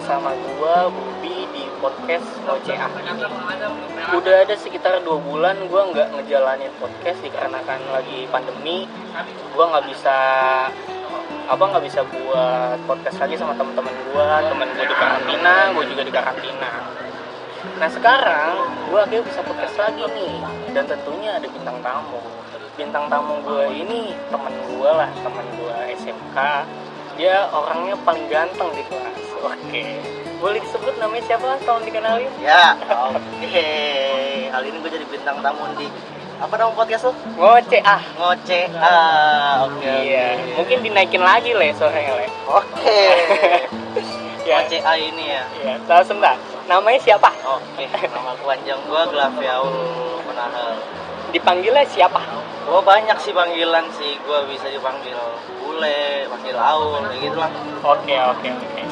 bersama 0.00 0.32
gua 0.56 0.88
Bubi 0.88 1.44
di 1.52 1.68
podcast 1.76 2.24
OCA. 2.48 2.88
Udah 4.16 4.36
ada 4.48 4.56
sekitar 4.56 5.04
dua 5.04 5.20
bulan 5.20 5.60
gua 5.68 5.92
nggak 5.92 6.16
ngejalanin 6.16 6.72
podcast 6.80 7.20
dikarenakan 7.20 7.84
lagi 7.92 8.24
pandemi. 8.32 8.88
Gua 9.52 9.68
nggak 9.76 9.92
bisa 9.92 10.16
apa 11.52 11.60
nggak 11.68 11.84
bisa 11.84 12.00
buat 12.08 12.80
podcast 12.88 13.20
lagi 13.20 13.36
sama 13.36 13.52
teman-teman 13.60 13.92
gua, 14.08 14.40
teman 14.40 14.72
gua 14.72 14.86
di 14.88 14.96
karantina, 14.96 15.54
gua 15.76 15.84
juga 15.84 16.02
di 16.08 16.12
karantina. 16.16 16.70
Nah 17.76 17.88
sekarang 17.92 18.52
gua 18.88 19.04
akhirnya 19.04 19.28
bisa 19.28 19.44
podcast 19.44 19.76
lagi 19.76 20.00
nih 20.16 20.40
dan 20.72 20.88
tentunya 20.88 21.36
ada 21.36 21.44
bintang 21.44 21.76
tamu. 21.84 22.24
Bintang 22.72 23.04
tamu 23.12 23.36
gua 23.44 23.68
ini 23.68 24.16
teman 24.32 24.54
gua 24.64 25.04
lah, 25.04 25.10
teman 25.20 25.44
gua 25.60 25.76
SMK 25.92 26.38
dia 27.20 27.52
orangnya 27.52 28.00
paling 28.00 28.32
ganteng 28.32 28.72
di 28.72 28.80
kelas 28.88 29.29
oke 29.42 29.84
boleh 30.36 30.58
disebut 30.58 30.94
namanya 30.96 31.24
siapa 31.26 31.44
tolong 31.60 31.84
dikenalin 31.84 32.32
Ya, 32.38 32.72
oke. 33.06 33.68
Kali 34.50 34.66
ini 34.66 34.78
gue 34.78 34.90
jadi 34.90 35.06
bintang 35.06 35.36
tamu 35.40 35.68
di 35.74 35.84
apa 36.36 36.56
nama 36.56 36.72
podcast 36.72 37.04
lo? 37.04 37.12
ngoce 37.36 37.78
ah 37.82 38.00
Ngoce. 38.16 38.60
Ah, 38.72 39.60
oke. 39.62 39.84
iya 40.00 40.32
oke. 40.34 40.56
mungkin 40.56 40.78
dinaikin 40.80 41.20
lagi 41.20 41.52
le 41.52 41.68
sorenya 41.72 42.16
le 42.16 42.26
Oke. 42.46 43.00
ya 44.48 44.56
Ngoce 44.58 44.80
A 44.80 44.96
ini 44.96 45.28
ya. 45.28 45.44
ya 45.60 45.74
langsung 45.86 46.16
dah 46.18 46.32
namanya 46.64 46.96
siapa 46.98 47.28
Oke, 47.44 47.84
nama 47.84 48.32
panjang 48.34 48.80
gue 48.80 49.02
Glaviaul 49.06 49.76
Penahel. 50.24 50.72
dipanggilnya 51.30 51.84
siapa 51.84 52.20
Gue 52.60 52.78
banyak 52.80 53.16
sih 53.18 53.32
panggilan 53.32 53.82
sih. 53.90 54.14
Gue 54.20 54.46
bisa 54.46 54.68
dipanggil 54.68 55.16
Bule, 55.58 56.28
panggil 56.28 56.54
Aul, 56.54 57.02
kayak 57.02 57.18
gitu 57.20 57.36
lah. 57.36 57.50
oke 57.82 58.14
oke 58.30 58.48
oke 58.48 58.82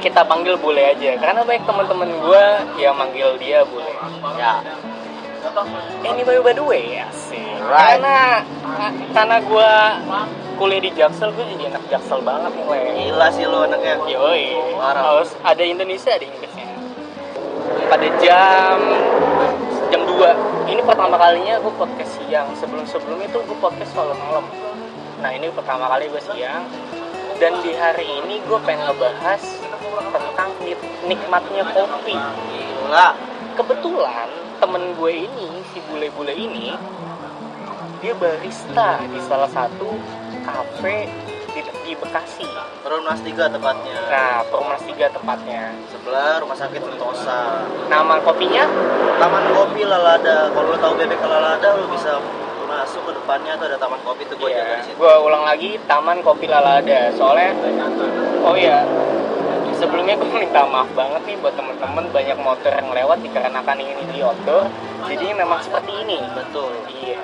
kita 0.00 0.24
panggil 0.24 0.56
bule 0.56 0.80
aja 0.80 1.14
karena 1.20 1.44
banyak 1.44 1.64
teman-teman 1.68 2.08
gue 2.08 2.44
yang 2.80 2.96
manggil 2.96 3.36
dia 3.36 3.62
bule 3.68 3.92
Ya. 4.40 4.64
anyway 6.04 6.40
by 6.40 6.52
the 6.52 6.64
way 6.64 7.00
ya 7.00 7.06
sih 7.12 7.40
Right. 7.60 8.00
karena 8.00 8.16
karena 9.12 9.36
gue 9.44 9.72
kuliah 10.56 10.80
di 10.80 10.90
Jaksel 10.96 11.32
gue 11.36 11.44
jadi 11.56 11.72
anak 11.72 11.84
Jaksel 11.92 12.20
banget 12.24 12.52
nih 12.56 12.64
le 12.68 12.78
Gila 12.96 13.26
sih 13.32 13.44
lo 13.48 13.64
anaknya. 13.64 13.96
Yoi, 14.08 14.56
harus 14.76 15.32
ada 15.40 15.62
Indonesia 15.64 16.12
ada 16.12 16.24
Inggrisnya. 16.24 16.68
Pada 17.88 18.06
jam 18.20 18.78
jam 19.88 20.00
2 20.04 20.68
ini 20.72 20.80
pertama 20.84 21.16
kalinya 21.16 21.60
gue 21.60 21.72
podcast 21.76 22.12
siang. 22.20 22.48
Sebelum 22.56 22.84
sebelum 22.84 23.18
itu 23.24 23.38
gue 23.40 23.58
podcast 23.60 23.92
solo 23.96 24.12
malam. 24.16 24.44
Nah 25.20 25.30
ini 25.32 25.48
pertama 25.52 25.88
kali 25.88 26.08
gue 26.12 26.22
siang. 26.32 26.64
Dan 27.40 27.56
di 27.64 27.72
hari 27.72 28.04
ini 28.20 28.44
gue 28.44 28.58
pengen 28.62 28.84
ngebahas 28.86 29.40
tentang 30.12 30.50
nik- 30.60 30.92
nikmatnya 31.08 31.64
kopi. 31.72 32.12
Gila. 32.12 33.16
Kebetulan 33.56 34.28
temen 34.60 34.92
gue 34.94 35.24
ini 35.24 35.64
si 35.72 35.80
bule-bule 35.88 36.36
ini 36.36 36.76
dia 38.00 38.16
barista 38.16 38.96
di 39.08 39.20
salah 39.24 39.48
satu 39.48 39.92
kafe 40.40 41.08
di, 41.52 41.60
di 41.84 41.92
Bekasi. 41.92 42.48
Perumnas 42.80 43.20
3 43.20 43.52
tepatnya. 43.52 43.96
Nah, 44.08 44.40
Perumnas 44.48 44.80
3 44.84 45.08
tepatnya. 45.10 45.72
Sebelah 45.88 46.40
rumah 46.40 46.56
sakit 46.56 46.80
Sentosa. 46.80 47.64
Nama 47.88 48.20
kopinya? 48.20 48.64
Taman 49.16 49.52
Kopi 49.52 49.84
Lalada. 49.84 50.48
Kalau 50.48 50.72
lo 50.72 50.78
tahu 50.80 50.96
bebek 50.96 51.20
Lalada, 51.20 51.76
lo 51.76 51.84
bisa 51.92 52.16
masuk 52.80 53.04
ke 53.04 53.12
depannya 53.12 53.52
tuh 53.60 53.68
ada 53.68 53.76
Taman 53.76 54.00
Kopi 54.00 54.24
tuh 54.24 54.40
gue 54.40 54.50
jaga 54.56 54.80
di 54.80 54.84
situ. 54.88 54.96
Gue 54.96 55.12
ulang 55.20 55.44
lagi 55.44 55.76
Taman 55.84 56.24
Kopi 56.24 56.48
Lalada. 56.48 57.12
Soalnya, 57.12 57.52
oh 58.40 58.56
iya, 58.56 58.88
sebelumnya 59.76 60.16
gue 60.16 60.28
minta 60.32 60.64
maaf 60.64 60.88
banget 60.96 61.20
nih 61.28 61.36
buat 61.44 61.52
temen-temen 61.60 62.08
banyak 62.08 62.38
motor 62.40 62.72
yang 62.72 62.88
lewat 62.88 63.20
dikarenakan 63.20 63.76
ini 63.76 64.02
di 64.08 64.24
outdoor. 64.24 64.64
Jadi 65.04 65.26
memang 65.36 65.60
seperti 65.60 65.92
ini. 65.92 66.24
Betul. 66.32 66.72
Iya. 66.88 67.20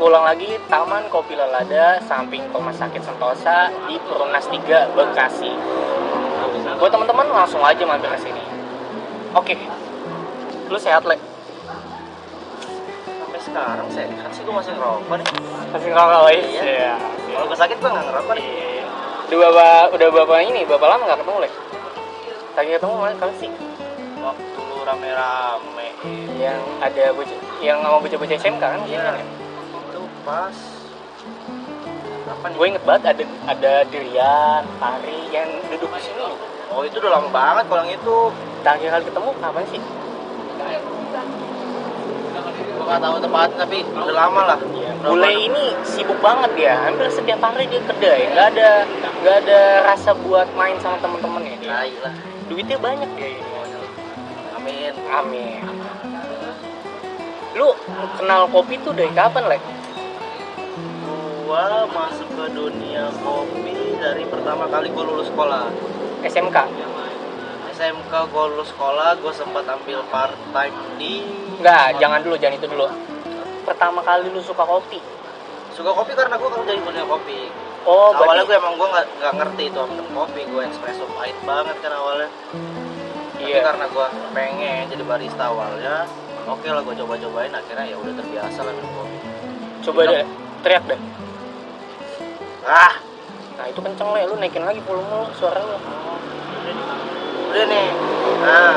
Ulang 0.00 0.24
lagi 0.24 0.56
Taman 0.72 1.12
Kopi 1.12 1.36
Lalada 1.36 2.00
samping 2.08 2.48
Rumah 2.48 2.72
Sakit 2.72 3.04
Sentosa 3.04 3.68
di 3.84 4.00
Perumnas 4.00 4.48
3 4.48 4.96
Bekasi. 4.96 5.52
Buat 6.80 6.96
teman-teman 6.96 7.28
langsung 7.28 7.60
aja 7.60 7.84
mampir 7.84 8.08
ke 8.08 8.24
sini. 8.24 8.40
Oke. 9.36 9.52
Lu 10.72 10.80
sehat, 10.80 11.04
Le? 11.04 11.29
Sekarang 13.50 13.88
sehat 13.90 14.30
sih 14.30 14.42
gue 14.46 14.54
masih 14.54 14.72
ngerokok 14.78 15.14
nih. 15.18 15.26
Masih 15.74 15.88
ngerokok? 15.90 16.30
Iya. 16.30 16.62
Iya. 16.62 16.92
Kalau 17.34 17.46
gue 17.50 17.58
sakit 17.58 17.76
gue 17.82 17.90
nggak 17.90 18.06
ngerokok 18.06 18.34
nih. 18.38 18.46
Iya. 18.46 18.84
Udah 19.26 19.38
bapak, 19.50 19.84
udah 19.98 20.08
bapak 20.14 20.38
ini, 20.46 20.60
bapak 20.70 20.86
lama 20.86 21.02
nggak 21.02 21.18
ketemu, 21.18 21.38
Le? 21.42 21.50
Tadi 22.54 22.68
ketemu 22.78 22.92
kemarin 22.94 23.16
kapan 23.18 23.36
sih? 23.42 23.50
Waktu 24.20 24.60
lu 24.60 24.78
rame-rame 24.84 25.88
Yang 26.38 26.60
ada 26.78 27.04
bocah, 27.10 27.38
yang 27.58 27.78
sama 27.82 27.96
bocah-bocah 27.98 28.36
SMK 28.38 28.62
kan? 28.62 28.80
Iya. 28.86 29.02
Iya. 29.18 29.24
itu 29.90 30.02
pas 30.22 30.56
apa 32.30 32.44
nih? 32.46 32.54
Gue 32.54 32.66
inget 32.70 32.84
banget 32.86 33.02
ada 33.10 33.24
ada 33.50 33.72
Dirian, 33.90 34.62
Ari 34.78 35.18
yang 35.34 35.50
duduk 35.66 35.90
di 35.98 36.02
sini. 36.06 36.28
Oh 36.70 36.86
itu 36.86 37.02
udah 37.02 37.18
lama 37.18 37.28
banget 37.34 37.66
kalau 37.66 37.82
yang 37.82 37.98
itu 37.98 38.16
Terakhir 38.60 38.88
kali 38.92 39.04
ketemu 39.08 39.30
kapan 39.40 39.64
sih? 39.72 39.80
Nggak 42.90 43.06
tahu 43.06 43.16
tepatnya 43.22 43.56
tapi 43.62 43.86
udah 43.86 44.14
lama 44.18 44.42
lah. 44.50 44.58
Bule 45.06 45.30
ini 45.30 45.78
sibuk 45.86 46.18
banget 46.18 46.52
ya, 46.58 46.74
hampir 46.90 47.06
setiap 47.06 47.38
hari 47.38 47.70
dia 47.70 47.78
kedai, 47.86 48.34
nggak 48.34 48.46
ada 48.58 48.82
nggak 49.22 49.36
ada 49.46 49.60
rasa 49.86 50.10
buat 50.26 50.50
main 50.58 50.74
sama 50.82 50.98
temen-temennya 50.98 51.54
dia. 51.62 51.70
Tai 51.70 51.94
lah. 52.02 52.14
Duitnya 52.50 52.78
banyak 52.82 53.10
dia 53.14 53.30
ini. 53.38 53.50
Amin. 54.58 54.92
Amin. 55.08 55.62
Lu 57.54 57.72
kenal 58.18 58.50
kopi 58.50 58.76
tuh 58.82 58.92
dari 58.92 59.14
kapan, 59.14 59.46
Lek? 59.48 59.62
Gua 61.46 61.86
masuk 61.90 62.28
ke 62.34 62.44
dunia 62.54 63.10
kopi 63.22 63.98
dari 63.98 64.22
pertama 64.28 64.66
kali 64.66 64.90
gue 64.90 65.04
lulus 65.06 65.30
sekolah. 65.30 65.66
SMK. 66.22 66.58
SMK 67.74 68.12
gue 68.12 68.44
lulus 68.52 68.68
sekolah, 68.70 69.16
gue 69.18 69.32
sempat 69.32 69.64
ambil 69.64 70.04
part 70.12 70.36
time 70.52 70.76
di 71.00 71.24
Enggak, 71.60 71.86
jangan 72.00 72.20
dulu, 72.24 72.36
jangan 72.40 72.56
itu 72.56 72.66
dulu. 72.72 72.86
Pertama 73.68 74.00
kali 74.00 74.32
lu 74.32 74.40
suka 74.40 74.64
kopi. 74.64 75.00
suka 75.70 75.96
kopi 75.96 76.12
karena 76.12 76.36
gue 76.36 76.50
kerja 76.50 76.72
di 76.76 76.82
dunia 76.82 77.04
kopi. 77.08 77.48
Oh, 77.88 78.12
awalnya 78.12 78.44
berarti 78.44 78.48
gue 78.52 78.56
emang 78.60 78.74
gue 78.76 78.88
nggak 78.90 79.06
nggak 79.16 79.34
ngerti 79.40 79.62
itu 79.72 79.80
minum 79.88 80.08
kopi, 80.12 80.40
gue 80.44 80.62
espresso 80.68 81.04
pahit 81.16 81.38
banget 81.48 81.76
kan 81.80 81.92
awalnya. 81.96 82.28
Tapi 82.28 83.48
iya. 83.48 83.64
karena 83.64 83.84
gue 83.88 84.06
pengen 84.36 84.84
jadi 84.92 85.04
barista 85.08 85.48
awalnya, 85.48 86.04
oke 86.44 86.68
lah 86.68 86.82
gue 86.84 86.94
coba-cobain 87.00 87.52
akhirnya 87.54 87.86
ya 87.88 87.96
udah 87.96 88.12
terbiasa 88.12 88.60
lah 88.60 88.72
minum 88.76 88.92
kopi. 88.92 89.16
Coba 89.88 90.00
deh, 90.04 90.26
teriak 90.60 90.84
deh. 90.84 91.00
Ah, 92.68 92.92
Nah, 93.60 93.68
itu 93.68 93.76
kenceng, 93.84 94.08
Le. 94.16 94.24
Lu 94.24 94.40
naikin 94.40 94.64
lagi 94.64 94.80
volume 94.88 95.04
lu, 95.04 95.28
suara 95.36 95.60
lu. 95.60 95.76
udah 97.52 97.64
nih. 97.68 97.88
Nah, 98.40 98.72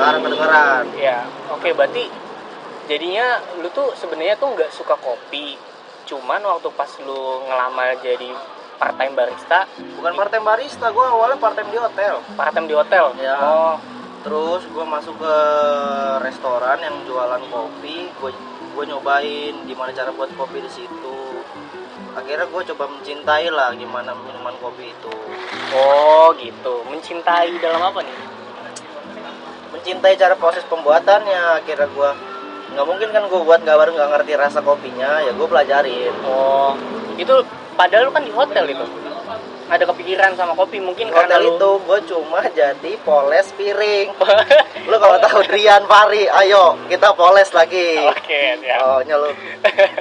sekarang 0.00 0.20
kedengeran. 0.24 0.84
Ya, 0.96 1.18
oke 1.52 1.68
berarti 1.76 2.08
jadinya 2.88 3.36
lu 3.60 3.68
tuh 3.70 3.92
sebenarnya 4.00 4.40
tuh 4.40 4.56
nggak 4.56 4.72
suka 4.72 4.96
kopi. 4.96 5.60
Cuman 6.08 6.40
waktu 6.42 6.72
pas 6.72 6.88
lu 7.04 7.44
ngelamar 7.46 8.00
jadi 8.00 8.32
part 8.80 8.96
time 8.96 9.12
barista, 9.12 9.68
Bukan 10.00 10.16
part 10.16 10.32
time 10.32 10.48
barista, 10.48 10.88
gue 10.88 11.04
awalnya 11.04 11.36
part 11.36 11.52
time 11.52 11.68
di 11.68 11.76
hotel. 11.76 12.24
part 12.32 12.56
time 12.56 12.64
di 12.64 12.72
hotel. 12.72 13.12
Ya. 13.20 13.36
Oh, 13.36 13.76
Terus 14.20 14.64
gue 14.68 14.84
masuk 14.84 15.16
ke 15.16 15.36
restoran 16.24 16.80
yang 16.80 16.96
jualan 17.04 17.40
kopi, 17.48 18.08
gue 18.08 18.30
gue 18.70 18.84
nyobain 18.88 19.54
gimana 19.68 19.92
cara 19.92 20.08
buat 20.16 20.32
kopi 20.32 20.64
di 20.64 20.70
situ. 20.72 21.20
Akhirnya 22.16 22.48
gue 22.48 22.62
coba 22.74 22.84
mencintai 22.90 23.52
lah 23.52 23.70
gimana 23.76 24.16
minuman 24.16 24.56
kopi 24.58 24.90
itu. 24.90 25.12
oh 25.76 26.32
gitu. 26.40 26.84
Mencintai 26.88 27.54
dalam 27.60 27.80
apa 27.80 28.00
nih? 28.02 28.39
Mencintai 29.80 30.12
cara 30.20 30.36
proses 30.36 30.60
pembuatannya. 30.68 31.64
Akhirnya 31.64 31.88
gue 31.88 32.10
nggak 32.70 32.86
mungkin 32.86 33.08
kan 33.10 33.24
gue 33.26 33.40
buat 33.40 33.64
nggak 33.64 33.78
baru 33.80 33.90
nggak 33.96 34.10
ngerti 34.12 34.32
rasa 34.36 34.60
kopinya, 34.60 35.24
ya 35.24 35.32
gue 35.32 35.46
pelajarin. 35.48 36.12
Oh, 36.22 36.76
itu 37.16 37.32
padahal 37.74 38.06
lu 38.06 38.12
kan 38.12 38.20
di 38.20 38.30
hotel 38.30 38.68
itu. 38.68 38.84
Ada 39.72 39.88
kepikiran 39.88 40.36
sama 40.36 40.52
kopi 40.52 40.84
mungkin 40.84 41.08
Di 41.08 41.14
karena 41.16 41.40
hotel 41.40 41.48
lu 41.48 41.50
itu 41.56 41.70
gue 41.80 41.98
cuma 42.12 42.44
jadi 42.52 42.92
poles 43.00 43.48
piring. 43.56 44.08
Lu 44.90 44.98
kalau 44.98 45.22
tahu 45.22 45.46
Drian 45.46 45.86
Fari, 45.86 46.26
ayo 46.26 46.74
kita 46.90 47.14
poles 47.14 47.46
lagi. 47.54 48.02
Oke, 48.02 48.58
ya. 48.58 48.82
Oh, 48.82 48.98
lu 48.98 49.30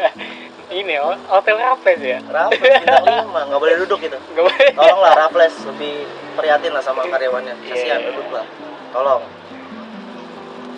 Ini 0.81 0.97
oh, 1.01 1.13
hotel 1.29 1.61
Raffles 1.61 2.01
ya. 2.01 2.17
Raffles 2.25 2.61
bintang 2.81 3.05
lima, 3.05 3.41
nggak 3.45 3.61
boleh 3.61 3.75
duduk 3.85 4.01
gitu. 4.01 4.17
Gak 4.17 4.43
boleh. 4.49 4.69
Tolonglah 4.73 5.13
Raffles 5.13 5.53
lebih 5.69 6.09
prihatin 6.33 6.73
lah 6.73 6.81
sama 6.81 7.05
karyawannya. 7.05 7.53
Kasihan 7.69 8.01
Iya. 8.01 8.09
duduk 8.09 8.27
lah. 8.33 8.45
Tolong. 8.89 9.21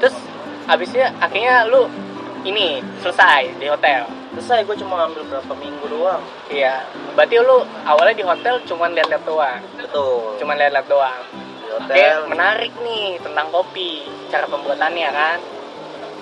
Terus 0.02 0.18
abisnya 0.66 1.14
akhirnya 1.22 1.70
lu 1.70 1.86
ini 2.42 2.82
selesai 3.06 3.62
di 3.62 3.70
hotel. 3.70 4.10
Selesai 4.34 4.66
gue 4.66 4.76
cuma 4.82 5.06
ambil 5.06 5.22
berapa 5.30 5.54
minggu 5.54 5.86
doang. 5.86 6.26
Iya 6.50 6.90
berarti 7.14 7.38
lu 7.38 7.62
awalnya 7.86 8.16
di 8.18 8.26
hotel 8.26 8.58
cuman 8.66 8.98
lihat-lihat 8.98 9.24
doang? 9.30 9.62
Betul. 9.78 10.42
Cuman 10.42 10.56
lihat-lihat 10.58 10.88
doang? 10.90 11.22
Di 11.62 11.70
Oke, 11.78 11.94
hotel. 11.94 12.18
menarik 12.28 12.74
nih 12.82 13.22
tentang 13.22 13.48
kopi 13.54 14.10
cara 14.34 14.50
pembuatannya 14.50 15.10
kan? 15.14 15.38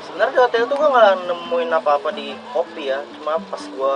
Sebenarnya 0.04 0.34
di 0.36 0.42
hotel 0.44 0.62
tuh 0.68 0.76
gue 0.76 0.90
nggak 0.92 1.14
nemuin 1.32 1.70
apa-apa 1.80 2.10
di 2.12 2.36
kopi 2.52 2.92
ya. 2.92 3.00
Cuma 3.16 3.40
pas 3.40 3.64
gue 3.64 3.96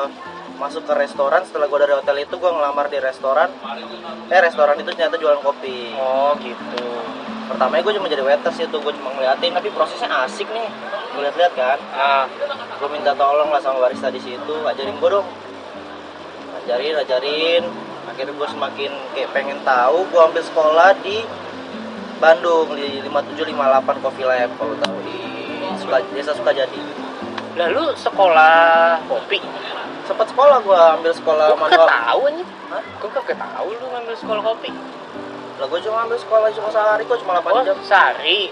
masuk 0.53 0.85
ke 0.85 0.93
restoran 0.95 1.43
setelah 1.43 1.67
gue 1.67 1.79
dari 1.81 1.93
hotel 1.97 2.23
itu 2.23 2.39
gue 2.39 2.51
ngelamar 2.55 2.87
di 2.87 3.03
restoran. 3.03 3.51
Eh 4.31 4.39
restoran 4.39 4.79
itu 4.79 4.95
ternyata 4.95 5.19
jualan 5.19 5.43
kopi. 5.43 5.91
Oh 5.99 6.31
gitu 6.39 6.87
pertamanya 7.53 7.85
gue 7.85 7.93
cuma 8.01 8.07
jadi 8.09 8.23
waiters 8.25 8.57
itu 8.65 8.77
gue 8.81 8.93
cuma 8.97 9.13
ngeliatin 9.13 9.53
tapi 9.53 9.69
prosesnya 9.69 10.09
asik 10.25 10.49
nih. 10.49 10.67
Gue 11.13 11.21
liat-liat 11.21 11.53
kan? 11.53 11.77
Ah 11.93 12.25
gue 12.81 12.89
minta 12.89 13.13
tolong 13.13 13.53
lah 13.53 13.61
sama 13.61 13.85
barista 13.85 14.09
di 14.09 14.17
situ 14.17 14.55
ajarin 14.65 14.97
gue 14.97 15.09
dong. 15.13 15.27
Ajarin 16.65 16.97
ajarin. 16.97 17.63
Akhirnya 18.09 18.33
gue 18.33 18.47
semakin 18.49 18.91
kayak 19.13 19.29
pengen 19.31 19.61
tahu 19.61 20.09
gue 20.09 20.21
ambil 20.21 20.43
sekolah 20.43 20.89
di 21.05 21.21
Bandung 22.17 22.73
di 22.73 22.99
5758 23.05 24.03
Coffee 24.03 24.25
Lab 24.25 24.49
kalau 24.57 24.75
tahu 24.81 24.97
di 25.05 25.17
Suka, 25.77 26.01
desa 26.11 26.33
Sukajadi. 26.33 26.81
Lalu 27.53 27.93
sekolah 27.93 28.97
kopi? 29.05 29.39
Sempat 30.03 30.27
sekolah 30.33 30.57
gue 30.65 30.79
ambil 30.99 31.13
sekolah 31.13 31.45
gue 31.53 31.59
manual. 31.61 31.87
tahu 31.87 32.23
Hah? 32.73 32.81
gue 32.81 33.09
kagak 33.13 33.37
tahu 33.37 33.69
lu 33.77 33.85
ngambil 33.93 34.15
sekolah 34.17 34.41
kopi 34.41 34.73
lah 35.61 35.67
gue 35.69 35.79
cuma 35.85 35.97
ambil 36.09 36.17
sekolah 36.17 36.49
cuma 36.49 36.69
sehari 36.73 37.03
kok 37.05 37.17
cuma 37.21 37.37
8 37.37 37.45
oh 37.45 37.61
jam. 37.61 37.77
sehari? 37.85 38.49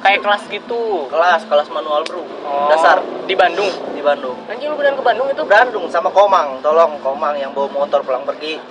Kayak 0.00 0.20
kelas 0.22 0.42
gitu? 0.46 1.10
Kelas 1.10 1.42
kelas 1.50 1.68
manual 1.74 2.06
bro. 2.06 2.22
Oh, 2.22 2.70
dasar. 2.70 3.02
di 3.26 3.34
Bandung? 3.34 3.66
Di 3.90 4.02
Bandung. 4.04 4.38
Anjing 4.46 4.70
lu 4.70 4.78
beneran 4.78 4.94
ke 4.94 5.02
Bandung 5.02 5.26
itu? 5.26 5.42
Bandung 5.42 5.90
sama 5.90 6.14
Komang. 6.14 6.62
Tolong 6.62 7.02
Komang 7.02 7.34
yang 7.34 7.50
bawa 7.50 7.66
motor 7.74 8.06
pulang 8.06 8.22
pergi. 8.22 8.62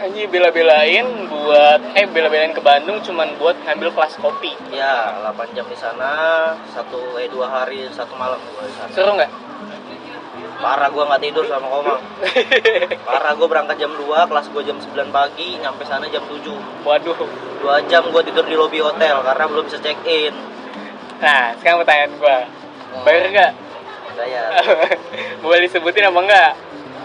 Anjing 0.00 0.28
bela-belain 0.32 1.28
buat 1.28 1.80
eh 1.92 2.08
bela-belain 2.08 2.56
ke 2.56 2.64
Bandung 2.64 3.04
cuman 3.04 3.36
buat 3.36 3.56
ngambil 3.68 3.92
kelas 3.92 4.16
kopi. 4.16 4.56
Ya 4.72 5.20
8 5.20 5.52
jam 5.52 5.68
di 5.68 5.76
sana 5.76 6.56
satu 6.72 7.20
eh 7.20 7.28
dua 7.28 7.52
hari 7.52 7.84
satu 7.92 8.16
malam. 8.16 8.40
Gue 8.40 8.64
di 8.64 8.74
sana 8.80 8.88
seru 8.96 9.12
nggak 9.12 9.45
parah 10.56 10.88
gue 10.88 11.02
nggak 11.04 11.22
tidur 11.22 11.44
sama 11.44 11.68
Komang. 11.68 12.00
Parah 13.08 13.32
gue 13.36 13.46
berangkat 13.46 13.76
jam 13.76 13.92
2 13.92 14.02
kelas 14.08 14.46
gue 14.48 14.62
jam 14.64 14.76
9 14.80 14.88
pagi 15.12 15.60
nyampe 15.60 15.84
sana 15.84 16.08
jam 16.08 16.24
7 16.24 16.48
waduh. 16.82 17.16
Dua 17.60 17.80
jam 17.84 18.08
gue 18.08 18.22
tidur 18.24 18.44
di 18.44 18.56
lobi 18.56 18.80
hotel 18.80 19.20
karena 19.20 19.44
belum 19.46 19.64
bisa 19.64 19.78
check 19.78 20.00
in 20.04 20.32
nah 21.16 21.56
sekarang 21.56 21.80
pertanyaan 21.80 22.12
gua. 22.20 22.38
Bayar 23.00 23.24
nggak? 23.32 23.52
Saya 24.16 24.42
boleh 25.44 25.58
disebutin 25.64 26.04
apa 26.04 26.20
enggak 26.20 26.52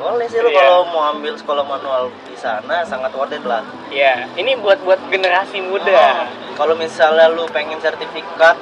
boleh 0.01 0.25
sih 0.25 0.41
lu 0.41 0.49
Iya. 0.49 0.57
kalau 0.57 0.81
mau 0.89 1.03
ambil 1.13 1.37
sekolah 1.37 1.61
manual 1.61 2.09
di 2.25 2.33
sana 2.33 2.81
sangat 2.81 3.13
worth 3.13 3.31
it 3.31 3.45
lah. 3.45 3.61
Ya 3.93 4.25
ini 4.33 4.57
buat 4.57 4.81
buat 4.81 4.97
generasi 5.07 5.61
Oh, 5.61 5.77
muda 5.77 6.25
kalau 6.57 6.73
misalnya 6.73 7.29
lu 7.29 7.45
pengen 7.53 7.77
sertifikat 7.77 8.57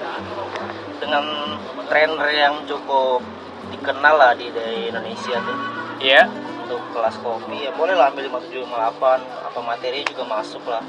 dengan 1.00 1.56
trainer 1.88 2.30
yang 2.30 2.56
cukup 2.68 3.24
dikenal 3.71 4.16
lah 4.18 4.31
di, 4.36 4.50
di 4.51 4.89
Indonesia 4.89 5.38
tuh. 5.42 5.57
Ya 6.00 6.30
untuk 6.69 6.86
kelas 6.94 7.18
kopi 7.25 7.66
ya 7.66 7.74
boleh 7.74 7.98
lah 7.98 8.13
ambil 8.13 8.30
5758 8.30 9.50
apa 9.50 9.60
materi 9.66 10.06
juga 10.06 10.24
masuk 10.30 10.62
lah. 10.69 10.86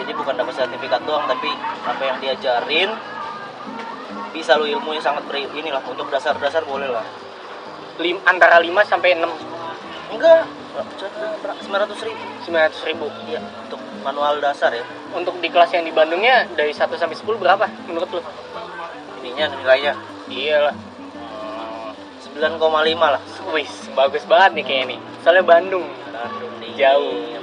Jadi 0.00 0.16
bukan 0.16 0.32
dapat 0.32 0.56
sertifikat 0.56 1.04
doang 1.04 1.28
tapi 1.28 1.52
apa 1.84 2.00
yang 2.00 2.16
diajarin 2.24 2.88
bisa 4.32 4.56
lu 4.56 4.64
ilmu 4.64 4.96
yang 4.96 5.04
sangat 5.04 5.28
ber 5.28 5.36
inilah 5.36 5.84
untuk 5.84 6.08
dasar-dasar 6.08 6.64
boleh 6.64 6.88
lah. 6.88 7.04
Lim, 8.00 8.16
antara 8.24 8.56
5 8.56 8.72
sampai 8.88 9.12
6 9.20 9.28
enggak 10.16 10.48
900 11.68 12.08
ribu. 12.08 12.24
900 12.48 12.88
ribu. 12.88 13.06
Iya 13.28 13.44
untuk 13.68 13.80
manual 14.00 14.40
dasar 14.40 14.72
ya. 14.72 14.88
Untuk 15.12 15.36
di 15.44 15.52
kelas 15.52 15.68
yang 15.76 15.84
di 15.84 15.92
Bandungnya 15.92 16.48
dari 16.56 16.72
1 16.72 16.88
sampai 16.96 17.12
10 17.12 17.28
berapa 17.36 17.68
menurut 17.84 18.08
lu? 18.08 18.24
Ininya 19.20 19.52
nilainya. 19.52 19.92
Iya 20.32 20.72
lah 20.72 20.74
hmm, 20.74 20.91
9,5 22.42 22.58
lah. 22.98 23.22
Wis 23.54 23.70
bagus 23.94 24.26
banget 24.26 24.50
nih 24.58 24.64
kayaknya 24.66 24.86
nih. 24.90 24.98
Soalnya 25.22 25.44
Bandung. 25.46 25.86
Bandung 26.10 26.52
nih. 26.58 26.74
Jauh. 26.74 27.38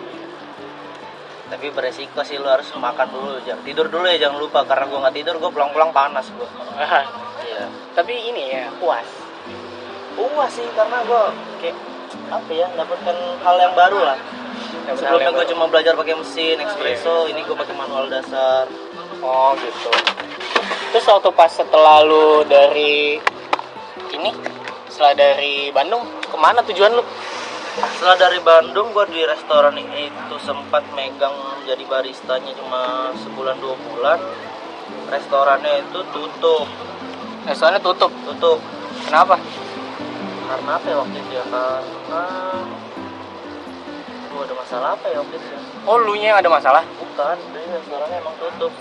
tapi 1.50 1.74
beresiko 1.74 2.22
sih 2.22 2.38
lu 2.38 2.46
harus 2.46 2.70
makan 2.78 3.10
dulu 3.10 3.42
jangan 3.42 3.66
tidur 3.66 3.90
dulu 3.90 4.06
ya 4.06 4.28
jangan 4.28 4.38
lupa. 4.38 4.62
Karena 4.68 4.86
gua 4.86 5.00
nggak 5.08 5.16
tidur 5.18 5.42
gua 5.42 5.50
pulang-pulang 5.50 5.90
panas 5.90 6.30
gua 6.36 6.46
Ah, 6.78 7.02
iya. 7.42 7.66
Tapi 7.98 8.14
ini 8.14 8.54
ya 8.54 8.70
puas. 8.78 9.08
Puas 10.14 10.52
sih 10.54 10.68
karena 10.78 11.02
gua 11.10 11.34
kayak 11.58 11.74
apa 12.30 12.52
ya 12.54 12.70
mendapatkan 12.70 13.18
hal 13.42 13.56
yang 13.58 13.74
baru 13.74 14.00
lah. 14.04 14.20
Sebelumnya 14.94 15.32
gua 15.34 15.46
cuma 15.50 15.66
belajar 15.66 15.98
pakai 15.98 16.22
mesin 16.22 16.62
espresso 16.62 17.26
ini 17.26 17.42
gua 17.50 17.58
pakai 17.66 17.74
manual 17.74 18.06
dasar. 18.14 18.70
Oh 19.26 19.58
gitu. 19.58 19.90
Terus 20.94 21.06
waktu 21.10 21.30
pas 21.34 21.50
setelah 21.50 22.06
lu 22.06 22.46
dari 22.46 23.18
ini 24.14 24.59
setelah 25.00 25.16
dari 25.16 25.72
Bandung 25.72 26.04
ke 26.20 26.36
mana 26.36 26.60
tujuan 26.60 26.92
lu? 26.92 27.00
Setelah 27.96 28.20
dari 28.20 28.36
Bandung 28.44 28.92
gua 28.92 29.08
di 29.08 29.24
restoran 29.24 29.72
itu 29.80 30.36
sempat 30.44 30.84
megang 30.92 31.32
jadi 31.64 31.88
baristanya 31.88 32.52
cuma 32.52 33.08
sebulan 33.16 33.64
dua 33.64 33.80
bulan. 33.80 34.20
Restorannya 35.08 35.88
itu 35.88 36.04
tutup. 36.12 36.68
Restorannya 37.48 37.80
tutup? 37.80 38.12
Tutup. 38.28 38.60
Kenapa? 39.08 39.40
Karena 40.52 40.72
apa 40.76 40.88
ya 40.92 40.96
waktu 41.00 41.16
itu 41.16 41.32
ya? 41.32 41.44
Karena 41.48 42.24
Gua 44.36 44.44
ada 44.44 44.56
masalah 44.60 44.90
apa 45.00 45.06
ya 45.16 45.18
waktu 45.24 45.36
itu 45.40 45.48
ya? 45.48 45.60
Oh 45.88 45.96
lu 45.96 46.14
nya 46.20 46.36
yang 46.36 46.40
ada 46.44 46.52
masalah? 46.52 46.84
Bukan 47.00 47.38
jadi 47.56 47.72
restorannya 47.72 48.20
emang 48.20 48.36
tutup. 48.36 48.76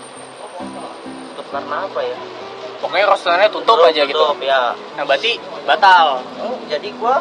Tutup 1.31 1.47
karena 1.47 1.87
apa 1.87 1.99
ya 2.03 2.19
pokoknya 2.79 3.05
restorannya 3.07 3.49
tutup, 3.51 3.79
aja 3.83 4.03
gitu. 4.03 4.15
tutup 4.15 4.39
ya. 4.39 4.73
Nah 4.95 5.03
berarti 5.03 5.35
batal. 5.63 6.23
Jadi 6.67 6.89
gua 6.95 7.19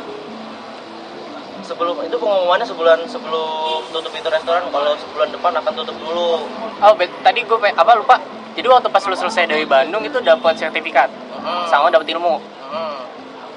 sebelum 1.60 2.00
itu 2.00 2.16
pengumumannya 2.16 2.64
sebulan 2.64 2.98
sebelum 3.04 3.82
tutup 3.92 4.12
itu 4.14 4.28
restoran 4.30 4.64
kalau 4.70 4.96
sebulan 4.96 5.28
depan 5.28 5.52
akan 5.54 5.72
tutup 5.74 5.96
dulu. 6.00 6.46
Oh 6.80 6.92
bet- 6.94 7.12
tadi 7.20 7.44
gue 7.44 7.58
apa 7.58 7.92
lupa? 7.92 8.16
Jadi 8.56 8.66
waktu 8.66 8.88
pas 8.88 9.04
lu 9.04 9.14
selesai 9.14 9.44
dari 9.46 9.68
Bandung 9.68 10.02
itu 10.02 10.18
dapat 10.18 10.56
sertifikat 10.56 11.10
Hmm. 11.38 11.66
sama 11.70 11.86
dapat 11.88 12.08
ilmu. 12.08 12.42
Hmm. 12.68 12.98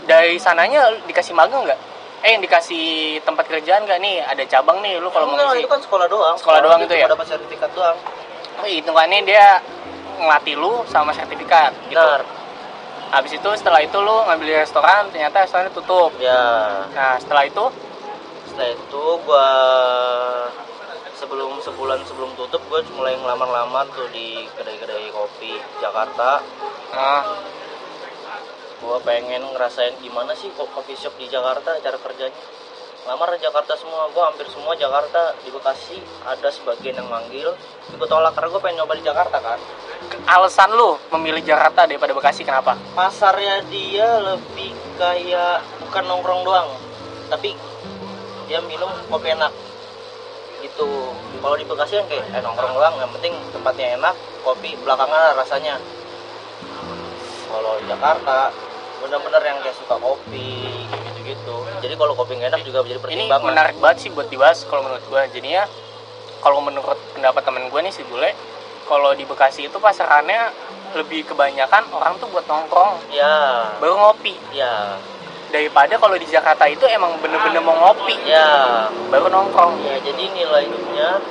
dari 0.01 0.38
sananya 0.38 0.91
dikasih 1.05 1.31
magang 1.31 1.62
nggak? 1.63 1.79
Eh 2.22 2.36
yang 2.36 2.41
dikasih 2.41 3.17
tempat 3.22 3.48
kerjaan 3.48 3.86
nggak 3.86 3.98
nih? 3.98 4.22
Ada 4.22 4.43
cabang 4.46 4.81
nih 4.81 4.98
lu 4.98 5.10
kalau 5.10 5.25
mau 5.25 5.38
ngisi. 5.38 5.62
itu 5.62 5.70
kan 5.70 5.81
sekolah 5.81 6.05
doang. 6.05 6.36
Sekolah 6.38 6.60
doang 6.62 6.81
itu 6.84 6.93
ya? 6.93 7.05
cuma 7.05 7.15
dapat 7.17 7.27
sertifikat 7.31 7.70
doang. 7.74 7.98
Oh, 8.62 8.67
hitungannya 8.67 9.25
dia 9.25 9.58
ngelatih 10.21 10.55
lu 10.55 10.85
sama 10.85 11.09
sertifikat 11.11 11.73
gitu. 11.89 11.97
Benar 11.97 12.41
habis 13.11 13.35
itu 13.35 13.49
setelah 13.59 13.83
itu 13.83 13.97
lu 13.99 14.23
ngambil 14.23 14.47
di 14.47 14.55
restoran 14.55 15.11
ternyata 15.11 15.43
restorannya 15.43 15.75
tutup. 15.75 16.15
Ya. 16.17 16.41
Nah 16.95 17.19
setelah 17.19 17.43
itu? 17.43 17.65
Setelah 18.47 18.71
itu 18.71 19.03
gua 19.27 19.47
sebelum 21.19 21.59
sebulan 21.61 22.01
sebelum 22.07 22.33
tutup 22.33 22.63
gue 22.65 22.81
mulai 22.97 23.13
ngelamar-lamar 23.13 23.85
tuh 23.93 24.09
di 24.09 24.47
kedai-kedai 24.57 25.11
kopi 25.13 25.53
Jakarta. 25.77 26.41
Nah, 26.95 27.21
gua 28.81 28.97
pengen 29.05 29.43
ngerasain 29.53 30.01
gimana 30.01 30.33
sih 30.33 30.49
kok 30.55 30.71
coffee 30.73 30.97
shop 30.97 31.13
di 31.19 31.27
Jakarta 31.27 31.77
cara 31.83 31.99
kerjanya. 31.99 32.41
Lamar 33.01 33.33
Jakarta 33.37 33.75
semua 33.75 34.07
gua 34.15 34.31
hampir 34.31 34.47
semua 34.47 34.71
Jakarta 34.77 35.35
di 35.43 35.51
Bekasi 35.51 35.99
ada 36.23 36.47
sebagian 36.47 36.95
yang 36.95 37.09
manggil. 37.11 37.53
Gue 37.91 38.07
tolak 38.07 38.31
karena 38.37 38.49
gue 38.55 38.61
pengen 38.61 38.77
nyoba 38.81 38.93
di 38.95 39.03
Jakarta 39.03 39.37
kan 39.41 39.59
alasan 40.27 40.72
lu 40.74 40.96
memilih 41.17 41.43
Jakarta 41.43 41.84
daripada 41.84 42.15
Bekasi 42.15 42.46
kenapa? 42.46 42.77
Pasarnya 42.96 43.63
dia 43.67 44.08
lebih 44.22 44.72
kayak 44.96 45.65
bukan 45.88 46.03
nongkrong 46.08 46.41
doang 46.46 46.70
tapi 47.31 47.55
dia 48.46 48.60
minum 48.63 48.91
kopi 49.08 49.31
enak. 49.31 49.51
Gitu. 50.62 50.89
Kalau 51.41 51.55
di 51.58 51.65
Bekasi 51.65 52.00
kan 52.03 52.05
kayak 52.12 52.25
eh, 52.31 52.41
nongkrong 52.43 52.74
doang 52.75 52.96
yang 53.00 53.12
penting 53.15 53.34
tempatnya 53.51 53.98
enak 53.98 54.15
kopi 54.43 54.75
belakangan 54.79 55.36
rasanya. 55.39 55.79
Kalau 57.51 57.79
di 57.84 57.86
Jakarta 57.89 58.51
bener-bener 59.01 59.41
yang 59.41 59.58
kayak 59.65 59.75
suka 59.75 59.96
kopi 59.98 60.86
gitu-gitu. 60.88 61.55
Jadi 61.81 61.93
kalau 61.98 62.13
kopi 62.13 62.38
nggak 62.38 62.51
enak 62.53 62.63
juga 62.63 62.86
menjadi 62.86 63.00
ini 63.00 63.25
pertimbangan. 63.27 63.48
menarik 63.48 63.75
banget 63.81 63.98
sih 64.05 64.10
buat 64.13 64.27
dibahas 64.29 64.63
kalau 64.70 64.86
menurut 64.86 65.03
gua. 65.10 65.25
Jadinya 65.27 65.65
kalau 66.41 66.60
menurut 66.60 66.98
pendapat 67.13 67.41
temen 67.46 67.70
gue 67.70 67.79
nih 67.86 67.93
si 67.93 68.01
bule 68.10 68.34
kalau 68.91 69.15
di 69.15 69.24
Bekasi 69.24 69.71
itu 69.71 69.77
pasarannya 69.79 70.51
lebih 70.91 71.24
kebanyakan 71.24 71.88
orang 71.95 72.19
tuh 72.19 72.27
buat 72.27 72.43
nongkrong. 72.43 73.07
Ya. 73.07 73.71
Baru 73.79 73.95
ngopi. 73.95 74.36
Ya. 74.51 75.00
Daripada 75.48 75.95
kalau 75.95 76.19
di 76.19 76.27
Jakarta 76.27 76.67
itu 76.67 76.83
emang 76.91 77.15
bener-bener 77.24 77.63
mau 77.63 77.71
ngopi. 77.71 78.19
Ya. 78.27 78.91
Baru 79.07 79.31
nongkrong. 79.31 79.79
Ya 79.88 79.95
jadi 80.03 80.24
nilainya 80.36 81.24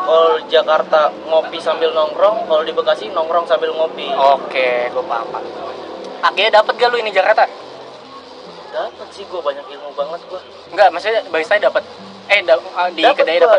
kalau 0.00 0.40
di 0.40 0.48
Jakarta 0.48 1.12
ngopi 1.28 1.60
sambil 1.60 1.92
nongkrong 1.92 2.48
kalau 2.48 2.64
di 2.64 2.72
Bekasi 2.72 3.12
nongkrong 3.12 3.44
sambil 3.44 3.76
ngopi. 3.76 4.08
Oke 4.16 4.88
gue 4.88 5.04
paham. 5.04 5.28
Pak. 5.28 5.42
akhirnya 6.20 6.60
dapet 6.60 6.76
gak 6.76 6.92
lu 6.92 7.00
ini 7.00 7.08
Jakarta? 7.12 7.48
Dapat 8.72 9.08
sih 9.08 9.24
gue 9.24 9.40
banyak 9.40 9.64
ilmu 9.72 9.88
banget 9.96 10.20
gue 10.28 10.40
enggak 10.68 10.88
maksudnya 10.92 11.24
barista 11.32 11.56
dapet? 11.56 11.80
Eh 12.28 12.44
da- 12.44 12.60
di 12.92 13.00
Dapet 13.00 13.24
kedai 13.24 13.40
gua. 13.40 13.56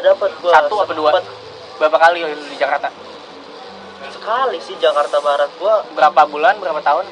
satu 0.54 0.76
apa 0.78 0.94
dua? 0.94 1.10
Berapa 1.82 1.98
kali 1.98 2.22
lu 2.22 2.38
di 2.38 2.58
Jakarta 2.62 3.11
sekali 4.22 4.62
sih 4.62 4.78
Jakarta 4.78 5.18
Barat. 5.18 5.50
Gua 5.58 5.82
berapa 5.98 6.22
bulan 6.30 6.62
berapa 6.62 6.78
tahun? 6.86 7.10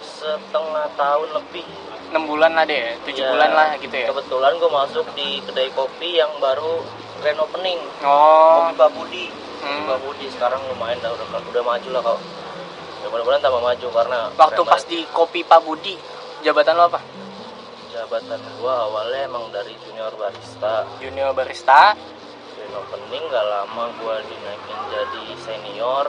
Setengah 0.00 0.88
tahun 0.96 1.28
lebih. 1.36 1.68
Enam 2.08 2.24
bulan 2.24 2.56
lah 2.56 2.64
deh 2.64 2.96
tujuh 3.04 3.26
Ya, 3.26 3.34
bulan 3.34 3.50
lah 3.52 3.68
gitu 3.76 3.90
ya? 3.90 4.06
kebetulan 4.06 4.54
gue 4.54 4.70
masuk 4.70 5.02
di 5.18 5.42
kedai 5.42 5.66
kopi 5.74 6.14
yang 6.14 6.30
baru 6.38 6.78
grand 7.18 7.42
opening 7.42 7.80
oh. 8.06 8.70
Kopi 8.70 8.72
Pak 8.78 8.90
Budi. 8.94 9.26
Hmm. 9.60 9.82
Pak 9.90 9.98
Budi 9.98 10.26
sekarang 10.30 10.62
lumayan 10.70 11.02
dah 11.02 11.10
udah 11.10 11.42
udah 11.42 11.62
maju 11.66 11.88
lah 11.90 12.02
kau 12.06 12.18
ya 13.02 13.06
mudah-mudahan 13.10 13.42
tambah 13.42 13.62
maju 13.66 13.86
karena 13.90 14.18
waktu 14.38 14.62
pas 14.62 14.80
banget. 14.80 14.92
di 14.94 14.98
kopi 15.10 15.40
Pak 15.42 15.60
Budi 15.66 15.98
jabatan 16.46 16.78
lo 16.78 16.86
apa? 16.86 17.00
Jabatan 17.90 18.40
gua 18.62 18.74
awalnya 18.86 19.20
emang 19.26 19.50
dari 19.50 19.74
junior 19.82 20.14
barista. 20.14 20.86
Junior 21.02 21.34
barista 21.34 21.98
grand 22.74 22.90
opening 22.90 23.22
gak 23.30 23.46
lama 23.46 23.84
gua 24.02 24.18
dinaikin 24.26 24.78
jadi 24.90 25.24
senior. 25.46 26.06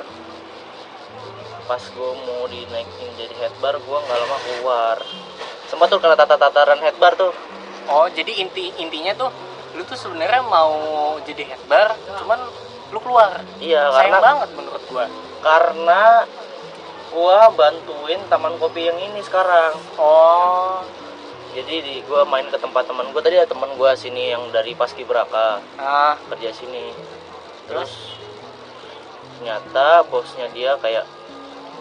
Pas 1.70 1.84
gua 1.94 2.12
mau 2.26 2.50
dinaikin 2.50 3.10
jadi 3.22 3.34
head 3.38 3.54
bar 3.62 3.78
gua 3.86 4.02
nggak 4.02 4.18
lama 4.26 4.38
keluar. 4.42 4.98
Sempat 5.70 5.94
tuh 5.94 6.02
kena 6.02 6.18
tata-tataran 6.18 6.82
head 6.82 6.98
bar 6.98 7.14
tuh. 7.14 7.34
Oh 7.86 8.10
jadi 8.10 8.42
inti 8.42 8.74
intinya 8.82 9.14
tuh 9.14 9.30
lu 9.78 9.86
tuh 9.86 9.94
sebenarnya 9.94 10.42
mau 10.42 10.74
jadi 11.22 11.54
head 11.54 11.64
bar 11.70 11.94
cuman 12.26 12.42
lu 12.90 12.98
keluar. 12.98 13.46
Iya 13.62 13.94
sayang 13.94 14.18
karena 14.18 14.20
banget 14.26 14.50
menurut 14.58 14.84
gua. 14.90 15.06
Karena 15.46 16.02
gua 17.14 17.40
bantuin 17.54 18.22
taman 18.26 18.58
kopi 18.58 18.90
yang 18.90 18.98
ini 18.98 19.22
sekarang. 19.22 19.78
Oh 20.02 20.82
jadi 21.56 21.76
di 21.80 21.96
gua 22.04 22.28
main 22.28 22.44
ke 22.52 22.60
tempat 22.60 22.84
teman 22.84 23.08
gua 23.16 23.24
tadi 23.24 23.40
ada 23.40 23.48
teman 23.48 23.72
gua 23.80 23.96
sini 23.96 24.36
yang 24.36 24.52
dari 24.52 24.76
Paskibraka 24.76 25.64
ah. 25.80 26.20
Kerja 26.28 26.52
sini. 26.52 26.92
Terus 27.66 28.20
ternyata 29.36 30.04
bosnya 30.08 30.48
dia 30.52 30.76
kayak 30.80 31.06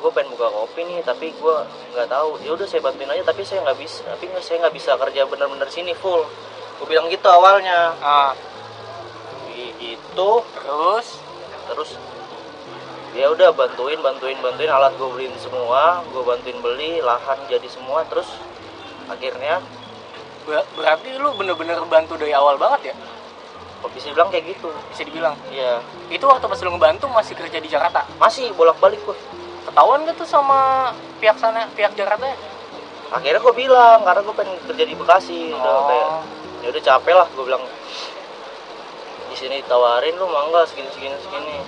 gue 0.04 0.12
pengen 0.12 0.36
buka 0.36 0.52
kopi 0.52 0.84
nih 0.84 1.00
tapi 1.00 1.32
gue 1.32 1.56
nggak 1.96 2.08
tahu. 2.12 2.36
Ya 2.44 2.52
udah 2.52 2.68
saya 2.68 2.84
bantuin 2.84 3.08
aja 3.08 3.24
tapi 3.24 3.40
saya 3.40 3.64
nggak 3.64 3.78
bisa 3.80 4.04
tapi 4.04 4.28
saya 4.44 4.60
nggak 4.64 4.76
bisa 4.76 4.90
kerja 5.00 5.24
bener-bener 5.24 5.68
sini 5.72 5.96
full. 5.96 6.28
Gue 6.80 6.86
bilang 6.88 7.08
gitu 7.08 7.24
awalnya. 7.24 7.96
Ah. 8.04 8.36
I- 9.54 9.96
itu 9.96 10.30
terus? 10.54 11.06
Terus 11.72 11.90
ya 13.16 13.32
udah 13.32 13.54
bantuin 13.56 13.96
bantuin 14.04 14.36
bantuin. 14.44 14.68
Alat 14.68 14.92
gue 15.00 15.08
beliin 15.08 15.32
semua 15.40 16.04
gue 16.04 16.20
bantuin 16.20 16.58
beli 16.60 17.00
lahan 17.00 17.40
jadi 17.48 17.68
semua. 17.72 18.04
Terus 18.04 18.28
akhirnya 19.06 19.60
ber- 20.44 20.68
berarti 20.74 21.08
lu 21.14 21.32
bener-bener 21.34 21.78
bantu 21.84 22.16
dari 22.16 22.32
awal 22.32 22.56
banget 22.56 22.92
ya? 22.92 22.94
Kok 23.80 23.90
bisa 23.92 24.08
bilang 24.10 24.28
kayak 24.28 24.56
gitu? 24.56 24.72
Bisa 24.88 25.02
dibilang? 25.04 25.36
Ya 25.50 25.80
itu 26.08 26.24
waktu 26.24 26.44
pas 26.44 26.58
lu 26.58 26.72
ngebantu 26.72 27.06
masih 27.08 27.34
kerja 27.34 27.58
di 27.58 27.68
Jakarta? 27.68 28.04
Masih 28.16 28.52
bolak 28.52 28.76
balik 28.78 29.00
gue 29.02 29.16
ketahuan 29.64 30.04
gak 30.04 30.14
tuh 30.14 30.28
sama 30.28 30.92
pihak 31.18 31.36
sana 31.36 31.68
pihak 31.72 31.92
Jakarta 31.92 32.24
ya? 32.24 32.36
Akhirnya 33.12 33.40
gue 33.40 33.54
bilang 33.54 34.00
karena 34.02 34.20
gue 34.20 34.34
pengen 34.34 34.56
kerja 34.64 34.84
di 34.84 34.94
Bekasi. 34.94 35.40
Udah 35.50 35.72
Oh. 35.74 35.84
kayak 35.86 36.08
ya 36.60 36.66
udah 36.72 36.82
capek 36.82 37.14
lah 37.14 37.28
gue 37.28 37.44
bilang 37.44 37.64
di 39.28 39.36
sini 39.36 39.60
ditawarin 39.60 40.14
lu 40.14 40.24
mangga 40.24 40.64
segini 40.64 40.88
segini 40.88 41.16
segini 41.18 41.58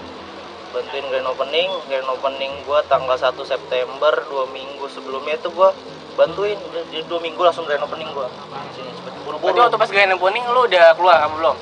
bantuin 0.74 1.04
grand 1.10 1.28
opening. 1.28 1.70
Grand 1.86 2.08
opening 2.10 2.52
gue 2.64 2.78
tanggal 2.90 3.16
1 3.18 3.34
September 3.42 4.12
dua 4.30 4.44
minggu 4.50 4.86
sebelumnya 4.90 5.38
itu 5.38 5.48
gue 5.50 5.68
bantuin. 6.16 6.58
Jadi 6.90 7.04
dua 7.06 7.20
minggu 7.22 7.40
langsung 7.42 7.66
grand 7.66 7.82
opening 7.82 8.08
gue 8.10 8.26
sini 8.74 8.90
cepet 8.90 9.12
buru-buru. 9.22 9.52
Berarti 9.52 9.60
waktu 9.66 9.78
pas 9.78 9.90
grand 9.90 10.12
opening 10.16 10.44
lu 10.50 10.60
udah 10.66 10.84
keluar 10.96 11.18
apa 11.22 11.34
belum? 11.34 11.56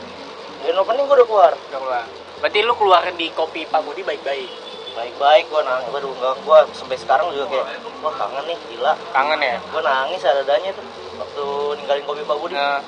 Grand 0.64 0.78
opening 0.80 1.04
gue 1.04 1.16
udah 1.20 1.28
keluar. 1.28 1.52
Udah 1.52 1.80
keluar. 1.80 2.04
Berarti 2.40 2.58
lu 2.60 2.74
keluar 2.76 3.02
di 3.16 3.26
kopi 3.32 3.64
Pak 3.64 3.80
Budi 3.84 4.04
baik-baik? 4.04 4.50
Baik-baik 4.94 5.44
gue 5.48 5.60
nangis. 5.64 5.88
Baru 5.90 6.12
enggak 6.14 6.34
gue 6.44 6.58
sampai 6.76 6.96
sekarang 7.00 7.32
juga 7.32 7.50
kayak 7.50 7.66
wah 8.04 8.14
kangen 8.14 8.44
nih 8.46 8.58
gila. 8.70 8.92
Kangen 9.10 9.40
ya? 9.40 9.56
Gue 9.72 9.82
nangis 9.82 10.20
adanya 10.22 10.70
tuh 10.76 10.86
waktu 11.18 11.46
ninggalin 11.80 12.04
kopi 12.04 12.22
Pak 12.26 12.36
Budi. 12.38 12.54
Nah, 12.54 12.82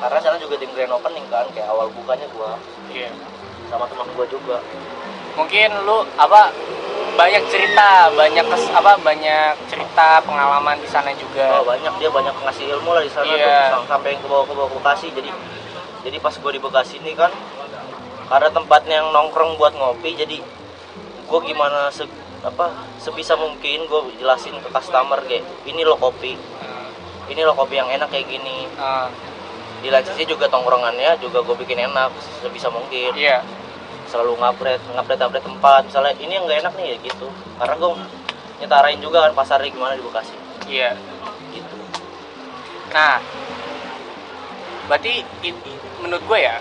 karena 0.00 0.18
sana 0.24 0.36
juga 0.40 0.56
tim 0.56 0.72
grand 0.72 0.96
opening 0.96 1.28
kan 1.28 1.44
kayak 1.52 1.68
awal 1.68 1.92
bukanya 1.92 2.24
gua. 2.32 2.56
Iya. 2.88 3.12
Sama 3.68 3.84
teman 3.84 4.08
gua 4.16 4.24
juga 4.32 4.56
mungkin 5.40 5.68
lu 5.88 6.04
apa 6.14 6.52
banyak 7.16 7.42
cerita 7.48 8.08
banyak 8.12 8.44
kes, 8.44 8.64
apa 8.70 8.96
banyak 9.00 9.52
cerita 9.68 10.20
pengalaman 10.24 10.76
di 10.78 10.88
sana 10.88 11.10
juga. 11.16 11.60
Oh, 11.60 11.64
banyak 11.66 11.92
dia 11.96 12.08
banyak 12.08 12.32
ngasih 12.32 12.64
ilmu 12.76 12.92
lah 12.92 13.02
di 13.02 13.12
sana 13.12 13.24
Iya. 13.26 13.44
tuh 13.44 13.52
sam- 13.82 13.88
sampai 13.98 14.16
ke 14.16 14.26
bawah 14.28 14.44
ke 14.44 14.52
bawah 14.52 14.68
ke 14.68 14.76
Bekasi 14.78 15.06
jadi 15.12 15.30
jadi 16.00 16.16
pas 16.16 16.32
gua 16.36 16.52
di 16.52 16.60
Bekasi 16.60 17.00
ini 17.00 17.12
kan 17.16 17.32
ada 18.30 18.48
tempatnya 18.48 19.02
yang 19.02 19.10
nongkrong 19.10 19.58
buat 19.58 19.74
ngopi 19.74 20.14
jadi 20.14 20.38
gua 21.26 21.40
gimana 21.42 21.90
se 21.90 22.04
apa 22.40 22.72
sebisa 22.96 23.36
mungkin 23.36 23.84
gua 23.84 24.06
jelasin 24.16 24.56
ke 24.60 24.68
customer 24.70 25.20
kayak 25.28 25.44
ini 25.66 25.84
lo 25.84 25.96
kopi 25.96 26.36
ini 27.30 27.40
lo 27.44 27.52
kopi 27.54 27.78
yang 27.78 27.86
enak 27.86 28.10
kayak 28.10 28.26
gini. 28.26 28.66
Ah, 28.74 29.06
di 29.80 29.88
sisi 29.88 30.28
juga 30.28 30.44
tongkrongannya 30.50 31.16
juga 31.24 31.40
gue 31.40 31.56
bikin 31.56 31.88
enak 31.88 32.12
sebisa 32.42 32.68
mungkin. 32.68 33.14
Iya 33.16 33.40
selalu 34.10 34.34
ngupgrade 34.36 34.82
ngupgrade 34.90 35.22
upgrade 35.22 35.46
tempat 35.46 35.80
misalnya 35.86 36.12
ini 36.18 36.32
yang 36.34 36.44
nggak 36.44 36.58
enak 36.60 36.74
nih 36.74 36.86
ya 36.90 36.96
gitu 37.00 37.26
karena 37.56 37.74
gue 37.76 37.90
nyetarain 38.60 39.00
juga 39.00 39.18
kan 39.24 39.32
pasarnya 39.32 39.70
gimana 39.70 39.94
di 39.94 40.02
Bekasi 40.02 40.34
iya 40.66 40.90
gitu 41.50 41.76
Nah, 42.90 43.22
berarti 44.90 45.22
i- 45.46 45.54
i- 45.54 45.80
menurut 46.02 46.26
gue 46.26 46.38
ya, 46.42 46.58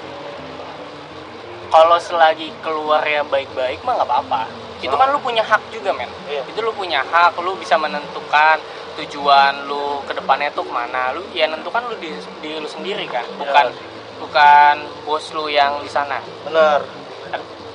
kalau 1.70 1.98
selagi 1.98 2.54
keluar 2.62 3.02
ya 3.02 3.26
baik-baik 3.26 3.82
mah 3.82 3.98
nggak 3.98 4.06
apa-apa. 4.06 4.42
Itu 4.78 4.94
kan 4.94 5.10
lu 5.10 5.18
punya 5.20 5.42
hak 5.42 5.74
juga 5.74 5.90
men. 5.90 6.06
Iya. 6.26 6.46
Itu 6.46 6.62
lu 6.62 6.70
punya 6.72 7.02
hak, 7.02 7.34
lu 7.42 7.58
bisa 7.58 7.76
menentukan 7.76 8.62
tujuan 8.98 9.66
lu 9.66 10.06
ke 10.06 10.14
depannya 10.14 10.54
tuh 10.54 10.64
ke 10.66 10.72
mana. 10.72 11.18
Lu 11.18 11.26
ya 11.34 11.50
nentukan 11.50 11.82
lu 11.90 11.98
di, 11.98 12.14
di 12.40 12.62
lu 12.62 12.70
sendiri 12.70 13.10
kan, 13.10 13.26
bukan 13.34 13.74
bukan 14.22 14.76
bos 15.04 15.34
lu 15.34 15.50
yang 15.50 15.82
di 15.82 15.90
sana. 15.90 16.22
bener 16.46 16.86
Kan- 16.86 16.98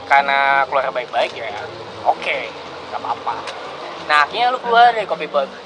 Karena 0.05 0.63
keluar 0.69 0.93
baik-baik 0.93 1.33
ya, 1.33 1.49
oke, 2.05 2.39
nggak 2.93 3.01
apa-apa. 3.01 3.35
Nah 4.05 4.29
akhirnya 4.29 4.53
lu 4.53 4.61
keluar 4.61 4.93
dari 4.93 5.09
kopi 5.09 5.25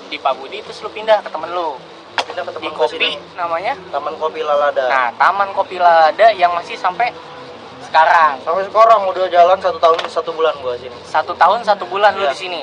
di 0.08 0.16
Pak 0.16 0.32
Budi 0.38 0.62
terus 0.62 0.78
lu 0.78 0.88
pindah 0.94 1.18
ke 1.26 1.28
temen 1.28 1.50
lu 1.50 1.74
pindah 2.22 2.46
ke 2.46 2.50
di 2.54 2.56
teman 2.62 2.70
gue 2.70 2.78
kopi 2.78 2.94
sini 2.94 3.10
namanya 3.34 3.74
taman 3.90 4.14
kopi 4.14 4.40
Lalada 4.46 4.86
Nah, 4.86 5.10
Taman 5.18 5.50
Kopi 5.58 5.76
Lada 5.82 6.30
yang 6.30 6.54
masih 6.54 6.78
sampai 6.78 7.10
sekarang. 7.82 8.38
sampai 8.46 8.62
sekarang 8.70 9.10
udah 9.10 9.26
jalan 9.26 9.58
satu 9.58 9.78
tahun 9.82 9.98
satu 10.06 10.30
bulan 10.30 10.54
gue 10.62 10.74
sini 10.86 10.98
Satu 11.02 11.34
tahun 11.34 11.66
satu 11.66 11.84
bulan 11.90 12.14
lu 12.14 12.24
Iya. 12.24 12.30
di 12.30 12.38
sini. 12.38 12.62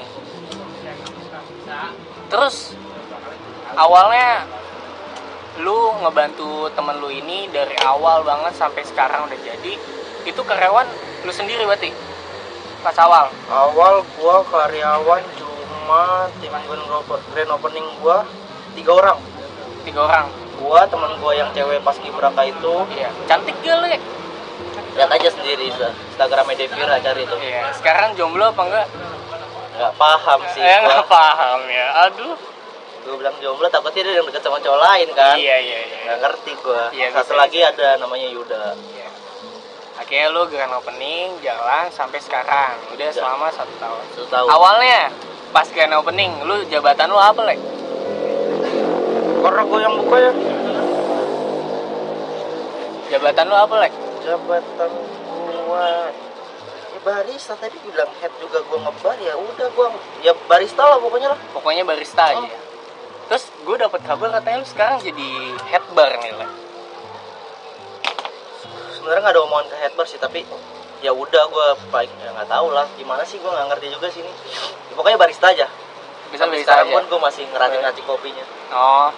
Terus 2.32 2.72
awalnya 3.76 4.48
lu 5.60 5.92
ngebantu 6.04 6.72
temen 6.72 6.96
lu 7.00 7.12
ini 7.12 7.48
dari 7.52 7.76
awal 7.84 8.24
banget 8.24 8.56
sampai 8.56 8.84
sekarang 8.88 9.28
udah 9.28 9.40
jadi. 9.44 9.74
Itu 10.26 10.42
karyawan 10.42 10.88
lu 11.22 11.32
sendiri 11.32 11.64
berarti 11.64 11.90
pas 12.82 12.94
awal. 13.00 13.30
awal 13.48 14.02
gue 14.04 14.36
karyawan 14.46 15.22
cuma 15.36 16.04
tim 16.36 16.54
grand 16.54 16.86
open- 16.92 17.26
grand 17.30 17.52
opening 17.52 17.88
gue 17.96 18.18
tiga 18.76 18.92
orang 18.94 19.18
Tiga 19.82 20.02
orang. 20.02 20.26
gue 20.56 20.80
teman 20.88 21.12
gue 21.16 21.32
yang 21.36 21.50
cewek 21.52 21.80
pas 21.80 21.94
kibraka 21.96 22.42
itu 22.44 22.76
Iya. 22.92 23.10
Cantik 23.26 23.58
gak 23.60 23.76
lu 23.76 23.88
ya? 23.88 24.00
lihat 24.96 25.12
aja 25.12 25.30
sendiri 25.30 25.68
Instagramnya 25.68 26.56
Devira 26.56 26.96
cari 26.96 27.22
itu 27.22 27.36
Iya. 27.36 27.70
Sekarang 27.72 28.14
jomblo 28.14 28.48
apa 28.48 28.62
enggak? 28.64 28.88
nggak 29.76 29.94
paham 29.94 30.40
sih 30.48 30.62
Eh, 30.62 30.78
gua. 30.78 30.88
nggak 30.88 31.08
paham 31.08 31.60
ya. 31.68 31.88
Aduh. 32.06 32.38
gue 33.02 33.16
bilang 33.16 33.38
jomblo 33.38 33.66
takutnya 33.68 34.02
dia 34.04 34.14
yang 34.16 34.26
deket 34.26 34.42
sama 34.42 34.58
cowok 34.58 34.80
lain 34.80 35.08
kan 35.12 35.38
Iya, 35.38 35.58
iya, 35.60 35.78
iya. 35.80 35.98
nggak 36.06 36.18
ngerti 36.20 36.52
gue 36.56 36.82
Iya, 36.92 37.08
satu 37.12 37.22
bisa, 37.28 37.38
lagi 37.40 37.60
ada 37.62 37.88
namanya 37.98 38.28
Yuda 38.28 38.74
Iya. 38.74 39.08
Akhirnya 39.96 40.28
lu 40.30 40.44
grand 40.46 40.74
opening 40.74 41.40
jalan 41.40 41.88
sampai 41.90 42.20
sekarang 42.20 42.76
udah 42.90 43.06
Ya. 43.06 43.14
selama 43.14 43.48
satu 43.48 43.72
tahun. 43.78 44.02
satu 44.12 44.28
tahun 44.28 44.48
Awalnya 44.50 45.02
pas 45.50 45.68
grand 45.68 45.96
opening 45.96 46.32
lu 46.44 46.68
jabatan 46.68 47.08
lu 47.08 47.16
apa 47.16 47.42
lek? 47.46 47.60
karena 49.40 49.62
gue 49.62 49.80
yang 49.80 49.96
buka 49.96 50.18
ya 50.18 50.32
Jabatan 53.08 53.46
lu 53.46 53.56
apa 53.56 53.76
lek? 53.80 53.94
jabatan 54.20 54.90
gua 55.66 56.10
ya 56.90 57.00
barista 57.00 57.54
tadi 57.54 57.78
bilang 57.80 58.10
head 58.18 58.34
juga 58.36 58.58
gua 58.66 58.82
ngebar 58.82 59.16
ya 59.16 59.38
udah 59.38 59.68
gua 59.72 59.94
ya 60.20 60.34
barista 60.50 60.82
lah 60.82 60.98
pokoknya 60.98 61.30
lah 61.30 61.40
Pokoknya 61.54 61.86
barista 61.86 62.26
aja. 62.26 62.42
Oh. 62.42 62.50
Terus 63.26 63.46
gue 63.60 63.76
dapat 63.76 64.02
kabar 64.02 64.30
katanya 64.32 64.62
lu 64.62 64.68
sekarang 64.68 64.98
jadi 65.00 65.30
head 65.66 65.86
bar 65.94 66.14
nih 66.16 66.34
lek. 66.36 66.50
Sebenarnya 69.06 69.22
nggak 69.22 69.36
ada 69.36 69.44
omongan 69.44 69.68
ke 69.70 69.78
head 69.78 69.94
bar 69.94 70.04
sih 70.04 70.18
tapi 70.18 70.42
ya 71.00 71.14
udah 71.14 71.44
gua 71.46 71.68
paling 71.88 72.10
ya 72.18 72.34
nggak 72.34 72.50
tahu 72.50 72.68
lah 72.72 72.90
gimana 72.96 73.22
sih 73.22 73.38
gua 73.38 73.54
nggak 73.54 73.68
ngerti 73.72 73.88
juga 73.92 74.10
sini 74.10 74.32
ya, 74.50 74.62
pokoknya 74.92 75.16
barista 75.16 75.48
aja 75.48 75.70
Bisa 76.28 76.50
bisa 76.50 76.66
sekarang 76.66 76.90
aja. 76.90 76.96
pun 76.96 77.04
gue 77.06 77.20
masih 77.22 77.44
ngeracik-racik 77.48 78.04
kopinya 78.04 78.42
Oh, 78.68 79.14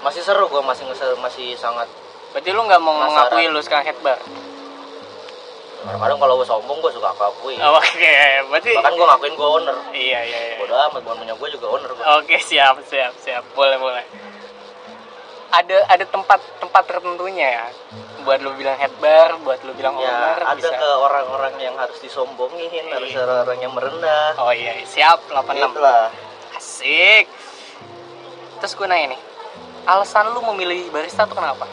masih 0.00 0.22
seru 0.22 0.46
gue 0.46 0.62
masih 0.62 0.86
nge- 0.86 1.18
masih 1.18 1.52
sangat 1.54 1.90
berarti 2.30 2.48
lu 2.48 2.62
nggak 2.62 2.78
mau 2.78 2.94
Penasaran. 2.94 3.10
mengakui 3.34 3.46
lu 3.48 3.60
sekarang 3.60 3.84
headbar? 3.84 4.14
kadang-kadang 5.80 6.18
kalau 6.18 6.34
gue 6.36 6.46
sombong 6.46 6.78
gue 6.78 6.92
suka 6.92 7.10
akui 7.10 7.56
Oh, 7.58 7.74
Oke, 7.74 8.14
berarti 8.46 8.70
bahkan 8.74 8.92
gue 8.94 9.06
ngakuin 9.06 9.34
gue 9.34 9.48
owner 9.50 9.76
iya 9.90 10.20
iya 10.22 10.38
iya. 10.46 10.56
bodoh 10.56 10.76
amat 10.86 11.00
bukan 11.02 11.16
punya 11.18 11.34
gue 11.34 11.48
juga 11.50 11.66
owner 11.68 11.90
gue 11.90 12.04
Oke, 12.16 12.36
siap 12.38 12.78
siap 12.84 13.12
siap. 13.18 13.42
Boleh 13.50 13.74
boleh. 13.74 14.04
Ada 15.50 15.76
ada 15.90 16.04
tempat 16.06 16.40
tempat 16.62 16.82
tertentunya 16.86 17.48
ya 17.50 17.66
buat 18.22 18.38
lu 18.44 18.52
bilang 18.54 18.76
headbar, 18.76 19.40
buat 19.42 19.58
lu 19.64 19.72
bilang 19.74 19.96
ya 19.98 20.06
owner 20.12 20.38
ada 20.44 20.60
bisa. 20.60 20.76
ke 20.76 20.90
orang-orang 20.94 21.54
yang 21.58 21.74
harus 21.74 21.98
disombongin 22.04 22.84
harus 22.92 23.10
Iya. 23.10 23.24
orang-orang 23.24 23.58
yang 23.64 23.72
merendah 23.72 24.36
Oh 24.38 24.52
iya, 24.52 24.76
siap 24.84 25.24
86. 25.32 25.72
itulah 25.72 26.12
Asik. 26.54 27.26
Terus 28.60 28.72
gue 28.76 28.86
nanya 28.86 29.16
nih, 29.16 29.20
alasan 29.88 30.28
lu 30.36 30.44
memilih 30.52 30.92
barista 30.92 31.24
tuh 31.24 31.32
kenapa? 31.32 31.64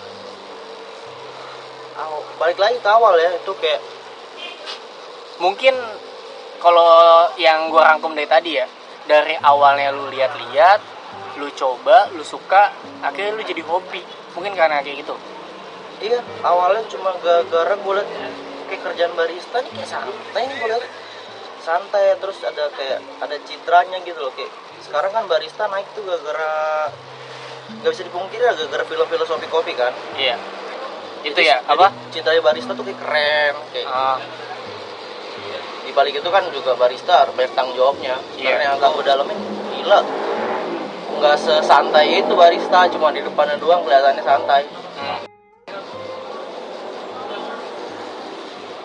Aw, 2.00 2.14
balik 2.40 2.58
lagi 2.58 2.80
ke 2.80 2.90
awal 2.90 3.20
ya 3.20 3.36
itu 3.36 3.52
kayak 3.60 3.82
Mungkin 5.38 5.76
kalau 6.58 6.90
yang 7.38 7.70
gue 7.70 7.78
rangkum 7.78 8.18
dari 8.18 8.26
tadi 8.26 8.58
ya, 8.58 8.66
dari 9.06 9.38
awalnya 9.38 9.94
lu 9.94 10.10
lihat-lihat, 10.10 10.82
lu 11.38 11.48
coba, 11.52 12.10
lu 12.12 12.22
suka, 12.22 12.74
akhirnya 13.00 13.34
lu 13.34 13.42
jadi 13.42 13.62
hobi. 13.64 14.02
Mungkin 14.34 14.54
karena 14.54 14.82
kayak 14.82 15.02
gitu. 15.02 15.16
iya 15.98 16.22
awalnya 16.46 16.86
cuma 16.86 17.10
gara-gara 17.18 17.74
gue 17.74 17.94
liat 17.98 18.10
kayak 18.70 18.82
kerjaan 18.86 19.18
barista 19.18 19.66
nih 19.66 19.72
kayak 19.74 19.90
santai 19.90 20.44
nih 20.46 20.56
gue 20.56 20.70
liat 20.70 20.86
santai 21.58 22.14
terus 22.22 22.38
ada 22.46 22.70
kayak 22.70 23.02
ada 23.18 23.34
citranya 23.42 23.98
gitu 24.06 24.22
loh 24.22 24.30
kayak 24.30 24.54
sekarang 24.86 25.10
kan 25.10 25.26
barista 25.26 25.66
naik 25.66 25.90
tuh 25.98 26.06
gara-gara 26.06 26.94
nggak 27.82 27.90
bisa 27.90 28.06
dipungkiri 28.06 28.46
lah 28.46 28.54
gara-gara 28.54 28.86
film 28.86 29.08
filosofi 29.10 29.50
kopi 29.50 29.74
kan 29.74 29.90
Iya. 30.14 30.38
Itu 31.26 31.34
Jadi- 31.34 31.50
ya, 31.50 31.66
apa? 31.66 31.90
citranya 32.14 32.46
barista 32.46 32.78
tuh 32.78 32.86
kayak 32.86 33.00
keren 33.02 33.56
kayak 33.74 33.90
Ah, 33.90 34.22
di 35.82 35.92
balik 35.92 36.14
itu 36.14 36.30
kan 36.30 36.46
juga 36.54 36.78
barista 36.78 37.26
harus 37.26 37.34
banyak 37.34 37.58
tanggung 37.58 37.74
jawabnya 37.74 38.22
Iya. 38.38 38.54
karena 38.54 38.64
yang 38.70 38.86
gue 38.86 39.02
dalemin 39.02 39.40
gila 39.74 40.00
nggak 41.18 41.36
sesantai 41.36 42.22
itu 42.22 42.34
barista 42.34 42.86
cuma 42.88 43.10
di 43.10 43.20
depannya 43.20 43.58
doang 43.58 43.82
kelihatannya 43.82 44.22
santai 44.22 44.64
hmm. 44.70 45.18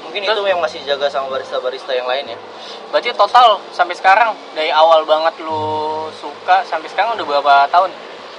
mungkin 0.02 0.20
Terus- 0.22 0.38
itu 0.38 0.42
yang 0.46 0.60
masih 0.60 0.80
jaga 0.82 1.06
sama 1.08 1.28
barista-barista 1.30 1.92
yang 1.92 2.08
lain 2.08 2.26
ya 2.28 2.38
Berarti 2.92 3.08
total 3.12 3.56
sampai 3.72 3.96
sekarang 3.96 4.36
dari 4.52 4.68
awal 4.68 5.04
banget 5.04 5.32
lu 5.40 5.64
suka 6.12 6.60
sampai 6.62 6.84
sekarang 6.86 7.16
udah 7.16 7.24
berapa 7.24 7.54
tahun? 7.68 7.88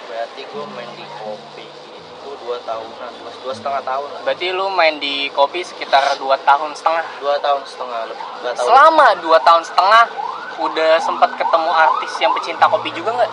berarti 0.06 0.42
gue 0.46 0.66
main 0.70 0.90
di 0.94 1.06
kopi 1.18 1.66
itu 1.66 2.30
dua 2.46 2.62
tahunan 2.62 3.12
dua, 3.18 3.32
dua 3.42 3.54
setengah 3.54 3.82
tahun 3.82 4.08
lah 4.10 4.22
Berarti 4.22 4.46
lu 4.50 4.70
main 4.70 4.96
di 4.98 5.26
kopi 5.30 5.66
sekitar 5.66 6.06
2 6.16 6.22
tahun 6.40 6.70
setengah. 6.74 7.02
dua 7.18 7.42
tahun 7.42 7.66
setengah 7.66 8.02
lebih 8.06 8.26
dua 8.40 8.52
tahun 8.54 8.66
Selama 8.70 9.08
2 9.18 9.42
tahun 9.42 9.64
setengah 9.66 10.04
udah 10.54 10.94
sempat 11.02 11.34
ketemu 11.34 11.66
artis 11.66 12.14
yang 12.22 12.30
pecinta 12.30 12.70
kopi 12.70 12.94
juga 12.94 13.10
nggak? 13.18 13.32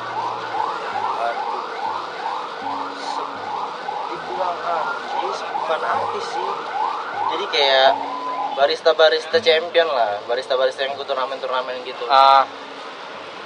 Aduh. 1.21 1.63
Se- 2.97 3.29
dibilang 4.09 4.57
artis 4.57 5.37
bukan 5.45 5.81
artis 5.85 6.27
sih 6.33 6.49
jadi 7.31 7.40
kayak 7.51 7.91
barista-barista 8.55 9.39
champion 9.43 9.89
lah. 9.91 10.23
Barista-barista 10.27 10.87
yang 10.87 10.95
ikut 10.97 11.07
turnamen-turnamen 11.07 11.83
gitu. 11.87 12.07
Ah, 12.11 12.47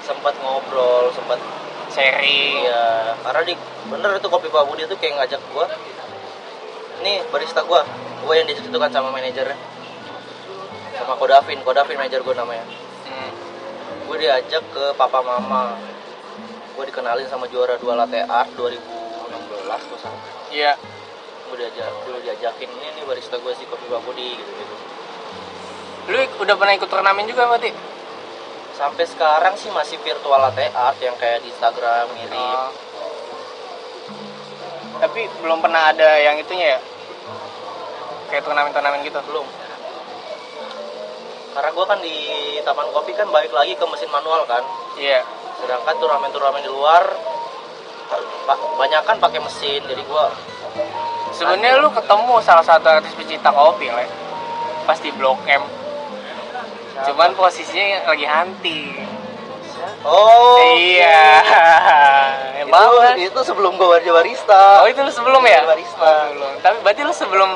sempat 0.04 0.36
ngobrol 0.44 1.08
sempat 1.16 1.40
sharing. 1.88 2.64
iya 2.66 3.14
karena 3.22 3.40
di 3.46 3.54
bener 3.88 4.18
itu 4.18 4.28
kopi 4.28 4.48
Pak 4.52 4.64
Budi 4.68 4.84
tuh 4.84 4.96
kayak 5.00 5.24
ngajak 5.24 5.40
gua. 5.52 5.66
Nih 7.00 7.24
barista 7.32 7.64
gua. 7.64 7.84
Gua 8.24 8.34
yang 8.36 8.48
ditentukan 8.48 8.90
sama 8.92 9.08
manajernya. 9.12 9.56
Sama 10.96 11.14
Kodavin 11.16 11.60
Kodavin 11.64 11.96
manajer 11.96 12.20
gua 12.24 12.36
namanya. 12.36 12.64
Hmm. 13.04 13.30
gue 14.04 14.16
diajak 14.20 14.60
ke 14.68 14.84
papa 15.00 15.24
mama. 15.24 15.80
Gue 16.76 16.84
dikenalin 16.88 17.24
sama 17.30 17.48
juara 17.48 17.80
dua 17.80 17.96
latte 17.96 18.20
art 18.20 18.52
2016 18.56 18.80
tuh 19.88 19.98
sama 20.00 20.18
Iya. 20.52 20.76
Gue 21.44 21.56
diajak 21.60 21.90
gue 22.04 22.18
diajakin 22.24 22.68
ini 22.68 22.88
nih 22.94 23.04
barista 23.04 23.36
gue 23.36 23.52
si 23.54 23.64
kopi 23.66 23.86
Budi 23.86 24.28
gitu 24.34 24.52
gitu 24.52 24.74
Lu 26.04 26.20
udah 26.20 26.54
pernah 26.60 26.74
ikut 26.76 26.88
turnamen 26.88 27.24
juga 27.24 27.48
berarti? 27.48 27.72
sampai 28.74 29.06
sekarang 29.06 29.54
sih 29.54 29.70
masih 29.70 30.02
virtual 30.02 30.34
latte 30.36 30.66
art 30.74 30.98
yang 30.98 31.14
kayak 31.14 31.40
di 31.40 31.48
Instagram 31.48 32.10
ngirim 32.10 32.34
Ah. 32.34 32.68
Tapi 34.98 35.30
belum 35.38 35.62
pernah 35.62 35.94
ada 35.94 36.18
yang 36.18 36.34
itunya 36.34 36.74
ya? 36.74 36.80
Kayak 38.30 38.50
turnamen-turnamen 38.50 39.06
gitu? 39.06 39.20
belum 39.30 39.46
karena 41.54 41.70
gue 41.70 41.84
kan 41.86 41.98
di 42.02 42.16
taman 42.66 42.90
kopi 42.90 43.14
kan 43.14 43.30
balik 43.30 43.54
lagi 43.54 43.78
ke 43.78 43.84
mesin 43.86 44.10
manual 44.10 44.42
kan 44.42 44.66
Iya. 44.98 45.22
sedangkan 45.62 45.94
turnamen-turnamen 46.02 46.66
di 46.66 46.70
luar 46.70 47.14
banyak 48.74 49.02
kan 49.06 49.16
pakai 49.22 49.38
mesin 49.38 49.86
jadi 49.86 50.02
gue 50.02 50.24
Sebenarnya 51.34 51.82
lu 51.82 51.90
ketemu 51.90 52.34
salah 52.40 52.62
satu 52.62 52.86
artis 52.88 53.10
pecinta 53.12 53.50
kopi, 53.50 53.90
Le. 53.90 54.06
Pas 54.84 54.94
di 54.96 55.10
Blok 55.10 55.42
M. 55.44 55.62
Cuman 57.02 57.34
posisinya 57.34 58.06
lagi 58.06 58.22
hunting. 58.22 59.02
oh 60.06 60.62
Iya. 60.72 61.42
itu, 62.62 62.62
Emang 62.64 63.18
itu 63.18 63.40
sebelum 63.42 63.74
gue 63.74 63.98
jadi 63.98 64.14
barista 64.14 64.80
Oh 64.80 64.88
itu 64.88 65.02
lu 65.02 65.10
sebelum 65.10 65.42
ya? 65.42 65.66
Barista. 65.66 66.30
Oh. 66.32 66.54
Tapi 66.62 66.76
berarti 66.80 67.02
lu 67.02 67.10
sebelum 67.10 67.50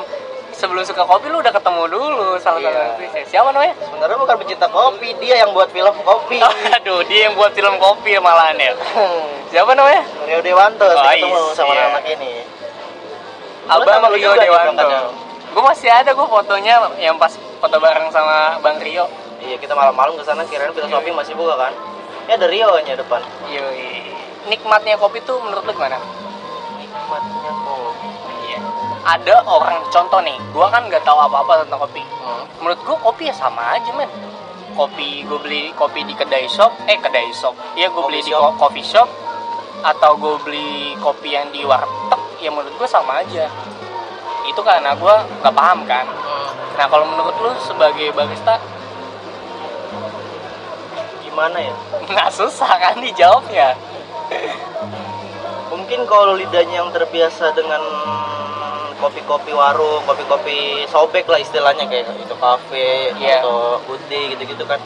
sebelum 0.51 0.83
suka 0.83 1.07
kopi 1.07 1.31
lu 1.31 1.39
udah 1.39 1.55
ketemu 1.55 1.87
dulu 1.87 2.35
salah 2.37 2.59
satu 2.59 2.67
Iya. 2.67 2.91
artisnya. 2.93 3.23
Siapa 3.25 3.49
namanya? 3.49 3.73
sebenarnya 3.79 4.17
bukan 4.19 4.35
pecinta 4.37 4.67
kopi 4.67 5.15
dia 5.17 5.39
yang 5.39 5.55
buat 5.55 5.71
film 5.71 5.95
kopi 6.03 6.37
Oh, 6.43 6.53
aduh, 6.75 6.99
dia 7.07 7.31
yang 7.31 7.33
buat 7.33 7.55
film 7.55 7.79
kopi 7.79 8.19
malahan 8.19 8.59
ya. 8.59 8.75
Siapa 9.55 9.71
namanya? 9.71 10.03
Rio 10.27 10.43
Dewanto 10.43 10.83
Oh, 10.83 10.93
ketemu 10.99 11.31
iya. 11.31 11.55
sama 11.55 11.73
anak 11.73 12.05
ini 12.11 12.58
Abang 13.69 14.09
Rio 14.09 14.33
Dewanto. 14.33 14.89
Gue 15.49 15.63
masih 15.65 15.89
ada 15.93 16.09
gue 16.13 16.27
fotonya 16.29 16.81
yang 16.97 17.17
pas 17.21 17.33
foto 17.61 17.77
bareng 17.77 18.09
sama 18.09 18.57
Bang 18.65 18.81
Rio. 18.81 19.05
iya 19.39 19.55
kita 19.55 19.71
malam-malam 19.71 20.19
ke 20.19 20.23
sana 20.27 20.43
kirain 20.43 20.67
filosofi 20.75 21.15
masih 21.15 21.31
buka 21.31 21.55
kan 21.55 21.71
ya 22.27 22.35
ada 22.35 22.43
Rio 22.51 22.75
nya 22.83 22.99
depan 22.99 23.23
Yoi. 23.47 24.11
Nikmatnya 24.51 24.99
kopi 24.99 25.23
tuh 25.23 25.39
menurut 25.39 25.63
lu 25.63 25.71
gimana? 25.71 25.95
nikmatnya 26.75 27.51
kopi 27.63 28.09
Iya. 28.49 28.59
Ada 29.05 29.35
orang 29.47 29.85
contoh 29.87 30.19
nih, 30.25 30.35
gua 30.51 30.67
kan 30.67 30.91
nggak 30.91 31.07
tahu 31.07 31.15
apa-apa 31.15 31.63
tentang 31.63 31.79
kopi. 31.87 32.03
hmm. 32.03 32.43
Menurut 32.59 32.79
gua 32.83 32.97
kopi 32.99 33.31
ya 33.31 33.35
sama 33.35 33.79
aja 33.79 33.91
men. 33.95 34.11
Kopi 34.75 35.23
gue 35.23 35.39
beli 35.39 35.71
kopi 35.75 36.03
di 36.03 36.11
kedai 36.15 36.47
shop, 36.51 36.71
eh 36.87 36.99
kedai 36.99 37.31
shop. 37.31 37.55
Iya 37.79 37.91
gue 37.91 38.03
beli 38.05 38.19
di 38.23 38.31
coffee 38.31 38.83
shop 38.83 39.07
atau 39.79 40.11
gue 40.19 40.35
beli 40.43 40.93
kopi 40.99 41.33
yang 41.35 41.47
di 41.55 41.63
warteg, 41.63 42.19
ya 42.43 42.51
menurut 42.51 42.75
gua 42.75 42.89
sama 42.89 43.23
aja. 43.23 43.47
Itu 44.47 44.59
karena 44.59 44.95
gua 44.99 45.23
nggak 45.39 45.55
paham 45.55 45.87
kan. 45.87 46.05
Hmm. 46.07 46.49
Nah 46.75 46.85
kalau 46.87 47.05
menurut 47.07 47.35
lu 47.39 47.51
sebagai 47.63 48.11
barista 48.15 48.59
gimana 51.23 51.57
ya 51.61 51.75
nggak 52.09 52.29
susah 52.33 52.71
kan 52.79 52.95
dijawabnya. 52.99 53.75
mungkin 55.69 56.05
kalau 56.05 56.37
lidahnya 56.37 56.85
yang 56.85 56.91
terbiasa 56.93 57.49
dengan 57.57 57.81
kopi-kopi 58.99 59.55
warung, 59.55 60.03
kopi-kopi 60.05 60.85
sobek 60.91 61.25
lah 61.25 61.39
istilahnya 61.39 61.87
kayak 61.87 62.09
itu 62.19 62.35
kafe 62.35 63.15
Iya. 63.15 63.41
atau 63.41 63.79
putih 63.87 64.35
gitu-gitu 64.35 64.67
kan. 64.67 64.77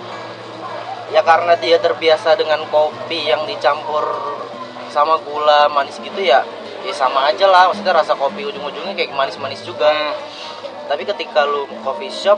Ya 1.12 1.26
karena 1.26 1.58
dia 1.58 1.82
terbiasa 1.82 2.38
dengan 2.38 2.64
kopi 2.70 3.26
yang 3.26 3.44
dicampur 3.50 4.06
sama 4.94 5.18
gula 5.26 5.66
manis 5.74 5.98
gitu 5.98 6.22
ya, 6.22 6.46
ya 6.86 6.94
sama 6.94 7.26
aja 7.26 7.50
lah. 7.50 7.74
Maksudnya 7.74 7.98
rasa 7.98 8.14
kopi 8.14 8.46
ujung-ujungnya 8.46 8.94
kayak 8.94 9.10
manis-manis 9.12 9.66
juga. 9.66 9.90
Hmm. 9.90 10.14
Tapi 10.86 11.02
ketika 11.10 11.50
lu 11.50 11.66
coffee 11.82 12.14
shop 12.14 12.38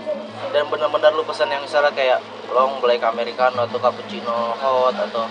dan 0.56 0.72
benar-benar 0.72 1.12
lu 1.12 1.28
pesan 1.28 1.52
yang 1.52 1.60
misalnya 1.60 1.92
kayak 1.92 2.24
long 2.56 2.80
black 2.80 3.04
americano 3.04 3.68
atau 3.68 3.76
cappuccino 3.82 4.56
hot 4.56 4.96
atau 4.96 5.28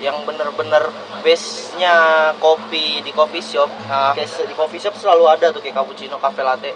yang 0.00 0.18
benar-benar 0.26 0.90
base-nya 1.22 1.94
kopi 2.42 2.98
di 3.06 3.14
coffee 3.14 3.38
shop 3.38 3.70
Ah. 3.86 4.10
kayak 4.10 4.26
di 4.48 4.54
coffee 4.56 4.82
shop 4.82 4.98
selalu 4.98 5.30
ada 5.30 5.54
tuh 5.54 5.62
kayak 5.62 5.78
cappuccino, 5.78 6.18
cafe 6.18 6.42
latte. 6.42 6.72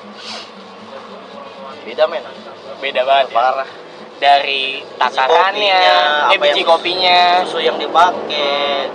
Beda 1.87 2.07
men, 2.11 2.23
Beda 2.83 3.03
banget 3.07 3.31
ya. 3.31 3.35
parah. 3.35 3.69
Dari 4.17 4.81
takarannya, 4.97 5.81
eh 6.33 6.39
biji 6.41 6.65
kopinya, 6.65 7.45
Susu 7.45 7.61
yang 7.61 7.77
dipakai, 7.77 8.89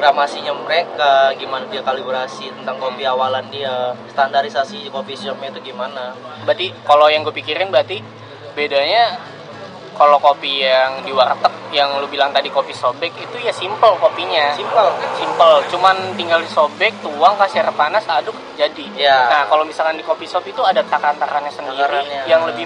gramasinya 0.00 0.56
mereka, 0.56 1.36
gimana 1.36 1.68
dia 1.68 1.84
kalibrasi 1.84 2.48
tentang 2.56 2.80
kopi 2.80 3.04
awalan 3.04 3.44
dia, 3.52 3.92
standarisasi 4.08 4.88
coffee 4.88 5.14
shopnya 5.14 5.52
itu 5.52 5.70
gimana. 5.70 6.16
berarti 6.42 6.72
kalau 6.82 7.06
yang 7.06 7.20
gue 7.20 7.36
pikirin 7.36 7.68
berarti 7.68 8.00
bedanya 8.56 9.20
kalau 9.92 10.16
kopi 10.16 10.64
yang 10.64 11.04
di 11.04 11.12
warteg 11.12 11.52
yang 11.76 12.00
lu 12.00 12.08
bilang 12.08 12.32
tadi 12.32 12.48
kopi 12.48 12.72
sobek 12.72 13.12
itu 13.14 13.36
ya 13.36 13.52
simple 13.52 13.92
kopinya 14.00 14.56
simpel 14.56 14.88
simple 15.12 15.60
cuman 15.68 16.16
tinggal 16.16 16.40
disobek 16.40 16.96
tuang 17.04 17.36
kasih 17.36 17.60
air 17.60 17.68
panas 17.70 18.08
aduk 18.08 18.32
jadi 18.56 18.88
Ya. 18.96 19.28
nah 19.28 19.42
kalau 19.44 19.60
misalkan 19.62 19.94
di 19.94 20.02
kopi 20.02 20.24
shop 20.24 20.40
itu 20.42 20.64
ada 20.64 20.80
takaran-takarannya 20.82 21.52
sendiri 21.52 21.84
Takarannya. 21.84 22.22
yang 22.24 22.48
lebih 22.48 22.64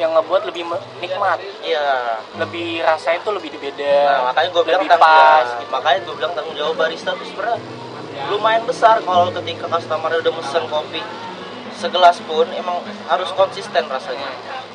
yang 0.00 0.16
ngebuat 0.16 0.48
lebih 0.48 0.64
nikmat. 1.04 1.38
Iya. 1.60 2.16
Lebih 2.40 2.80
rasanya 2.80 3.20
itu 3.20 3.30
lebih 3.36 3.50
beda. 3.60 3.96
Nah 4.08 4.32
makanya 4.32 4.48
gue 4.48 4.62
bilang 4.64 4.80
lebih 4.80 4.96
pas 4.96 5.46
gitu. 5.60 5.68
makanya 5.68 5.98
gue 6.08 6.14
bilang 6.16 6.32
tanggung 6.32 6.56
jawab 6.56 6.74
barista 6.80 7.12
tuh 7.12 7.26
sebenarnya 7.28 7.60
lumayan 8.32 8.64
besar 8.64 9.04
kalau 9.04 9.28
ketika 9.30 9.68
customer 9.68 10.10
udah 10.18 10.32
mesen 10.34 10.64
kopi 10.66 11.02
segelas 11.76 12.18
pun 12.24 12.48
emang 12.56 12.80
harus 13.12 13.28
konsisten 13.36 13.84
rasanya. 13.92 14.30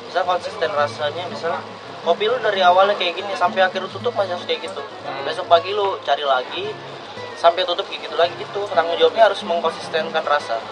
Bisa 0.06 0.22
konsisten 0.22 0.70
rasanya 0.70 1.26
misalnya 1.26 1.58
kopi 2.06 2.30
lu 2.30 2.38
dari 2.38 2.62
awalnya 2.62 2.94
kayak 2.94 3.18
gini 3.18 3.34
sampai 3.34 3.66
akhir 3.66 3.82
lu 3.82 3.90
tutup 3.90 4.14
masih 4.14 4.38
harus 4.38 4.46
kayak 4.46 4.62
gitu. 4.70 4.82
Besok 5.26 5.50
pagi 5.50 5.74
lu 5.74 5.98
cari 6.06 6.22
lagi 6.22 6.70
sampai 7.34 7.66
tutup 7.66 7.82
kayak 7.90 8.06
gitu 8.06 8.14
lagi 8.14 8.34
gitu. 8.38 8.62
Tanggung 8.70 8.94
jawabnya 8.94 9.26
harus 9.26 9.42
mengkonsistenkan 9.42 10.22
rasa. 10.22 10.62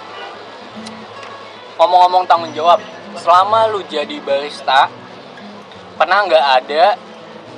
Ngomong-ngomong 1.74 2.22
tanggung 2.30 2.54
jawab 2.54 2.78
selama 3.18 3.70
lu 3.70 3.80
jadi 3.86 4.18
barista 4.22 4.90
pernah 5.94 6.26
nggak 6.26 6.46
ada 6.62 6.84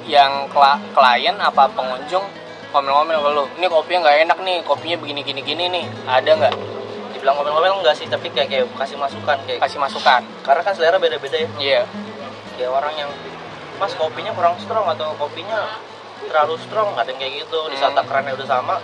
yang 0.06 0.46
klien 0.94 1.36
apa 1.40 1.66
pengunjung 1.72 2.22
ngomel-ngomel 2.70 3.18
ke 3.18 3.30
lu 3.32 3.44
ini 3.56 3.66
kopinya 3.72 3.98
nggak 4.06 4.16
enak 4.28 4.38
nih 4.44 4.56
kopinya 4.62 4.96
begini 5.00 5.20
gini 5.24 5.40
gini 5.42 5.64
nih. 5.72 5.84
Ada 6.04 6.30
nggak? 6.36 6.54
Dibilang 7.16 7.34
ngomel-ngomel 7.40 7.80
enggak 7.80 7.96
sih 7.96 8.06
tapi 8.06 8.28
kayak 8.30 8.52
kayak 8.52 8.66
kasih 8.76 9.00
masukan 9.00 9.38
kayak 9.48 9.60
kasih 9.64 9.78
masukan. 9.80 10.20
Karena 10.44 10.62
kan 10.62 10.72
selera 10.76 11.00
beda-beda 11.00 11.36
ya. 11.40 11.48
Iya. 11.56 11.82
Kayak 12.60 12.70
orang 12.76 12.94
yang 13.00 13.10
mas 13.80 13.92
kopinya 13.96 14.32
kurang 14.36 14.56
strong 14.60 14.86
atau 14.88 15.16
kopinya 15.16 15.80
terlalu 16.28 16.56
strong 16.60 16.92
ada 16.96 17.08
yang 17.08 17.18
kayak 17.18 17.32
gitu. 17.48 17.60
Di 17.72 17.76
saat 17.80 17.96
Hmm. 17.96 18.00
takarannya 18.04 18.36
udah 18.36 18.48
sama 18.48 18.76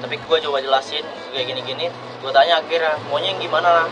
tapi 0.00 0.16
gue 0.16 0.38
coba 0.48 0.64
jelasin 0.64 1.04
kayak 1.36 1.46
gini-gini. 1.52 1.92
Gue 2.24 2.32
tanya 2.32 2.64
akhirnya 2.64 2.96
maunya 3.12 3.36
yang 3.36 3.40
gimana 3.44 3.68
lah 3.68 3.86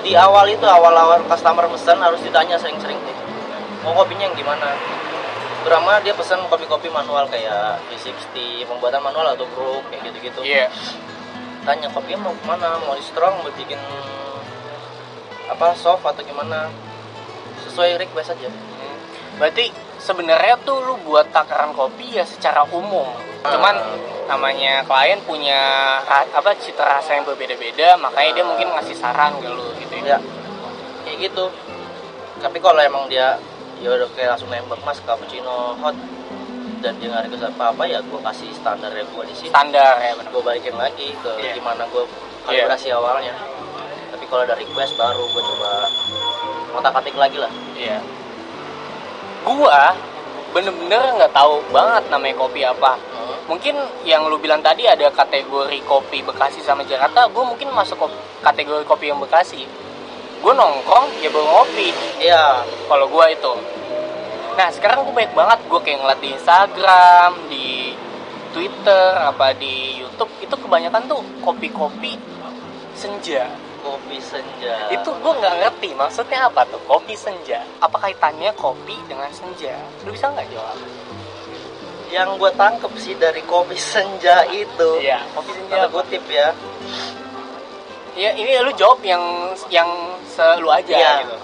di 0.00 0.12
awal 0.14 0.46
itu 0.48 0.64
awal-awal 0.64 1.22
customer 1.26 1.66
pesan 1.70 1.98
harus 2.00 2.20
ditanya 2.22 2.56
sering-sering 2.56 2.98
nih 3.02 3.20
mau 3.84 3.96
kopinya 3.96 4.28
yang 4.28 4.36
gimana? 4.36 4.76
Berama 5.60 6.00
dia 6.00 6.16
pesan 6.16 6.40
kopi-kopi 6.48 6.88
manual 6.88 7.28
kayak 7.28 7.80
V60 7.92 8.64
pembuatan 8.64 9.00
manual 9.04 9.36
atau 9.36 9.44
brew 9.52 9.84
kayak 9.92 10.08
gitu-gitu. 10.08 10.40
Iya. 10.44 10.72
Tanya 11.68 11.92
kopinya 11.92 12.28
mau 12.28 12.32
ke 12.32 12.44
mana? 12.48 12.80
Mau 12.80 12.96
di 12.96 13.04
strong 13.04 13.44
mau 13.44 13.52
bikin 13.52 13.80
apa 15.48 15.76
soft 15.76 16.04
atau 16.04 16.24
gimana? 16.24 16.72
Sesuai 17.68 18.00
request 18.00 18.32
aja. 18.36 18.48
Hmm. 18.48 18.96
berarti 19.36 19.72
sebenarnya 20.00 20.56
tuh 20.64 20.80
lu 20.80 20.96
buat 21.04 21.28
takaran 21.30 21.76
kopi 21.76 22.16
ya 22.16 22.24
secara 22.24 22.64
umum. 22.72 23.06
Cuman 23.44 23.76
namanya 24.26 24.84
klien 24.88 25.20
punya 25.24 25.60
apa 26.08 26.54
cita 26.56 26.82
rasa 26.86 27.18
yang 27.18 27.26
berbeda-beda 27.28 27.98
makanya 28.00 28.40
dia 28.40 28.44
mungkin 28.46 28.68
ngasih 28.72 28.96
saran 28.96 29.36
ke 29.38 29.48
lu 29.48 29.68
gitu 29.76 29.94
ya. 30.00 30.16
Ya. 30.16 30.18
Kayak 31.04 31.16
gitu. 31.30 31.44
Tapi 32.40 32.58
kalau 32.58 32.80
emang 32.80 33.04
dia 33.12 33.36
ya 33.80 33.88
udah 33.96 34.08
kayak 34.12 34.36
langsung 34.36 34.52
nembak 34.52 34.80
mas 34.84 35.00
cappuccino 35.04 35.72
hot 35.80 35.96
dan 36.80 36.96
dia 37.00 37.12
nggak 37.12 37.28
request 37.28 37.44
apa 37.52 37.76
apa 37.76 37.84
ya 37.88 38.00
gue 38.00 38.20
kasih 38.20 38.48
standarnya 38.56 39.04
gue 39.04 39.24
di 39.28 39.34
sini. 39.36 39.52
Standar 39.52 40.00
ya 40.00 40.12
benar. 40.16 40.30
Gue 40.32 40.42
balikin 40.44 40.76
lagi 40.76 41.12
ke 41.20 41.30
Iya. 41.40 41.56
gimana 41.60 41.84
gue 41.88 42.04
kalibrasi 42.48 42.88
awalnya. 42.92 43.36
Tapi 44.12 44.24
kalau 44.28 44.44
ada 44.48 44.56
request 44.56 44.96
baru 44.96 45.24
gue 45.28 45.42
coba 45.44 45.70
ngotak 46.76 46.94
atik 47.04 47.16
lagi 47.16 47.36
lah. 47.40 47.52
Iya. 47.76 48.00
Gua 49.44 49.96
bener-bener 50.50 51.14
nggak 51.16 51.32
tahu 51.32 51.62
banget 51.70 52.10
namanya 52.10 52.34
kopi 52.36 52.66
apa. 52.66 52.98
Mungkin 53.46 53.74
yang 54.06 54.26
lu 54.30 54.38
bilang 54.38 54.62
tadi 54.62 54.86
ada 54.86 55.10
kategori 55.10 55.78
kopi 55.82 56.22
Bekasi 56.22 56.62
sama 56.62 56.86
Jakarta, 56.86 57.26
gue 57.26 57.42
mungkin 57.42 57.74
masuk 57.74 57.98
kop- 57.98 58.22
kategori 58.46 58.86
kopi 58.86 59.10
yang 59.10 59.18
Bekasi. 59.18 59.66
Gue 60.40 60.52
nongkrong 60.54 61.18
ya 61.18 61.28
bawa 61.34 61.46
ngopi 61.62 61.90
iya 62.22 62.62
kalau 62.86 63.10
gua 63.10 63.26
itu. 63.30 63.52
Nah 64.54 64.68
sekarang 64.70 65.02
gue 65.06 65.14
baik 65.14 65.32
banget 65.34 65.58
gue 65.66 65.80
kayak 65.82 65.98
ngeliat 65.98 66.20
di 66.20 66.28
Instagram, 66.34 67.30
di 67.50 67.66
Twitter, 68.50 69.14
apa 69.18 69.54
di 69.54 70.02
YouTube 70.02 70.30
itu 70.42 70.54
kebanyakan 70.58 71.06
tuh 71.06 71.22
kopi-kopi 71.42 72.18
senja 72.98 73.46
kopi 73.80 74.16
senja. 74.20 74.92
Itu 74.92 75.10
gue 75.10 75.32
nggak 75.40 75.56
ngerti 75.64 75.90
maksudnya 75.96 76.46
apa 76.46 76.64
tuh 76.68 76.80
kopi 76.84 77.16
senja? 77.16 77.64
Apa 77.80 77.96
kaitannya 77.98 78.52
kopi 78.54 78.96
dengan 79.08 79.28
senja? 79.32 79.74
Lu 80.04 80.12
bisa 80.12 80.30
nggak 80.30 80.48
jawab? 80.52 80.76
Yang 82.10 82.28
gue 82.42 82.50
tangkep 82.58 82.92
sih 82.98 83.14
dari 83.16 83.42
kopi 83.46 83.78
senja 83.78 84.42
itu 84.50 84.90
iya 84.98 85.22
kopi 85.32 85.54
tanda 85.54 85.86
senja 85.86 85.94
kutip 85.94 86.24
ya. 86.26 86.48
Ya 88.18 88.30
ini 88.34 88.50
lu 88.60 88.74
jawab 88.74 89.00
yang 89.06 89.22
yang 89.70 89.88
selu 90.26 90.66
aja 90.68 90.90
Iya. 90.90 91.12
gitu. 91.24 91.36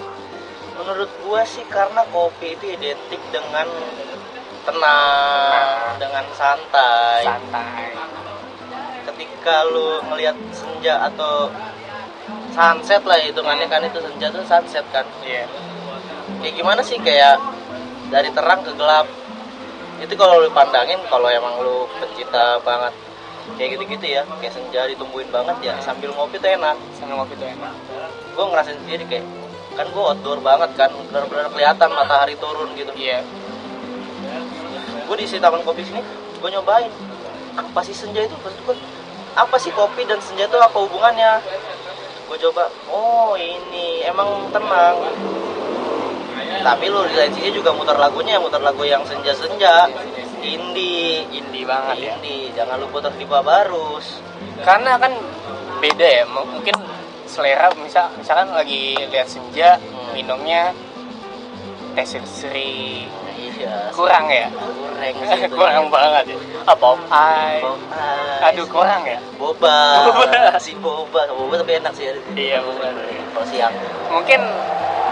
Menurut 0.76 1.08
gue 1.08 1.40
sih 1.48 1.64
karena 1.72 2.02
kopi 2.12 2.58
itu 2.58 2.74
identik 2.74 3.22
dengan 3.32 3.64
tenang 4.66 5.96
dengan 6.02 6.24
santai. 6.34 7.22
Santai. 7.22 7.94
Ketika 9.06 9.62
lu 9.70 10.02
ngelihat 10.10 10.34
senja 10.50 11.06
atau 11.06 11.46
sunset 12.56 13.02
lah 13.04 13.20
hitungannya 13.20 13.68
kan 13.68 13.84
itu 13.84 14.00
senja 14.00 14.32
tuh 14.32 14.40
sunset 14.48 14.84
kan. 14.88 15.04
Iya. 15.20 15.44
Kayak 16.40 16.54
gimana 16.56 16.80
sih 16.80 16.96
kayak 16.96 17.36
dari 18.08 18.32
terang 18.32 18.64
ke 18.64 18.72
gelap. 18.72 19.04
Itu 20.00 20.16
kalau 20.16 20.40
lu 20.40 20.48
pandangin 20.52 21.00
kalau 21.12 21.28
emang 21.28 21.60
lu 21.60 21.84
pencinta 22.00 22.56
banget 22.64 22.92
kayak 23.54 23.78
gitu-gitu 23.78 24.18
ya 24.18 24.26
kayak 24.42 24.58
senja 24.58 24.90
ditungguin 24.90 25.30
banget 25.30 25.54
ya 25.62 25.74
sambil 25.84 26.16
ngopi 26.16 26.40
tuh 26.40 26.48
enak. 26.48 26.76
Sambil 26.96 27.20
ngopi 27.20 27.36
tuh 27.36 27.44
enak. 27.44 27.72
Gue 28.32 28.44
ngerasain 28.48 28.80
sendiri 28.80 29.04
kayak 29.04 29.24
kan 29.76 29.86
gue 29.92 30.02
outdoor 30.02 30.40
banget 30.40 30.72
kan 30.80 30.88
benar-benar 31.12 31.52
kelihatan 31.52 31.88
matahari 31.92 32.34
turun 32.40 32.72
gitu. 32.72 32.92
Iya. 32.96 33.20
Gue 35.04 35.16
di 35.20 35.28
si 35.28 35.36
taman 35.36 35.60
kopi 35.60 35.84
sini 35.84 36.00
gue 36.40 36.48
nyobain. 36.48 36.88
Apa 37.56 37.80
sih 37.80 37.96
senja 37.96 38.20
itu? 38.20 38.36
Maksud 38.36 38.68
gue, 38.68 38.76
apa 39.32 39.56
sih 39.56 39.72
kopi 39.72 40.04
dan 40.04 40.20
senja 40.20 40.44
itu 40.44 40.60
apa 40.60 40.76
hubungannya 40.76 41.40
gue 42.26 42.38
coba 42.50 42.66
oh 42.90 43.38
ini 43.38 44.02
emang 44.06 44.50
tenang. 44.50 44.96
Tapi 46.62 46.84
lu 46.90 47.06
di 47.06 47.14
lain 47.14 47.30
sisi 47.30 47.54
juga 47.54 47.70
muter 47.70 47.94
lagunya 47.94 48.42
muter 48.42 48.58
lagu 48.58 48.82
yang 48.82 49.06
senja-senja. 49.06 49.86
Indie. 50.42 51.26
Indie 51.30 51.62
banget 51.62 51.96
ya. 52.02 52.12
Indie 52.18 52.50
jangan 52.54 52.82
lu 52.82 52.90
putar 52.90 53.14
di 53.14 53.26
Barus. 53.26 54.18
Karena 54.66 54.98
kan 54.98 55.14
beda 55.78 56.06
ya 56.06 56.24
mungkin 56.26 56.74
selera 57.28 57.68
misal 57.76 58.08
misalkan 58.16 58.48
lagi 58.54 58.96
lihat 59.12 59.28
senja 59.28 59.76
Hmm. 59.76 60.16
minumnya 60.16 60.72
teh 61.92 62.06
siri 62.06 63.04
iya 63.56 63.90
kurang 63.92 64.24
ya 64.28 64.46
kurang 64.52 65.28
sih 65.40 65.48
kurang 65.48 65.86
banget 65.88 66.24
ya 66.32 66.38
ice. 66.66 67.64
aduh 68.42 68.66
kurang 68.68 69.02
ya 69.04 69.18
boba 69.40 69.78
Boba. 70.06 70.58
si 70.64 70.72
boba 70.76 71.26
boba 71.30 71.54
tapi 71.64 71.80
enak 71.80 71.92
sih 71.96 72.12
iya 72.36 72.60
benar 72.60 72.92
kalau 73.32 73.46
siang 73.48 73.72
mungkin 74.12 74.40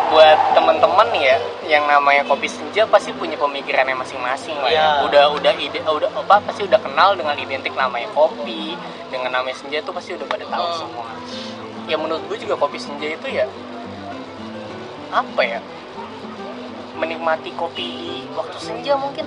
buat 0.05 0.39
teman-teman 0.55 1.09
ya 1.17 1.37
yang 1.67 1.89
namanya 1.89 2.23
kopi 2.29 2.47
senja 2.47 2.87
pasti 2.87 3.11
punya 3.11 3.35
pemikirannya 3.35 3.97
masing-masing 3.99 4.55
lah 4.63 4.71
ya. 4.71 4.79
Iya. 5.01 5.09
Udah 5.11 5.25
udah 5.33 5.53
ide 5.59 5.81
udah 5.81 6.07
apa 6.13 6.39
pasti 6.45 6.69
udah 6.69 6.77
kenal 6.79 7.17
dengan 7.19 7.35
identik 7.35 7.73
namanya 7.75 8.07
kopi, 8.15 8.77
dengan 9.11 9.33
namanya 9.33 9.57
senja 9.59 9.81
itu 9.81 9.91
pasti 9.91 10.15
udah 10.15 10.29
pada 10.29 10.45
tahu 10.47 10.61
Hmm. 10.71 10.79
semua. 10.87 11.09
Ya 11.91 11.97
menurut 11.99 12.21
gue 12.31 12.37
juga 12.37 12.55
kopi 12.55 12.79
senja 12.79 13.11
itu 13.11 13.27
ya 13.27 13.49
apa 15.11 15.41
ya? 15.43 15.59
Menikmati 16.95 17.51
kopi 17.59 17.87
di 17.99 18.13
waktu 18.35 18.59
senja 18.59 18.95
mungkin. 18.95 19.27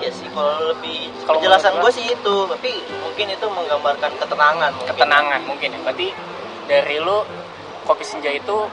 Iya 0.00 0.10
sih 0.12 0.28
kalau 0.32 0.72
lebih 0.72 1.12
Kalau 1.24 1.40
penjelasan 1.40 1.76
gue 1.76 1.90
sih 1.92 2.06
itu 2.08 2.36
tapi 2.48 2.70
mungkin 3.04 3.26
itu 3.32 3.46
menggambarkan 3.48 4.12
ketenangan 4.16 4.70
mungkin. 4.76 4.90
Ketenangan 4.94 5.40
mungkin 5.44 5.68
ya. 5.74 5.78
Berarti 5.82 6.08
dari 6.70 6.96
lu 7.02 7.26
kopi 7.84 8.04
senja 8.06 8.30
itu 8.30 8.70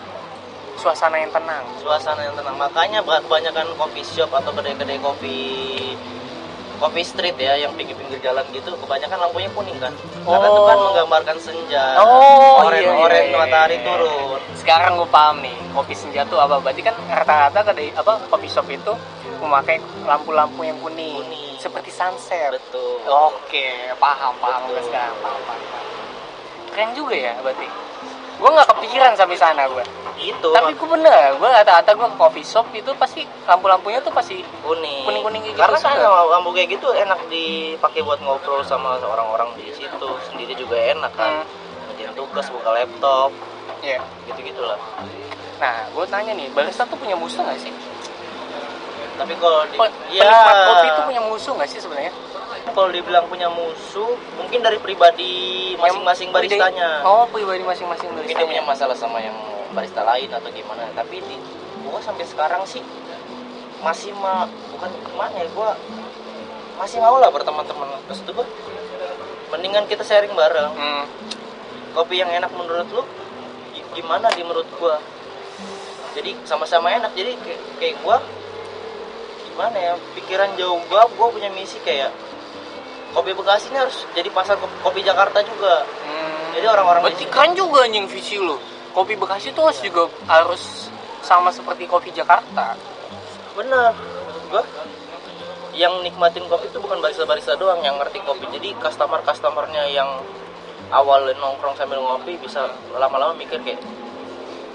suasana 0.77 1.17
yang 1.17 1.33
tenang. 1.33 1.65
suasana 1.81 2.21
yang 2.21 2.37
tenang 2.37 2.53
makanya 2.53 3.01
kebanyakan 3.01 3.65
coffee 3.75 4.05
shop 4.05 4.29
atau 4.29 4.53
kedai-kedai 4.53 5.01
kopi 5.01 5.39
kopi 6.77 7.01
street 7.01 7.35
ya 7.35 7.57
yang 7.57 7.73
pinggir-pinggir 7.73 8.21
jalan 8.21 8.45
gitu 8.49 8.69
kebanyakan 8.77 9.17
lampunya 9.19 9.49
kuning 9.51 9.77
kan 9.77 9.93
karena 10.23 10.47
itu 10.47 10.61
kan 10.61 10.77
Oh. 10.77 10.83
menggambarkan 10.87 11.37
senja 11.37 11.85
Oh, 11.97 12.61
oren 12.63 12.77
iya, 12.77 12.87
iya, 12.87 13.01
oren 13.01 13.23
iya, 13.27 13.37
matahari 13.37 13.77
iya. 13.77 13.85
turun 13.85 14.39
sekarang 14.53 14.91
gue 14.95 15.09
paham 15.09 15.41
nih 15.41 15.57
kopi 15.71 15.93
senja 15.93 16.21
tuh 16.23 16.37
apa 16.37 16.57
berarti 16.57 16.81
kan 16.81 16.95
rata-rata 17.07 17.59
kedai 17.63 17.89
apa 17.91 18.13
kopi 18.27 18.45
shop 18.45 18.67
itu 18.67 18.93
memakai 19.37 19.77
lampu-lampu 20.01 20.61
yang 20.61 20.77
kuning, 20.77 21.21
Kuning. 21.21 21.53
seperti 21.57 21.89
sunset 21.89 22.49
betul 22.51 23.01
oke 23.05 23.67
paham 23.97 24.33
paham 24.37 24.61
gue 24.65 24.75
Betul. 24.75 24.89
sekarang 24.89 25.15
paham, 25.19 25.41
paham, 25.45 25.61
paham. 25.67 25.85
keren 26.71 26.89
juga 26.93 27.15
ya 27.15 27.33
berarti 27.39 27.67
gue 28.37 28.49
nggak 28.53 28.67
kepikiran 28.69 29.11
sampai 29.17 29.37
sana 29.37 29.65
gue 29.65 29.83
itu 30.17 30.49
tapi 30.49 30.73
gue 30.73 30.89
bener 30.89 31.37
gue 31.37 31.49
kata-kata 31.61 31.89
gue 31.93 32.07
ke 32.09 32.17
coffee 32.17 32.45
shop 32.45 32.65
itu 32.73 32.89
pasti 32.97 33.21
lampu-lampunya 33.45 34.01
tuh 34.01 34.09
pasti 34.09 34.41
kuning. 34.65 35.05
Kuning-kuning 35.05 35.41
kayak 35.45 35.53
gitu 35.53 35.61
karena 35.61 35.77
kan 35.77 35.95
lampu 36.33 36.49
kayak 36.57 36.69
gitu 36.73 36.89
enak 36.93 37.19
dipakai 37.29 38.01
buat 38.01 38.17
ngobrol 38.25 38.65
sama 38.65 38.97
orang-orang 38.97 39.53
di 39.57 39.69
situ. 39.77 40.09
Sendiri 40.29 40.57
juga 40.57 40.73
enak 40.73 41.13
kan. 41.13 41.45
Hmm, 41.45 41.85
ngerjain 41.93 42.13
tugas 42.17 42.49
buka 42.49 42.69
laptop. 42.73 43.29
Iya. 43.85 44.01
gitu 44.25 44.39
gitulah 44.41 44.79
nah 45.57 45.89
gue 45.89 46.05
tanya 46.05 46.37
nih 46.37 46.53
barista 46.53 46.85
tuh 46.85 46.97
punya 47.01 47.17
musuh 47.17 47.41
nggak 47.41 47.57
sih? 47.57 47.73
Tapi 49.17 49.33
kalau 49.41 49.65
di, 49.65 49.73
Pe- 49.73 49.97
ya 50.13 50.21
penikmat 50.21 50.57
kopi 50.69 50.87
itu 50.87 51.01
punya 51.09 51.21
musuh 51.25 51.51
nggak 51.57 51.69
sih 51.73 51.79
sebenarnya 51.81 52.13
kalau 52.71 52.89
dibilang 52.89 53.25
punya 53.27 53.47
musuh 53.47 54.15
mungkin 54.35 54.59
dari 54.59 54.77
pribadi 54.77 55.73
masing-masing 55.77 56.29
baristanya. 56.31 57.03
Oh 57.03 57.27
pribadi 57.27 57.63
masing-masing 57.63 58.09
mungkin 58.11 58.33
dia 58.33 58.47
punya 58.47 58.63
baristanya 58.63 58.63
masalah 58.63 58.95
sama 58.95 59.19
yang 59.19 59.35
barista 59.71 60.01
lain 60.01 60.27
atau 60.31 60.49
gimana. 60.49 60.87
Tapi 60.91 61.21
di 61.21 61.35
gua 61.83 61.99
sampai 61.99 62.27
sekarang 62.27 62.63
sih 62.63 62.83
masih 63.79 64.09
ma 64.17 64.49
bukan 64.73 64.89
gimana 65.05 65.37
ya 65.37 65.47
gua 65.53 65.77
masih 66.77 66.97
mau 66.97 67.21
lah 67.21 67.29
berteman-teman 67.29 67.89
terus 68.09 68.25
itu 68.25 68.31
gua 68.33 68.45
mendingan 69.53 69.85
kita 69.85 70.03
sharing 70.03 70.33
bareng. 70.33 70.73
Hmm. 70.73 71.05
kopi 71.93 72.21
yang 72.21 72.29
enak 72.29 72.53
menurut 72.53 72.85
lu 72.93 73.01
gi- 73.73 73.87
gimana 73.97 74.29
di 74.33 74.45
menurut 74.45 74.69
gua? 74.77 75.01
Jadi 76.13 76.33
sama-sama 76.45 76.93
enak. 76.93 77.09
Jadi 77.13 77.33
kayak, 77.41 77.61
kayak 77.81 77.95
gua 78.05 78.17
gimana 79.49 79.73
ya 79.73 79.93
pikiran 80.13 80.53
jauh 80.53 80.77
gua 80.85 81.09
gua 81.17 81.33
punya 81.33 81.49
misi 81.49 81.81
kayak 81.81 82.13
kopi 83.13 83.31
Bekasi 83.33 83.71
ini 83.71 83.79
harus 83.79 84.03
jadi 84.11 84.29
pasar 84.31 84.55
kopi, 84.59 84.99
Jakarta 85.03 85.39
juga. 85.43 85.83
Hmm. 86.03 86.55
jadi 86.57 86.73
orang-orang 86.73 87.01
di 87.01 87.05
berarti 87.11 87.23
sini- 87.23 87.33
keren 87.33 87.51
juga 87.53 87.79
anjing 87.85 88.05
visi 88.09 88.35
lu. 88.37 88.57
Kopi 88.91 89.13
Bekasi 89.13 89.53
tuh 89.53 89.69
harus 89.69 89.79
juga 89.79 90.09
harus 90.25 90.89
sama 91.21 91.53
seperti 91.53 91.85
kopi 91.85 92.09
Jakarta. 92.09 92.73
Bener. 93.53 93.93
Maksud 93.93 94.43
gua 94.49 94.63
yang 95.77 96.01
nikmatin 96.01 96.41
kopi 96.49 96.65
itu 96.65 96.81
bukan 96.81 96.97
barista-barista 96.97 97.53
doang 97.61 97.77
yang 97.85 97.93
ngerti 98.01 98.17
kopi. 98.25 98.49
Jadi 98.49 98.73
customer 98.81 99.21
customernya 99.21 99.85
yang 99.93 100.09
awal 100.89 101.29
nongkrong 101.29 101.77
sambil 101.77 102.01
ngopi 102.01 102.33
bisa 102.41 102.65
lama-lama 102.97 103.37
mikir 103.37 103.61
kayak 103.61 103.77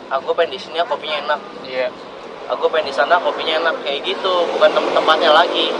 aku 0.06 0.30
pengen 0.36 0.54
di 0.54 0.60
sini 0.62 0.78
ya 0.78 0.86
kopinya 0.86 1.18
enak. 1.26 1.40
Iya. 1.66 1.88
Aku 2.54 2.70
pengen 2.70 2.90
di 2.90 2.94
sana 2.94 3.18
kopinya 3.18 3.58
enak. 3.58 3.74
Kayak 3.82 4.06
gitu 4.06 4.46
bukan 4.54 4.70
tem- 4.70 4.92
tempatnya 4.94 5.30
lagi. 5.34 5.74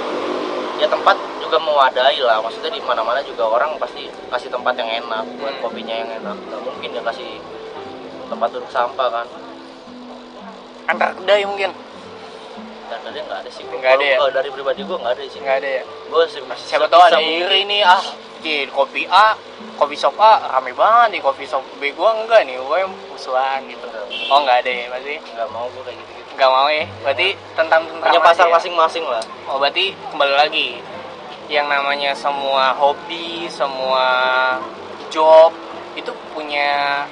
Ya 0.82 0.90
tempat 0.90 1.14
juga 1.52 1.68
mewadahi 1.68 2.24
lah. 2.24 2.40
Maksudnya 2.40 2.72
di 2.72 2.80
mana-mana 2.80 3.20
juga 3.20 3.44
orang 3.44 3.76
pasti 3.76 4.08
kasih 4.08 4.48
tempat 4.48 4.72
yang 4.72 5.04
enak 5.04 5.28
buat 5.36 5.52
Hmm. 5.52 5.60
kopinya 5.68 5.92
yang 5.92 6.08
enak. 6.24 6.32
Nggak 6.48 6.60
mungkin 6.64 6.88
dia 6.96 7.02
kasih 7.04 7.28
tempat 8.32 8.48
duduk 8.56 8.72
sampah 8.72 9.08
kan? 9.12 9.26
Antar 10.88 11.12
kedai 11.12 11.44
mungkin. 11.44 11.76
Dan 12.88 12.98
tadi 13.04 13.20
nggak 13.20 13.38
ada 13.44 13.50
sih. 13.52 13.68
Nggak 13.68 14.00
ada 14.00 14.04
ya? 14.08 14.16
kalau 14.16 14.32
dari 14.32 14.48
pribadi 14.48 14.80
gua 14.88 14.96
nggak 15.04 15.12
ada 15.12 15.22
sih. 15.28 15.40
Nggak 15.44 15.56
ada 15.60 15.68
ya? 15.68 15.82
Gue 16.08 16.24
sih 16.32 16.40
siapa 16.64 16.88
tahu 16.88 17.02
ada 17.04 17.20
iri. 17.20 17.68
nih 17.68 17.84
ah 17.84 18.00
di 18.40 18.64
kopi 18.72 19.04
A 19.12 19.36
kopi 19.76 19.94
shop 19.94 20.16
A 20.18 20.56
rame 20.56 20.72
banget 20.72 21.14
di 21.14 21.18
kopi 21.20 21.44
shop 21.44 21.60
B 21.76 21.92
gua. 21.92 22.16
Enggak 22.16 22.48
nih 22.48 22.56
gua 22.64 22.80
yang 22.80 22.92
musuhan 23.12 23.60
gitu. 23.68 23.84
Oh 24.32 24.40
nggak 24.40 24.64
ada 24.64 24.72
ya 24.72 24.84
berarti? 24.88 25.20
Nggak 25.36 25.48
mau 25.52 25.68
gue 25.68 25.84
kayak 25.84 26.00
gitu 26.00 26.12
gitu 26.16 26.32
nggak 26.32 26.48
mau 26.48 26.68
ya? 26.72 26.84
Berarti 27.04 27.28
tentang 27.52 27.84
tentang 27.84 28.08
punya 28.08 28.20
pasar 28.24 28.48
masing-masing 28.48 29.04
lah. 29.04 29.20
Oh 29.52 29.60
berarti 29.60 29.92
kembali 30.08 30.32
lagi 30.32 30.80
yang 31.50 31.66
namanya 31.66 32.14
semua 32.14 32.74
hobi 32.74 33.46
semua 33.50 34.06
job 35.10 35.52
itu 35.94 36.10
punya 36.32 37.04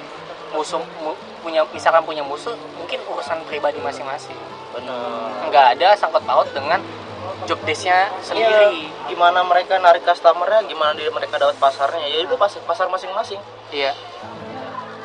musuh 0.51 0.81
mu- 0.99 1.17
punya 1.41 1.65
misalkan 1.73 2.01
punya 2.05 2.21
musuh 2.21 2.53
mungkin 2.77 2.99
urusan 3.09 3.41
pribadi 3.49 3.77
masing-masing. 3.81 4.37
Bener 4.73 5.49
nggak 5.49 5.65
ada 5.77 5.93
sangkut 5.97 6.23
paut 6.23 6.47
dengan 6.53 6.81
job 7.45 7.57
desknya 7.65 8.09
sendiri. 8.21 8.85
Iya, 8.87 9.09
gimana 9.09 9.41
mereka 9.45 9.77
narik 9.81 10.05
customernya 10.05 10.65
gimana 10.65 10.93
dia 10.93 11.09
mereka 11.09 11.37
dapat 11.41 11.57
pasarnya. 11.57 12.05
Ya 12.05 12.25
itu 12.25 12.33
pas- 12.37 12.61
pasar 12.65 12.89
masing-masing. 12.89 13.41
Iya. 13.73 13.93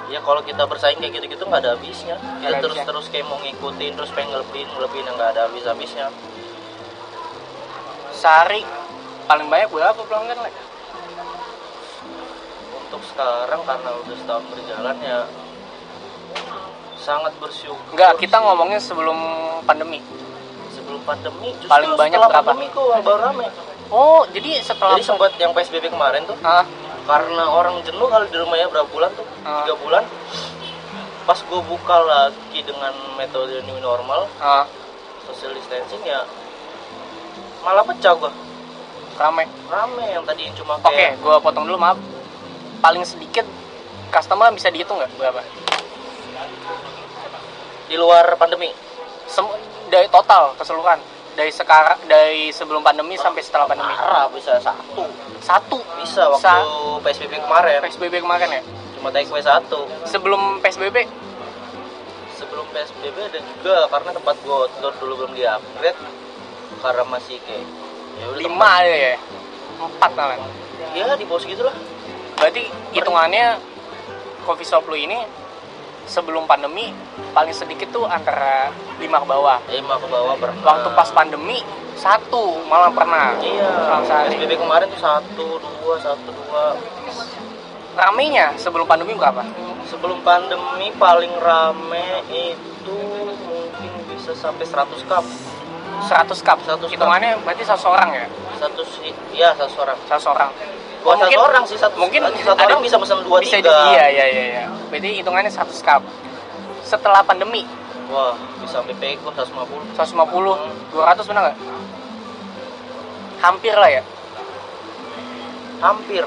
Ya 0.06 0.22
kalau 0.22 0.38
kita 0.40 0.62
bersaing 0.70 1.02
kayak 1.02 1.18
gitu-gitu 1.18 1.42
nggak 1.44 1.66
ada 1.66 1.74
habisnya. 1.74 2.14
Nggak 2.16 2.40
kita 2.40 2.48
ada 2.48 2.62
terus 2.62 2.76
habisnya. 2.78 2.92
terus 2.94 3.06
kayak 3.10 3.26
mau 3.26 3.38
ngikutin 3.42 3.92
terus 3.96 4.10
pengen 4.14 4.28
ngelebihin 4.32 4.68
ngelebihin 4.76 5.04
yang 5.08 5.16
nggak 5.18 5.30
ada 5.34 5.40
habis-habisnya. 5.50 6.06
Sehari 8.12 8.62
paling 9.26 9.46
banyak 9.50 9.68
berapa 9.74 10.00
pelanggan 10.06 10.38
lah 10.38 10.52
untuk 12.86 13.02
sekarang 13.10 13.60
karena 13.66 13.90
udah 13.98 14.14
setahun 14.14 14.44
berjalan 14.46 14.96
ya 15.02 15.20
sangat 16.96 17.32
bersyukur. 17.38 17.82
Enggak 17.94 18.18
kita 18.18 18.38
ngomongnya 18.42 18.78
sebelum 18.82 19.18
pandemi. 19.66 20.02
Sebelum 20.74 21.02
pandemi 21.02 21.54
justru 21.58 21.70
Paling 21.70 21.92
banyak 21.98 22.18
setelah 22.18 22.30
berapa? 22.30 22.50
pandemi 22.54 22.66
kok 22.70 22.86
baru 23.02 23.18
rame. 23.22 23.46
Oh 23.90 24.22
jadi 24.30 24.50
setelah 24.62 24.98
jadi 24.98 25.06
sempat 25.06 25.30
yang 25.38 25.54
psbb 25.54 25.90
kemarin 25.90 26.22
tuh 26.26 26.38
ah. 26.42 26.66
karena 27.06 27.46
orang 27.46 27.78
jenuh 27.86 28.10
kali 28.10 28.26
di 28.30 28.38
rumah 28.38 28.58
ya 28.58 28.66
berapa 28.70 28.88
bulan 28.90 29.10
tuh? 29.14 29.26
Ah. 29.42 29.66
tiga 29.66 29.74
bulan. 29.78 30.02
Pas 31.26 31.38
gue 31.42 31.60
buka 31.66 31.96
lagi 32.06 32.60
dengan 32.62 32.94
metode 33.18 33.62
new 33.66 33.78
normal 33.82 34.30
ah. 34.38 34.66
social 35.26 35.54
distancing 35.54 36.02
ya 36.06 36.22
malah 37.66 37.82
pecah 37.82 38.14
gue 38.14 38.30
rame. 39.16 39.44
Rame 39.68 40.04
yang 40.12 40.24
tadi 40.24 40.48
cuma 40.54 40.76
oke 40.78 40.92
kayak 40.92 41.18
gua 41.20 41.40
potong 41.40 41.64
dulu 41.66 41.80
maaf. 41.80 41.98
Paling 42.80 43.02
sedikit 43.02 43.44
customer 44.12 44.52
bisa 44.52 44.68
dihitung 44.70 45.00
nggak? 45.00 45.10
Berapa? 45.18 45.40
Di 47.88 47.96
luar 47.96 48.36
pandemi. 48.36 48.70
Sem- 49.26 49.64
dari 49.90 50.06
total 50.12 50.54
keseluruhan. 50.60 51.00
Dari 51.36 51.52
sekarang 51.52 52.00
dari 52.08 52.48
sebelum 52.52 52.80
pandemi 52.80 53.16
sampai 53.18 53.42
setelah 53.44 53.68
pandemi. 53.68 53.92
Parah 53.92 54.28
bisa 54.32 54.56
satu. 54.60 55.04
Satu? 55.40 55.78
Bisa 56.00 56.28
waktu 56.32 56.44
Sa- 56.44 57.00
psbb 57.04 57.40
kemarin. 57.44 57.80
Psbb 57.84 58.14
kemarin 58.24 58.48
ya? 58.48 58.62
Cuma 58.96 59.12
take 59.12 59.28
away 59.28 59.44
satu. 59.44 59.84
Sebelum 60.08 60.60
psbb 60.64 61.04
sebelum 62.36 62.68
psbb 62.68 63.16
ada 63.32 63.40
juga 63.40 63.76
karena 63.88 64.10
tempat 64.12 64.36
gue 64.44 64.52
outdoor 64.52 64.92
dulu 65.00 65.12
belum 65.24 65.32
di 65.32 65.48
upgrade 65.48 65.96
karena 66.84 67.04
masih 67.08 67.40
kayak 67.48 67.64
ya 67.64 67.85
lima 68.36 68.68
ada 68.82 68.94
ya. 68.94 69.14
Empat 69.76 70.10
malah 70.16 70.36
tempat- 70.40 70.94
ya 70.96 71.12
di 71.16 71.24
bawah 71.28 71.40
segitu 71.40 71.64
lah 71.64 71.76
berarti 72.36 72.68
hitungannya 72.92 73.56
coffee 74.44 74.68
shop 74.68 74.84
lu 74.88 74.96
ini 74.96 75.18
sebelum 76.06 76.46
pandemi 76.46 76.94
paling 77.34 77.52
sedikit 77.52 77.90
tuh 77.90 78.06
antara 78.06 78.70
lima 79.02 79.18
ke 79.20 79.26
bawah. 79.26 79.58
Lima 79.68 79.98
ke 79.98 80.06
bawah 80.06 80.34
pernah. 80.38 80.62
Waktu 80.62 80.88
pas 80.94 81.10
pandemi 81.10 81.58
satu 81.98 82.62
malah 82.70 82.92
pernah. 82.94 83.34
Iya. 83.42 84.00
Sehari. 84.06 84.38
psbb 84.38 84.60
kemarin 84.60 84.86
tuh 84.92 85.00
satu 85.02 85.58
dua 85.58 85.94
satu 85.98 86.30
dua. 86.30 86.78
Ramenya 87.96 88.54
sebelum 88.60 88.84
pandemi 88.86 89.16
berapa? 89.16 89.42
Sebelum 89.88 90.20
pandemi 90.20 90.92
paling 91.00 91.32
rame 91.40 92.22
itu 92.28 92.98
mungkin 93.48 93.92
bisa 94.12 94.36
sampai 94.36 94.68
100 94.68 95.00
cup 95.08 95.24
100 96.02 96.40
cup. 96.40 96.58
100 96.60 96.80
cup. 96.80 96.88
hitungannya 96.90 97.38
berarti 97.40 97.62
satu 97.62 97.88
orang 97.88 98.10
ya? 98.12 98.26
Satu 98.56 98.82
sih 98.86 99.12
ya 99.32 99.52
satu 99.52 99.80
orang 99.80 99.98
satu 100.06 100.28
orang 100.30 100.50
bukan 101.00 101.16
mungkin- 101.16 101.38
satu 101.38 101.46
orang 101.46 101.64
sih 101.64 101.76
satu 101.78 101.94
mungkin 101.96 102.20
satu 102.36 102.50
ada- 102.52 102.66
orang 102.68 102.80
bisa 102.82 102.96
pesan 102.96 103.18
dua 103.22 103.38
bisa 103.38 103.56
tiga. 103.56 103.70
di- 103.70 103.94
iya 103.94 104.06
iya 104.08 104.24
iya 104.26 104.44
iya. 104.48 104.64
Berarti 104.88 105.08
hitungannya 105.16 105.50
100 105.50 105.78
cup. 105.80 106.02
Setelah 106.82 107.22
pandemi? 107.22 107.62
Wah 108.06 108.32
bisa 108.58 108.78
sampai 108.78 108.94
pego 108.94 109.30
150 109.30 109.82
150 109.92 110.54
200 110.90 111.26
benar 111.26 111.42
nggak? 111.44 111.58
Hampir 113.38 113.74
lah 113.74 113.90
ya? 113.90 114.02
Hampir. 115.78 116.24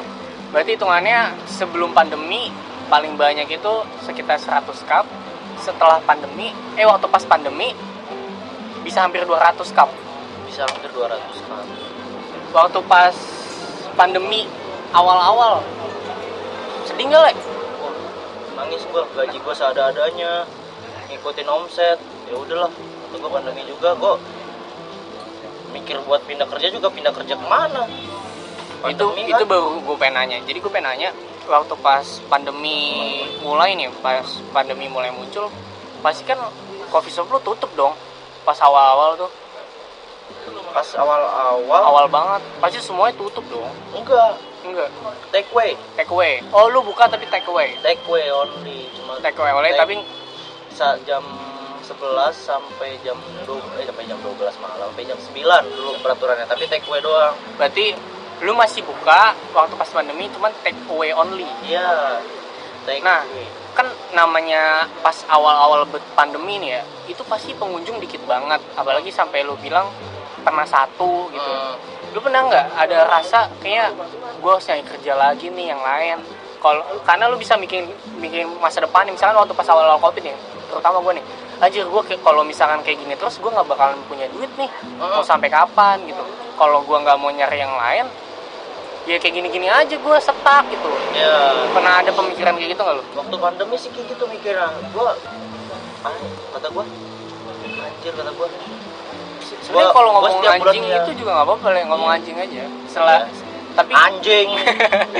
Berarti 0.50 0.72
hitungannya 0.76 1.18
sebelum 1.48 1.92
pandemi 1.92 2.50
paling 2.88 3.14
banyak 3.16 3.50
itu 3.50 3.74
sekitar 4.02 4.38
100 4.38 4.82
cup. 4.84 5.06
Setelah 5.58 6.00
pandemi 6.02 6.50
eh 6.76 6.86
waktu 6.86 7.06
pas 7.06 7.24
pandemi 7.24 7.76
bisa 8.90 9.06
hampir 9.06 9.22
200 9.22 9.54
cup. 9.70 9.94
Bisa 10.50 10.66
hampir 10.66 10.90
200 10.90 11.22
cup. 11.22 11.62
Waktu 12.50 12.80
pas 12.90 13.14
pandemi 13.94 14.50
awal-awal 14.90 15.62
sedih 16.90 17.06
nggak 17.14 17.22
Le? 17.30 17.34
Wah, 17.38 17.94
nangis 18.58 18.82
gua 18.90 19.06
gaji 19.14 19.38
gua 19.46 19.54
seada-adanya 19.54 20.50
ngikutin 21.14 21.46
omset. 21.46 22.02
Ya 22.26 22.34
udahlah 22.34 22.74
waktu 22.74 23.16
gua 23.22 23.32
pandemi 23.38 23.62
juga 23.70 23.94
gua 23.94 24.18
mikir 25.70 26.02
buat 26.10 26.26
pindah 26.26 26.50
kerja 26.50 26.74
juga 26.74 26.90
pindah 26.90 27.14
kerja 27.14 27.38
ke 27.38 27.46
mana? 27.46 27.86
Itu 28.90 29.14
Pandemi 29.14 29.30
itu 29.30 29.46
kan? 29.46 29.54
baru 29.54 29.86
gue 29.86 29.98
pengen 30.02 30.16
nanya. 30.18 30.38
Jadi 30.50 30.58
gue 30.66 30.72
pengen 30.72 30.88
nanya 30.90 31.10
waktu 31.46 31.78
pas 31.84 32.06
pandemi 32.26 33.22
mulai 33.46 33.78
nih 33.78 33.92
pas 34.02 34.26
pandemi 34.50 34.90
mulai 34.90 35.14
muncul 35.14 35.52
pasti 36.00 36.26
kan 36.26 36.42
coffee 36.90 37.12
shop 37.12 37.30
lu 37.30 37.42
tutup 37.42 37.70
dong 37.74 37.94
pas 38.42 38.58
awal-awal 38.60 39.16
tuh. 39.16 39.32
Pas 40.70 40.86
awal-awal? 40.96 41.82
Awal 41.84 42.06
banget. 42.08 42.42
Pasti 42.60 42.80
semuanya 42.80 43.16
tutup 43.16 43.42
dong. 43.48 43.74
Enggak. 43.92 44.38
Enggak. 44.62 44.90
Take 45.30 45.50
away. 45.50 45.74
Take 45.96 46.10
away. 46.10 46.44
Oh 46.50 46.68
lu 46.68 46.82
buka 46.82 47.08
tapi 47.08 47.26
take 47.26 47.48
away? 47.48 47.74
Take 47.80 48.02
away 48.06 48.30
only 48.30 48.86
cuma 48.94 49.18
take 49.20 49.36
away 49.36 49.52
oleh 49.52 49.72
Take- 49.72 49.82
tapi 49.82 49.96
saat 50.70 51.02
jam 51.04 51.24
11 51.82 51.98
sampai 52.38 53.02
jam 53.02 53.18
2 53.44 53.58
eh 53.82 53.86
sampai 53.88 54.06
jam 54.06 54.20
12 54.22 54.54
malam 54.62 54.86
sampai 54.86 55.04
jam 55.04 55.18
9 55.18 55.34
dulu 55.66 55.92
peraturannya 56.00 56.46
tapi 56.46 56.70
take 56.70 56.86
away 56.86 57.02
doang. 57.02 57.34
Berarti 57.58 57.98
lu 58.40 58.54
masih 58.54 58.86
buka 58.86 59.34
waktu 59.52 59.74
pas 59.74 59.90
pandemi 59.90 60.30
cuman 60.30 60.54
take 60.62 60.78
away 60.88 61.10
only. 61.12 61.50
Iya. 61.66 62.22
Take 62.86 63.02
Nah. 63.02 63.26
away 63.26 63.48
kan 63.80 63.88
namanya 64.12 64.84
pas 65.00 65.16
awal-awal 65.32 65.88
pandemi 66.12 66.60
nih 66.60 66.76
ya 66.76 66.82
itu 67.08 67.24
pasti 67.24 67.56
pengunjung 67.56 67.96
dikit 68.04 68.20
banget. 68.28 68.60
Apalagi 68.76 69.08
sampai 69.08 69.48
lu 69.48 69.56
bilang 69.64 69.88
pernah 70.44 70.68
satu 70.68 71.32
gitu. 71.32 71.48
Hmm. 71.48 71.80
lu 72.10 72.20
pernah 72.26 72.42
nggak 72.42 72.68
ada 72.74 73.06
rasa 73.06 73.46
kayak 73.62 73.94
gue 74.42 74.50
harus 74.50 74.66
nyari 74.66 74.84
kerja 74.84 75.14
lagi 75.16 75.48
nih 75.48 75.72
yang 75.72 75.80
lain? 75.80 76.20
Kalau 76.60 76.84
karena 77.08 77.32
lu 77.32 77.40
bisa 77.40 77.56
bikin 77.56 77.88
bikin 78.20 78.52
masa 78.60 78.84
depan 78.84 79.08
nih, 79.08 79.16
misalkan 79.16 79.40
waktu 79.40 79.56
pas 79.56 79.70
awal-awal 79.72 80.02
covid 80.04 80.28
nih 80.28 80.36
terutama 80.68 81.00
gue 81.00 81.24
nih. 81.24 81.26
Anjir 81.64 81.86
gue 81.88 82.02
kalau 82.20 82.44
misalkan 82.44 82.84
kayak 82.84 83.00
gini 83.00 83.16
terus 83.16 83.40
gue 83.40 83.48
nggak 83.48 83.64
bakalan 83.64 83.96
punya 84.12 84.28
duit 84.36 84.52
nih. 84.60 84.68
Mau 85.00 85.24
sampai 85.24 85.48
kapan 85.48 86.04
gitu. 86.04 86.20
Kalau 86.60 86.84
gue 86.84 86.98
nggak 87.00 87.16
mau 87.16 87.32
nyari 87.32 87.64
yang 87.64 87.72
lain 87.80 88.12
ya 89.10 89.18
kayak 89.18 89.34
gini-gini 89.36 89.66
aja 89.66 89.96
gue 89.98 90.18
setak 90.22 90.70
gitu 90.70 90.90
ya 91.18 91.34
pernah 91.74 91.98
ada 91.98 92.14
pemikiran 92.14 92.54
kayak 92.54 92.78
gitu 92.78 92.82
nggak 92.86 92.96
lu 92.96 93.04
waktu 93.18 93.36
pandemi 93.42 93.76
sih 93.76 93.90
kayak 93.90 94.14
gitu 94.14 94.24
mikirnya 94.30 94.70
gua 94.94 95.18
ah, 96.06 96.14
kata 96.54 96.70
gua 96.70 96.86
anjir 97.82 98.14
kata 98.14 98.32
gua 98.38 98.48
sebenarnya 99.66 99.90
kalau 99.92 100.10
ngomong 100.14 100.46
anjing 100.46 100.86
ya. 100.86 101.02
itu 101.02 101.12
juga 101.18 101.42
nggak 101.42 101.48
apa-apa 101.50 101.68
lah 101.74 101.82
ngomong 101.90 102.10
anjing 102.14 102.38
aja 102.38 102.64
setelah 102.86 103.26
Iya. 103.26 103.82
tapi 103.86 103.92
anjing 103.98 104.48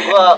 gua 0.06 0.38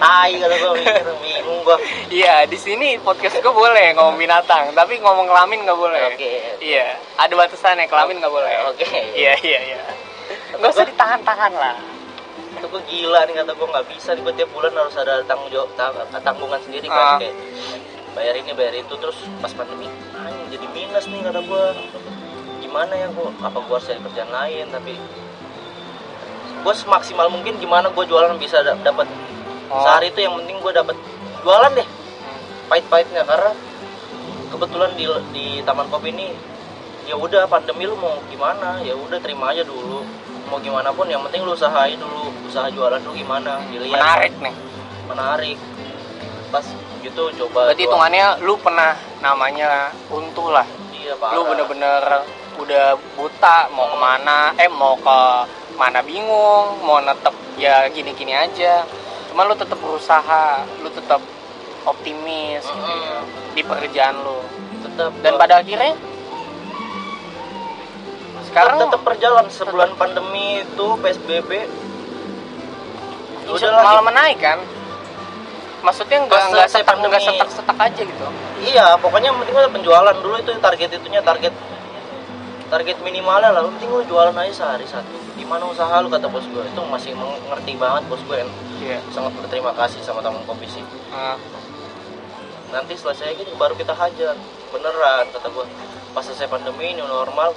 tai 0.00 0.32
kata 0.40 0.54
gua 0.56 0.72
mikir 0.72 1.06
bingung 1.20 1.60
gua 1.68 1.76
Iya, 2.08 2.44
di 2.44 2.56
sini 2.56 2.96
podcast 3.00 3.40
gue 3.40 3.48
boleh 3.48 3.96
ngomong 3.96 4.20
binatang, 4.20 4.68
tapi 4.76 5.00
ngomong 5.00 5.24
kelamin 5.24 5.64
nggak 5.64 5.78
boleh. 5.80 6.12
oke 6.12 6.32
Iya, 6.60 7.00
ada 7.16 7.32
batasannya 7.32 7.88
kelamin 7.88 8.20
nggak 8.20 8.28
boleh. 8.28 8.52
oke 8.68 8.84
Iya, 9.16 9.32
iya, 9.40 9.60
iya. 9.64 9.80
Nggak 10.60 10.70
usah 10.76 10.84
ditahan-tahan 10.84 11.52
lah. 11.56 11.76
Itu 12.52 12.66
gua 12.66 12.82
gila 12.84 13.20
nih 13.24 13.34
kata 13.34 13.52
gua 13.52 13.66
nggak 13.70 13.86
bisa 13.90 14.08
nih 14.12 14.22
gua 14.22 14.34
tiap 14.34 14.50
bulan 14.50 14.72
harus 14.72 14.94
ada 14.94 15.14
tanggung 15.24 15.48
jawab 15.48 15.70
tang- 15.72 15.96
tanggungan 16.20 16.60
sendiri 16.60 16.86
kan 16.86 17.18
kayak 17.18 17.34
bayar 18.12 18.34
ini 18.36 18.52
bayar 18.52 18.74
itu 18.76 18.94
terus 18.94 19.18
pas 19.40 19.50
pandemi 19.50 19.88
anjing 20.14 20.48
jadi 20.50 20.66
minus 20.70 21.04
nih 21.06 21.20
kata 21.22 21.40
gua. 21.42 21.72
Gimana 22.60 22.92
ya 22.94 23.08
gua 23.10 23.28
apa 23.38 23.58
gua 23.60 23.76
harus 23.76 23.84
cari 23.84 24.00
kerjaan 24.00 24.30
lain 24.30 24.66
tapi 24.68 24.92
gua 26.62 26.72
semaksimal 26.72 27.28
mungkin 27.28 27.58
gimana 27.58 27.88
gua 27.88 28.04
jualan 28.04 28.36
bisa 28.36 28.60
da- 28.60 28.78
dapat. 28.78 29.08
Oh. 29.68 29.80
sehari 29.80 30.08
itu 30.08 30.20
yang 30.20 30.36
penting 30.36 30.60
gua 30.60 30.72
dapat 30.74 30.96
jualan 31.40 31.72
deh. 31.72 31.88
Pahit-pahitnya 32.68 33.24
karena 33.24 33.52
kebetulan 34.48 34.92
di 34.94 35.04
di 35.32 35.44
taman 35.60 35.88
kopi 35.88 36.12
ini 36.12 36.28
ya 37.02 37.16
udah 37.16 37.44
pandemi 37.44 37.82
lu 37.82 37.96
mau 37.96 38.20
gimana 38.28 38.78
ya 38.80 38.94
udah 38.94 39.18
terima 39.18 39.50
aja 39.50 39.64
dulu 39.64 40.04
mau 40.52 40.60
gimana 40.60 40.92
pun 40.92 41.08
yang 41.08 41.24
penting 41.24 41.48
lu 41.48 41.56
usahain 41.56 41.96
dulu 41.96 42.28
usaha 42.44 42.68
jualan 42.68 43.00
dulu 43.00 43.16
gimana 43.16 43.56
dilihat 43.72 43.96
Menarik 43.96 44.32
nih. 44.36 44.54
menarik 45.08 45.58
pas 46.52 46.66
gitu 47.00 47.32
coba 47.40 47.72
Berarti 47.72 47.88
hitungannya 47.88 48.26
lu 48.44 48.60
pernah 48.60 48.92
namanya 49.18 49.88
runtuh 50.12 50.52
lah. 50.52 50.68
iya 50.92 51.16
parah 51.16 51.34
Lu 51.34 51.48
bener-bener 51.48 52.02
udah 52.60 52.86
buta 53.16 53.72
mau 53.72 53.88
ke 53.88 53.96
mana, 53.96 54.52
eh 54.54 54.68
mau 54.68 54.92
ke 54.94 55.18
mana 55.74 56.04
bingung, 56.04 56.84
mau 56.84 57.00
netep 57.00 57.32
ya 57.56 57.88
gini-gini 57.88 58.36
aja. 58.36 58.84
Cuman 59.32 59.48
lu 59.48 59.56
tetap 59.56 59.80
berusaha, 59.80 60.62
lu 60.84 60.92
tetap 60.92 61.18
optimis 61.88 62.60
gitu 62.62 62.92
ya, 62.92 63.24
Mm-mm. 63.24 63.56
di 63.56 63.62
pekerjaan 63.64 64.14
lu. 64.20 64.38
tetap 64.84 65.10
Dan 65.24 65.32
pada 65.40 65.64
akhirnya 65.64 65.96
sekarang 68.52 68.76
tetap 68.84 69.00
berjalan. 69.00 69.44
Sebulan 69.48 69.90
pandemi 69.96 70.60
itu 70.60 70.86
psbb 71.00 71.50
Insya 73.48 73.68
udah 73.72 73.80
lah, 73.80 73.84
malah 73.84 74.04
menaik 74.04 74.38
kan? 74.38 74.60
Maksudnya 75.82 76.28
nggak 76.30 76.42
nggak 76.52 76.68
setak 76.70 76.94
nggak 77.00 77.10
pandemi. 77.10 77.26
setak 77.26 77.48
setak 77.50 77.78
aja 77.80 78.02
gitu? 78.06 78.24
Iya 78.62 78.86
pokoknya 79.00 79.34
penting 79.34 79.56
lu 79.56 79.70
penjualan 79.72 80.16
dulu. 80.20 80.36
Itu 80.38 80.52
target 80.62 81.00
itunya 81.00 81.24
target 81.24 81.50
target 82.70 82.96
minimalnya 83.02 83.50
lah. 83.50 83.66
Penting 83.66 83.88
lu 83.90 84.04
jualan 84.06 84.36
aja 84.36 84.52
sehari 84.52 84.86
satu. 84.86 85.16
Gimana 85.34 85.66
usaha 85.66 85.90
lu 86.04 86.12
kata 86.12 86.28
bos 86.28 86.46
gue 86.46 86.62
itu 86.62 86.80
masih 86.86 87.16
mengerti 87.16 87.72
banget 87.80 88.04
bos 88.06 88.22
gue 88.28 88.46
iya. 88.84 89.00
Sangat 89.10 89.32
berterima 89.40 89.74
kasih 89.74 89.98
sama 90.06 90.22
taman 90.22 90.44
kopi 90.46 90.68
sih. 90.70 90.84
Ah, 91.10 91.34
nanti 92.70 92.94
selesai 92.94 93.32
gitu 93.42 93.56
baru 93.58 93.74
kita 93.74 93.96
hajar. 93.96 94.38
Beneran 94.70 95.24
kata 95.34 95.48
gue 95.50 95.66
pas 96.14 96.22
selesai 96.22 96.46
pandemi 96.46 96.94
ini 96.94 97.02
normal 97.02 97.56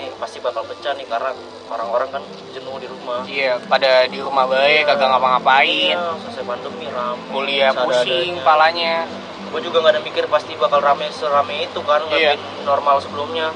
ini 0.00 0.16
pasti 0.16 0.40
bakal 0.40 0.64
pecah 0.64 0.96
nih 0.96 1.04
karena 1.04 1.36
orang-orang 1.68 2.08
kan 2.08 2.22
jenuh 2.50 2.80
di 2.80 2.88
rumah. 2.88 3.20
Iya 3.22 3.60
pada 3.68 4.08
di 4.08 4.18
rumah 4.18 4.48
baik 4.48 4.88
kagak 4.88 5.08
ngapa-ngapain. 5.08 5.92
Iya, 5.92 6.16
selesai 6.24 6.44
pandemi 6.44 6.88
rame 6.88 7.20
kuliah 7.28 7.72
pusing 7.76 8.40
palanya. 8.40 9.04
Gue 9.52 9.60
juga 9.60 9.84
nggak 9.84 9.94
ada 9.94 10.02
mikir 10.02 10.24
pasti 10.26 10.56
bakal 10.56 10.80
rame 10.80 11.12
serame 11.12 11.68
itu 11.68 11.80
kan 11.84 12.00
nggak 12.08 12.16
Iya. 12.18 12.32
kayak 12.32 12.64
normal 12.64 12.96
sebelumnya. 12.98 13.52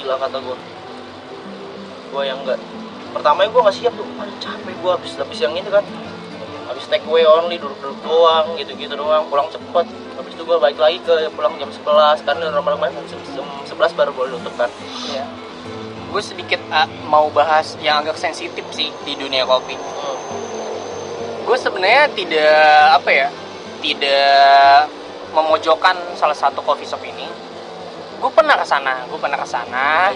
Gila 0.00 0.16
kata 0.16 0.36
gue 0.40 0.56
gue 2.14 2.22
yang 2.24 2.38
nggak 2.42 2.58
pertama 3.12 3.44
gue 3.44 3.60
nggak 3.60 3.76
siap 3.76 3.92
tuh. 3.92 4.06
Capek 4.40 4.74
gue 4.74 4.90
habis 4.90 5.12
habis 5.14 5.38
yang 5.38 5.52
ini 5.52 5.68
kan 5.68 5.84
habis 6.74 6.90
take 6.90 7.06
away 7.06 7.22
only 7.22 7.54
duduk-duduk 7.54 8.02
doang 8.02 8.58
gitu-gitu 8.58 8.98
doang. 8.98 9.30
Pulang 9.30 9.46
cepet. 9.46 9.86
Habis 10.18 10.32
itu 10.34 10.42
gue 10.42 10.58
balik 10.58 10.74
lagi 10.82 10.98
ke 11.06 11.30
pulang 11.30 11.54
jam 11.54 11.70
11 11.70 12.26
karena 12.26 12.50
normal 12.50 12.74
banget 12.82 13.06
jam 13.06 13.46
11 13.62 13.94
baru 13.94 14.10
boleh 14.10 14.34
tutup 14.42 14.58
kan. 14.58 14.70
Iya. 15.06 15.22
Gue 16.10 16.18
sedikit 16.18 16.58
ah, 16.74 16.90
mau 17.06 17.30
bahas 17.30 17.78
yang 17.78 18.02
agak 18.02 18.18
sensitif 18.18 18.66
sih 18.74 18.90
di 19.06 19.14
dunia 19.14 19.46
kopi. 19.46 19.78
Hmm. 19.78 20.18
gue 21.44 21.60
sebenarnya 21.60 22.08
tidak 22.16 22.64
apa 22.96 23.10
ya 23.12 23.28
tidak 23.84 24.88
memojokkan 25.36 25.92
salah 26.18 26.34
satu 26.34 26.58
coffee 26.64 26.88
shop 26.88 27.04
ini. 27.06 27.30
Gue 28.18 28.32
pernah 28.34 28.58
ke 28.58 28.66
sana 28.66 29.06
gue 29.06 29.18
pernah 29.20 29.38
ke 29.38 29.46
sana. 29.46 30.10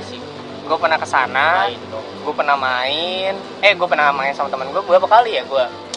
Gue 0.66 0.79
pernah 0.81 0.99
ke 0.99 1.07
sana. 1.07 1.71
Gue 2.25 2.35
pernah 2.35 2.57
main. 2.59 3.37
Eh 3.62 3.77
gue 3.79 3.87
pernah 3.87 4.11
main 4.11 4.35
sama 4.35 4.51
teman 4.51 4.73
gue 4.75 4.83
berapa 4.83 5.07
kali 5.07 5.38
ya 5.38 5.47
gue 5.47 5.88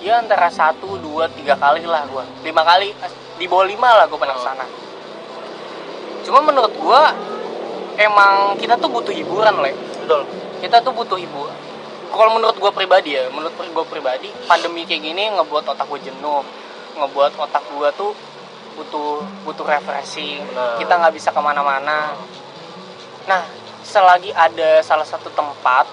ya 0.00 0.20
antara 0.20 0.48
satu 0.48 0.96
dua 1.00 1.28
tiga 1.32 1.56
kali 1.56 1.84
lah 1.84 2.08
gue 2.08 2.24
lima 2.48 2.62
kali 2.64 2.92
di 3.36 3.44
bawah 3.48 3.66
lima 3.68 3.88
lah 4.00 4.04
gue 4.08 4.18
pernah 4.20 4.36
ke 4.36 4.42
sana. 4.44 4.66
Cuma 6.24 6.40
menurut 6.44 6.72
gue 6.72 7.02
emang 8.00 8.56
kita 8.56 8.76
tuh 8.80 8.88
butuh 8.92 9.12
hiburan 9.12 9.60
le 9.60 9.72
betul. 10.04 10.24
Kita 10.60 10.80
tuh 10.84 10.92
butuh 10.92 11.16
hiburan 11.16 11.70
kalau 12.10 12.30
menurut 12.34 12.58
gue 12.58 12.72
pribadi 12.74 13.14
ya 13.14 13.30
menurut 13.30 13.54
gue 13.54 13.84
pribadi 13.86 14.28
pandemi 14.50 14.82
kayak 14.82 15.02
gini 15.06 15.30
ngebuat 15.30 15.62
otak 15.62 15.86
gue 15.86 16.10
jenuh 16.10 16.42
ngebuat 16.98 17.38
otak 17.38 17.62
gue 17.70 17.88
tuh 17.94 18.12
butuh 18.74 19.22
butuh 19.46 19.66
refreshing. 19.66 20.42
Benar. 20.42 20.78
kita 20.78 20.92
nggak 20.98 21.14
bisa 21.14 21.28
ke 21.34 21.40
mana-mana. 21.42 22.14
Nah, 23.28 23.42
selagi 23.84 24.32
ada 24.32 24.80
salah 24.80 25.04
satu 25.04 25.28
tempat 25.34 25.86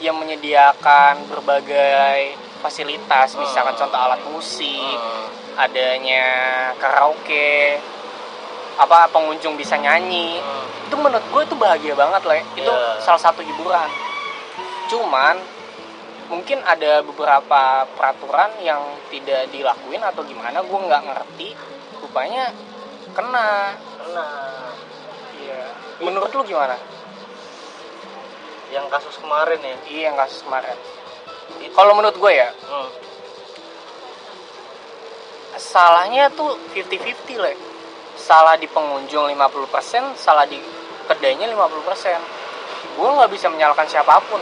yang 0.00 0.16
menyediakan 0.16 1.28
berbagai 1.28 2.36
fasilitas, 2.60 3.34
misalkan 3.34 3.74
Hmm. 3.74 3.82
contoh 3.82 3.98
alat 3.98 4.20
musik, 4.28 4.96
Hmm. 4.96 5.60
adanya 5.60 6.24
karaoke, 6.76 7.80
apa 8.78 9.08
pengunjung 9.12 9.56
bisa 9.56 9.76
nyanyi, 9.76 10.40
Hmm. 10.40 10.88
itu 10.88 10.96
menurut 10.96 11.26
gue 11.32 11.42
itu 11.44 11.56
bahagia 11.56 11.94
banget 11.96 12.22
lah. 12.24 12.36
Itu 12.56 12.70
Iya. 12.70 13.00
salah 13.02 13.20
satu 13.20 13.40
hiburan. 13.42 13.90
Cuman 14.88 15.36
mungkin 16.30 16.62
ada 16.62 17.02
beberapa 17.02 17.84
peraturan 17.98 18.54
yang 18.62 18.80
tidak 19.10 19.50
dilakuin 19.50 20.00
atau 20.00 20.22
gimana, 20.22 20.62
gue 20.62 20.78
nggak 20.86 21.02
ngerti. 21.10 21.48
Rupanya 22.00 22.54
kena. 23.16 23.74
Nah, 24.14 24.70
Iya. 25.40 25.62
Menurut 26.00 26.30
lu 26.32 26.44
gimana? 26.44 26.76
yang 28.70 28.86
kasus 28.86 29.18
kemarin 29.18 29.58
ya 29.58 29.74
Iya 29.90 30.02
yang 30.10 30.16
kasus 30.16 30.46
kemarin. 30.46 30.78
Kalau 31.70 31.92
menurut 31.94 32.16
gue 32.18 32.32
ya, 32.34 32.50
Hmm. 32.66 32.88
salahnya 35.60 36.32
tuh 36.32 36.56
50-50 36.72 37.36
le. 37.36 37.52
Salah 38.16 38.56
di 38.56 38.66
pengunjung 38.68 39.28
50%, 39.32 40.16
salah 40.16 40.44
di 40.44 40.60
kedainya 41.08 41.46
50%. 41.48 42.20
Gue 42.96 43.08
nggak 43.08 43.30
bisa 43.32 43.48
menyalahkan 43.48 43.86
siapa 43.88 44.20
pun. 44.28 44.40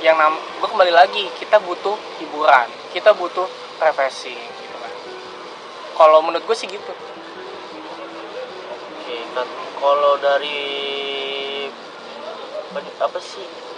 Yang 0.00 0.16
nam, 0.16 0.34
gue 0.36 0.68
kembali 0.68 0.92
lagi, 0.92 1.28
kita 1.36 1.60
butuh 1.60 1.96
hiburan, 2.20 2.68
kita 2.92 3.12
butuh 3.12 3.44
refreshing. 3.80 4.36
Gitu 4.36 4.76
kan. 4.80 4.92
Kalau 5.96 6.24
menurut 6.24 6.44
gue 6.44 6.56
sih 6.56 6.68
gitu. 6.68 6.92
Oke, 9.00 9.16
kan 9.36 9.48
kalau 9.80 10.16
dari 10.20 10.60
apa 13.00 13.18
sih 13.18 13.69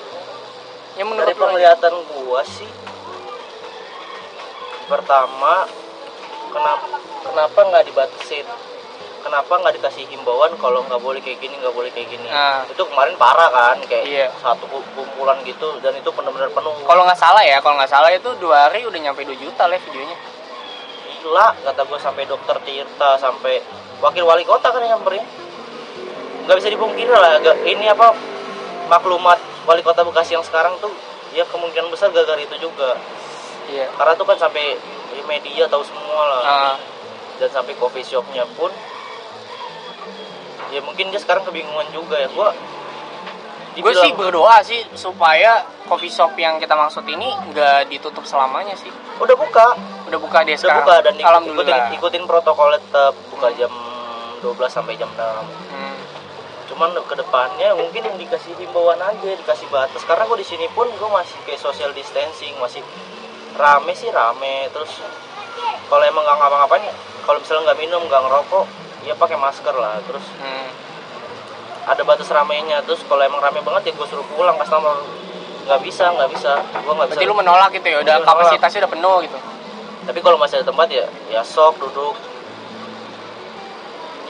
ya 0.95 1.05
menurut 1.05 1.25
dari 1.25 1.33
lu 1.33 1.37
aja. 1.37 1.45
penglihatan 1.49 1.95
gua 2.13 2.41
sih 2.45 2.71
pertama 4.87 5.65
kenapa 6.53 6.87
kenapa 7.25 7.59
nggak 7.73 7.85
dibatasin 7.89 8.47
kenapa 9.23 9.53
nggak 9.55 9.75
dikasih 9.79 10.05
himbauan 10.11 10.53
kalau 10.59 10.83
nggak 10.85 10.99
boleh 11.01 11.23
kayak 11.23 11.39
gini 11.41 11.55
nggak 11.57 11.73
boleh 11.73 11.89
kayak 11.95 12.11
gini 12.11 12.29
Ah. 12.29 12.67
itu 12.67 12.83
kemarin 12.83 13.15
parah 13.17 13.49
kan 13.49 13.79
kayak 13.87 14.05
Iya. 14.05 14.27
satu 14.43 14.67
kumpulan 14.69 15.39
gitu 15.47 15.79
dan 15.81 15.95
itu 15.95 16.11
benar-benar 16.13 16.51
penuh 16.51 16.75
kalau 16.85 17.07
nggak 17.07 17.17
salah 17.17 17.41
ya 17.41 17.63
kalau 17.63 17.79
nggak 17.79 17.89
salah 17.89 18.11
itu 18.11 18.29
dua 18.43 18.69
hari 18.69 18.83
udah 18.85 18.99
nyampe 18.99 19.23
2 19.23 19.33
juta 19.39 19.71
lah 19.71 19.79
videonya 19.79 20.17
gila 21.23 21.55
kata 21.63 21.81
gua 21.87 21.99
sampai 22.03 22.27
dokter 22.27 22.59
Tirta 22.67 23.15
sampai 23.17 23.63
wakil 24.03 24.27
wali 24.27 24.43
kota 24.43 24.75
kan 24.75 24.83
yang 24.83 24.99
nyamperin 24.99 25.23
nggak 26.43 26.57
bisa 26.59 26.69
dipungkiri 26.69 27.15
lah 27.15 27.39
ini 27.63 27.87
apa 27.87 28.11
maklumat 28.91 29.39
wali 29.65 29.81
kota 29.81 30.03
Bekasi 30.03 30.35
yang 30.35 30.43
sekarang 30.43 30.75
tuh 30.79 30.91
ya 31.31 31.47
kemungkinan 31.47 31.89
besar 31.89 32.11
gara-gara 32.11 32.39
itu 32.39 32.57
juga. 32.59 32.99
Iya. 33.67 33.89
Karena 33.91 34.13
tuh 34.13 34.27
kan 34.27 34.37
sampai 34.37 34.77
media 35.23 35.65
tahu 35.67 35.83
semua 35.83 36.23
lah. 36.27 36.43
Ah, 36.43 36.75
dan 37.39 37.49
sampai 37.49 37.75
coffee 37.75 38.03
shopnya 38.03 38.43
pun 38.53 38.69
ya 40.69 40.81
mungkin 40.81 41.13
dia 41.13 41.21
sekarang 41.21 41.45
kebingungan 41.45 41.89
juga 41.91 42.17
ya. 42.17 42.29
Gua 42.29 42.51
gue 43.73 43.93
sih 43.95 44.13
berdoa 44.13 44.61
sih 44.61 44.85
supaya 44.93 45.65
coffee 45.87 46.13
shop 46.13 46.37
yang 46.37 46.61
kita 46.61 46.77
maksud 46.77 47.09
ini 47.09 47.33
nggak 47.49 47.89
ditutup 47.89 48.21
selamanya 48.23 48.77
sih. 48.77 48.93
Udah 49.17 49.33
buka. 49.33 49.73
Udah 50.05 50.19
buka 50.19 50.45
dia 50.45 50.53
udah 50.53 50.61
sekarang. 50.61 50.85
buka 50.85 50.95
dan 51.01 51.15
ik- 51.15 51.25
ikutin 51.49 51.77
ikutin 51.95 52.23
protokol 52.27 52.69
tetap 52.75 53.17
buka 53.31 53.49
jam 53.55 53.73
12 54.43 54.69
sampai 54.69 54.93
jam 54.95 55.09
6 55.09 55.41
Hmm. 55.73 55.97
Cuman 56.73 56.97
ke 57.05 57.15
depannya 57.15 57.77
mungkin 57.77 58.01
yang 58.01 58.17
dikasih 58.17 58.57
himbauan 58.57 58.97
aja 58.97 59.29
dikasih 59.37 59.69
batas. 59.69 60.01
Karena 60.09 60.25
gue 60.25 60.41
di 60.41 60.47
sini 60.49 60.65
pun 60.73 60.89
gue 60.89 61.11
masih 61.13 61.37
kayak 61.45 61.61
social 61.61 61.93
distancing 61.93 62.57
masih 62.57 62.81
rame 63.61 63.93
sih 63.93 64.09
rame. 64.09 64.73
Terus 64.73 65.05
kalau 65.93 66.05
emang 66.09 66.25
nggak 66.25 66.37
ngapa-ngapain 66.41 66.89
kalau 67.29 67.39
misalnya 67.45 67.63
nggak 67.71 67.79
minum 67.85 68.01
nggak 68.09 68.23
ngerokok 68.25 68.65
ya 69.05 69.13
pakai 69.21 69.37
masker 69.37 69.75
lah. 69.77 70.01
Terus 70.09 70.25
Hmm. 70.41 70.69
ada 71.93 72.03
batas 72.09 72.33
ramenya. 72.33 72.81
Terus 72.89 73.05
kalau 73.05 73.21
emang 73.21 73.45
rame 73.45 73.61
banget 73.61 73.93
ya 73.93 73.93
gue 73.93 74.07
suruh 74.09 74.25
pulang. 74.33 74.57
Customer 74.57 74.97
nggak 75.69 75.81
bisa 75.85 76.09
nggak 76.09 76.31
bisa. 76.33 76.53
Gue 76.57 76.93
nggak 76.97 77.09
bisa. 77.13 77.21
berarti 77.21 77.29
lu 77.29 77.37
menolak 77.37 77.71
gitu 77.77 77.87
ya? 77.93 78.01
Udah 78.01 78.17
kapasitasnya 78.25 78.89
udah 78.89 78.93
penuh 78.97 79.17
gitu? 79.29 79.39
Tapi 80.09 80.19
kalau 80.25 80.41
masih 80.41 80.65
ada 80.65 80.67
tempat 80.73 80.89
ya 80.89 81.05
ya 81.29 81.45
sok 81.45 81.79
duduk 81.85 82.17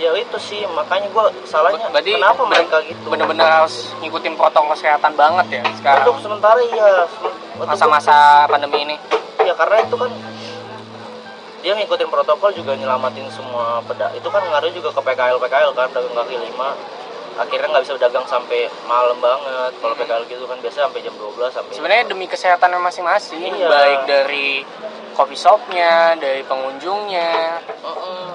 ya 0.02 0.10
itu 0.12 0.34
sih 0.36 0.66
makanya 0.66 1.06
gue 1.06 1.24
salahnya 1.46 1.86
berarti 1.88 2.10
kenapa 2.12 2.42
bener- 2.42 2.50
mereka 2.66 2.76
gitu? 2.82 3.06
bener-bener 3.06 3.46
harus 3.46 3.94
ngikutin 3.98 4.34
protokol 4.34 4.74
kesehatan 4.74 5.14
banget 5.14 5.46
ya 5.52 5.62
sekarang? 5.78 6.02
Untuk 6.04 6.18
sementara 6.20 6.58
iya 6.60 7.06
masa-masa 7.56 8.16
pandemi 8.44 8.82
ini? 8.82 8.96
Ya 9.40 9.54
karena 9.54 9.78
itu 9.80 9.94
kan 9.94 10.10
dia 11.62 11.72
ngikutin 11.72 12.10
protokol 12.10 12.50
juga 12.50 12.74
nyelamatin 12.74 13.30
semua 13.30 13.78
peda 13.82 14.10
itu 14.10 14.26
kan 14.26 14.42
ngaruh 14.42 14.74
juga 14.74 14.90
ke 14.90 15.00
PKL 15.00 15.38
PKL 15.38 15.70
kan 15.70 15.88
dagang 15.88 16.14
kaki 16.16 16.34
lima. 16.36 16.74
Akhirnya 17.32 17.64
nggak 17.70 17.82
bisa 17.82 17.94
dagang 17.96 18.26
sampai 18.26 18.66
malam 18.84 19.16
banget. 19.16 19.72
Kalau 19.78 19.94
PKL 19.94 20.26
gitu 20.26 20.44
kan 20.44 20.58
biasa 20.58 20.84
sampai 20.84 21.00
jam 21.00 21.14
12 21.14 21.48
sampai 21.48 21.72
sebenarnya 21.72 22.04
demi 22.04 22.26
kesehatan 22.26 22.74
masing-masing 22.76 23.54
Iya. 23.54 23.68
baik 23.70 24.00
dari 24.04 24.66
coffee 25.12 25.38
shopnya 25.38 26.18
dari 26.18 26.42
pengunjungnya. 26.42 27.62
Heeh. 27.62 28.26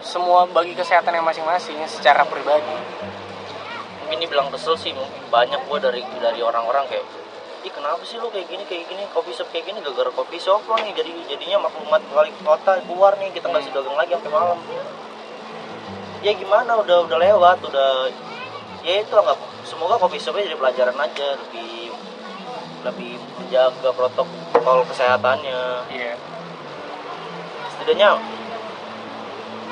Semua 0.00 0.48
bagi 0.48 0.72
kesehatan 0.72 1.12
yang 1.12 1.26
masing-masing 1.26 1.76
secara 1.84 2.24
pribadi. 2.24 2.76
Mungkin 4.04 4.18
dibilang 4.18 4.48
kesel 4.50 4.74
sih 4.74 4.90
mungkin 4.96 5.22
banyak 5.30 5.60
gua 5.68 5.78
dari 5.78 6.02
dari 6.18 6.40
orang-orang 6.42 6.88
kayak 6.90 7.04
ih 7.60 7.68
kenapa 7.68 8.00
sih 8.08 8.16
lu 8.16 8.32
kayak 8.32 8.48
gini 8.48 8.64
kayak 8.64 8.88
gini 8.88 9.04
coffee 9.12 9.36
shop 9.36 9.52
kayak 9.52 9.68
gini? 9.68 9.78
Gara-gara 9.84 10.10
coffee 10.10 10.40
shop 10.40 10.64
lo 10.64 10.80
nih 10.80 10.96
jadi 10.96 11.12
jadinya 11.28 11.68
maklumat 11.68 12.00
wali 12.16 12.32
kota 12.40 12.80
keluar 12.88 13.14
nih 13.20 13.30
kita 13.36 13.52
nggak 13.52 13.62
bisa 13.62 13.72
dagang 13.76 13.96
lagi 13.96 14.10
sampai 14.16 14.32
malam. 14.32 14.58
Ya 16.24 16.32
gimana 16.36 16.72
udah 16.80 17.04
udah 17.04 17.18
lewat 17.20 17.58
udah 17.64 17.90
ya 18.80 19.04
itu 19.04 19.12
nggak 19.12 19.38
semoga 19.68 20.00
coffee 20.00 20.18
shopnya 20.18 20.48
jadi 20.48 20.56
pelajaran 20.56 20.96
aja 20.96 21.26
lebih 21.36 21.92
lebih 22.80 23.12
menjaga 23.36 23.90
protokol 23.92 24.78
kesehatannya. 24.88 25.60
Iya. 25.92 26.16
Setidaknya 27.76 28.39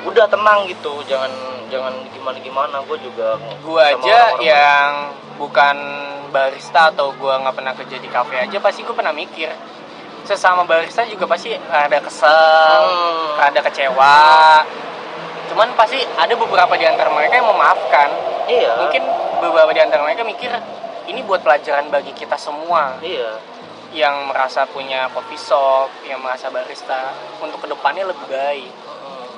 udah 0.07 0.25
tenang 0.31 0.63
gitu 0.67 1.03
jangan 1.03 1.31
jangan 1.67 1.91
gimana 2.15 2.37
gimana 2.39 2.77
gue 2.87 2.97
juga 3.03 3.35
sama 3.35 3.83
aja 3.83 3.97
orang-orang- 3.99 4.41
yang 4.41 4.89
bukan 5.39 5.77
barista 6.29 6.93
atau 6.93 7.11
gua 7.17 7.41
nggak 7.41 7.55
pernah 7.57 7.73
kerja 7.73 7.97
di 7.97 8.07
kafe 8.07 8.37
aja 8.37 8.57
pasti 8.61 8.85
gua 8.85 8.93
pernah 8.93 9.15
mikir. 9.15 9.49
Sesama 10.23 10.61
barista 10.61 11.01
juga 11.09 11.25
pasti 11.25 11.55
ada 11.57 11.97
kesel 11.97 12.83
Hmm. 12.85 13.49
ada 13.49 13.59
kecewa. 13.65 14.21
Cuman 15.49 15.73
pasti 15.73 15.97
ada 16.13 16.29
beberapa 16.37 16.77
di 16.77 16.85
antara 16.85 17.09
mereka 17.09 17.41
yang 17.41 17.49
memaafkan. 17.49 18.09
Iya. 18.45 18.77
Mungkin 18.85 19.01
beberapa 19.41 19.73
di 19.73 19.81
antara 19.81 20.05
mereka 20.05 20.21
mikir 20.21 20.53
ini 21.09 21.25
buat 21.25 21.41
pelajaran 21.41 21.89
bagi 21.89 22.13
kita 22.13 22.37
semua. 22.37 23.01
Iya. 23.01 23.41
Yang 23.89 24.15
merasa 24.29 24.69
punya 24.69 25.09
coffee 25.09 25.39
shop 25.39 25.89
yang 26.05 26.21
merasa 26.21 26.53
barista 26.53 27.09
untuk 27.41 27.65
ke 27.65 27.67
depannya 27.73 28.05
lebih 28.05 28.27
baik 28.29 28.69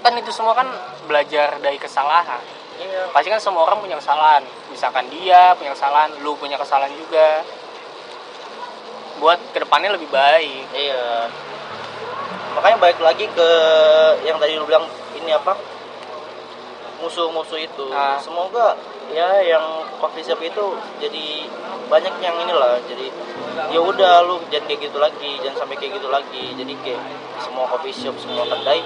kan 0.01 0.13
itu 0.17 0.31
semua 0.33 0.57
kan 0.57 0.67
belajar 1.05 1.61
dari 1.61 1.77
kesalahan. 1.77 2.41
Iya. 2.81 3.13
Pasti 3.13 3.29
kan 3.29 3.41
semua 3.41 3.69
orang 3.69 3.77
punya 3.77 3.97
kesalahan. 4.01 4.41
Misalkan 4.73 5.05
dia 5.13 5.53
punya 5.53 5.77
kesalahan 5.77 6.09
lu 6.25 6.33
punya 6.33 6.57
kesalahan 6.57 6.91
juga. 6.97 7.45
Buat 9.21 9.37
ke 9.53 9.61
depannya 9.61 9.93
lebih 9.93 10.09
baik. 10.09 10.65
Iya. 10.73 11.29
Makanya 12.57 12.77
balik 12.81 12.99
lagi 12.99 13.29
ke 13.29 13.49
yang 14.25 14.41
tadi 14.41 14.57
lu 14.57 14.65
bilang 14.65 14.89
ini 15.13 15.31
apa? 15.31 15.53
Musuh-musuh 17.01 17.57
itu. 17.61 17.85
Ah. 17.93 18.17
semoga 18.21 18.77
ya 19.11 19.43
yang 19.43 19.83
coffee 19.99 20.23
shop 20.23 20.39
itu 20.41 20.65
jadi 20.97 21.45
banyak 21.85 22.13
yang 22.25 22.35
inilah. 22.41 22.81
Jadi 22.89 23.13
ya 23.69 23.77
udah 23.77 24.25
lu 24.25 24.41
jangan 24.49 24.65
kayak 24.65 24.89
gitu 24.89 24.97
lagi 24.97 25.37
jangan 25.45 25.65
sampai 25.65 25.77
kayak 25.77 26.01
gitu 26.01 26.09
lagi. 26.09 26.57
Jadi 26.57 26.73
kayak 26.81 27.01
semua 27.45 27.69
coffee 27.69 27.93
shop 27.93 28.17
semua 28.17 28.49
kedai 28.49 28.81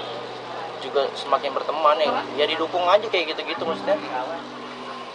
juga 0.86 1.10
semakin 1.18 1.50
berteman 1.50 1.98
ya. 1.98 2.10
Ya 2.38 2.44
didukung 2.46 2.86
aja 2.86 3.06
kayak 3.10 3.34
gitu-gitu 3.34 3.62
maksudnya. 3.66 3.98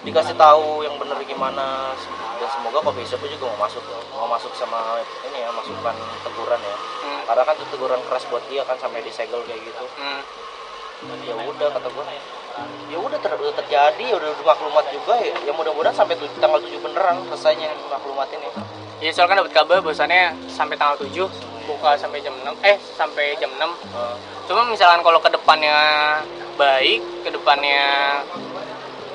Dikasih 0.01 0.35
tahu 0.35 0.83
yang 0.83 0.97
bener 0.97 1.17
gimana 1.23 1.93
dan 2.41 2.49
semoga 2.57 2.81
coffee 2.81 3.05
shop 3.05 3.21
juga 3.21 3.53
mau 3.53 3.69
masuk 3.69 3.85
mau 4.17 4.25
masuk 4.25 4.49
sama 4.57 4.97
ini 5.29 5.45
ya 5.45 5.49
masukan 5.53 5.95
teguran 6.25 6.59
ya. 6.59 6.77
Hmm, 7.05 7.21
karena 7.29 7.43
kan 7.45 7.53
itu 7.53 7.65
teguran 7.69 8.01
keras 8.09 8.25
buat 8.33 8.43
dia 8.49 8.65
kan 8.65 8.75
sampai 8.81 9.05
disegel 9.05 9.45
kayak 9.45 9.61
gitu. 9.61 9.85
Hmm. 10.01 10.21
ya 11.25 11.33
udah 11.33 11.69
kata 11.73 11.89
gue 11.89 12.05
ya 12.93 12.97
udah 13.01 13.17
ter 13.17 13.33
udah 13.33 13.55
terjadi 13.57 14.05
udah, 14.13 14.29
udah 14.37 14.45
maklumat 14.45 14.85
juga 14.93 15.17
ya, 15.17 15.33
ya 15.47 15.51
mudah-mudahan 15.55 15.97
sampai 15.97 16.13
tanggal 16.37 16.61
7 16.61 16.77
beneran 16.77 17.25
selesainya 17.25 17.73
maklumat 17.89 18.29
ini 18.35 18.49
ya 19.01 19.09
soalnya 19.09 19.33
kan 19.33 19.37
dapat 19.41 19.53
kabar 19.53 19.77
bahwasannya 19.81 20.37
sampai 20.45 20.77
tanggal 20.77 21.01
7 21.01 21.25
buka 21.65 21.97
sampai 21.97 22.21
jam 22.21 22.33
6 22.37 22.53
eh 22.61 22.77
sampai 22.97 23.33
jam 23.41 23.49
6 23.49 23.65
Eh, 23.65 24.15
cuma 24.47 24.61
misalkan 24.69 25.01
kalau 25.01 25.19
ke 25.21 25.29
depannya 25.33 25.77
baik 26.55 27.01
ke 27.25 27.29
depannya 27.33 27.81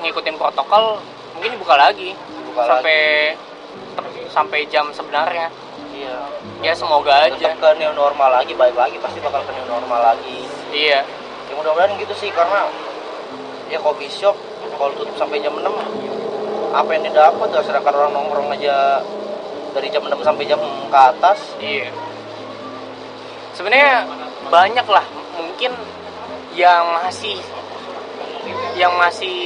ngikutin 0.03 0.35
protokol 0.37 0.99
mungkin 1.37 1.53
dibuka 1.53 1.75
lagi. 1.77 2.13
Buka 2.49 2.65
sampai 2.65 2.99
sampai 4.29 4.59
jam 4.69 4.89
sebenarnya. 4.93 5.47
Iya. 5.93 6.17
Ya 6.65 6.73
semoga 6.73 7.29
aja. 7.29 7.37
Tetap 7.37 7.61
ke 7.61 7.69
new 7.77 7.93
normal 7.93 8.29
lagi 8.41 8.53
balik 8.57 8.77
lagi 8.77 8.97
pasti 8.97 9.21
bakal 9.21 9.45
ke 9.45 9.51
new 9.53 9.67
normal 9.69 10.13
lagi. 10.13 10.45
Iya. 10.73 11.05
Ya 11.47 11.53
mudah-mudahan 11.53 11.95
gitu 12.01 12.13
sih 12.17 12.29
karena 12.33 12.67
ya 13.71 13.79
coffee 13.81 14.09
shop 14.11 14.35
kalau 14.77 14.93
tutup 14.97 15.15
sampai 15.17 15.41
jam 15.41 15.53
6 15.53 15.63
apa 16.67 16.89
yang 16.93 17.03
didapat 17.09 17.47
ya 17.49 17.61
sedangkan 17.63 17.93
orang 17.95 18.11
nongkrong 18.13 18.53
aja 18.53 19.01
dari 19.77 19.93
jam 19.93 20.01
6 20.01 20.17
sampai 20.25 20.45
jam 20.49 20.57
ke 20.89 20.97
atas 20.97 21.39
Iya. 21.61 21.93
Sebenarnya 23.53 24.09
banyak 24.49 24.87
lah 24.89 25.05
mungkin 25.37 25.71
yang 26.57 26.83
masih 26.97 27.37
yang 28.73 28.93
masih 28.97 29.37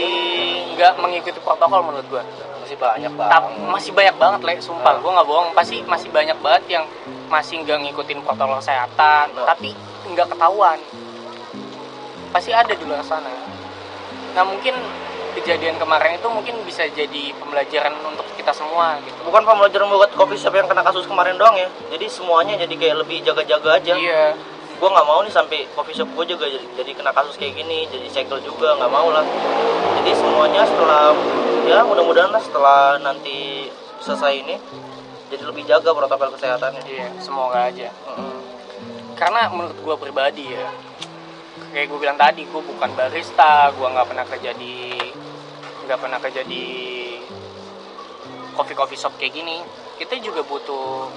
nggak 0.76 0.96
mengikuti 1.00 1.40
protokol 1.44 1.84
menurut 1.84 2.08
gua. 2.08 2.24
masih 2.64 2.80
banyak 2.80 3.12
banget 3.20 3.42
masih 3.68 3.92
banyak 3.92 4.16
banget 4.16 4.40
le, 4.48 4.54
sumpah 4.64 4.96
gua 5.04 5.12
nggak 5.20 5.28
bohong. 5.28 5.50
Pasti 5.52 5.84
masih 5.84 6.08
banyak 6.08 6.38
banget 6.40 6.64
yang 6.80 6.84
masih 7.28 7.60
nggak 7.64 7.84
ngikutin 7.88 8.20
protokol 8.24 8.60
kesehatan, 8.64 9.32
Nah. 9.36 9.48
tapi 9.52 9.76
nggak 10.12 10.28
ketahuan. 10.32 10.80
Pasti 12.32 12.52
ada 12.56 12.72
di 12.72 12.84
luar 12.88 13.04
sana. 13.04 13.28
Nah 14.36 14.44
mungkin 14.48 14.76
kejadian 15.36 15.80
kemarin 15.80 16.20
itu 16.20 16.28
mungkin 16.28 16.56
bisa 16.68 16.84
jadi 16.92 17.32
pembelajaran 17.40 17.94
untuk 18.04 18.28
kita 18.36 18.52
semua 18.52 19.00
gitu. 19.06 19.16
bukan 19.24 19.42
pembelajaran 19.48 19.88
buat 19.88 20.12
coffee 20.18 20.40
shop 20.40 20.56
yang 20.56 20.68
kena 20.68 20.84
kasus 20.84 21.08
kemarin 21.08 21.40
doang 21.40 21.56
ya 21.56 21.70
jadi 21.94 22.06
semuanya 22.12 22.60
jadi 22.60 22.74
kayak 22.76 22.96
lebih 23.06 23.18
jaga-jaga 23.24 23.80
aja 23.80 23.94
Iya. 23.96 24.36
gue 24.82 24.90
nggak 24.90 25.08
mau 25.08 25.22
nih 25.22 25.30
sampai 25.30 25.70
coffee 25.78 25.94
shop 25.96 26.10
gue 26.18 26.36
juga 26.36 26.46
jadi, 26.50 26.66
jadi 26.76 26.92
kena 26.98 27.12
kasus 27.14 27.38
kayak 27.38 27.54
gini 27.54 27.86
jadi 27.88 28.08
segel 28.10 28.42
juga 28.42 28.76
nggak 28.76 28.92
mau 28.92 29.08
lah 29.14 29.24
jadi 30.02 30.12
semuanya 30.18 30.66
setelah 30.66 31.14
ya 31.70 31.86
mudah-mudahan 31.86 32.34
lah 32.34 32.42
setelah 32.42 32.98
nanti 33.00 33.70
selesai 34.02 34.34
ini 34.42 34.56
jadi 35.32 35.48
lebih 35.48 35.64
jaga 35.64 35.96
protokol 35.96 36.34
kesehatannya 36.36 36.82
iya 36.90 37.08
semoga 37.22 37.72
aja 37.72 37.88
Mm-mm. 37.88 38.36
karena 39.16 39.48
menurut 39.54 39.78
gue 39.80 39.96
pribadi 40.02 40.50
ya 40.52 40.68
kayak 41.72 41.88
gue 41.88 42.00
bilang 42.04 42.20
tadi 42.20 42.44
gue 42.44 42.62
bukan 42.62 42.90
barista 42.98 43.72
gue 43.72 43.88
nggak 43.88 44.08
pernah 44.12 44.26
kerja 44.28 44.52
di 44.60 44.92
nggak 45.86 46.00
pernah 46.00 46.20
kerja 46.20 46.42
di 46.44 46.64
coffee 48.54 48.76
coffee 48.76 49.00
shop 49.00 49.16
kayak 49.18 49.34
gini 49.34 49.64
kita 49.98 50.18
juga 50.20 50.42
butuh 50.42 51.08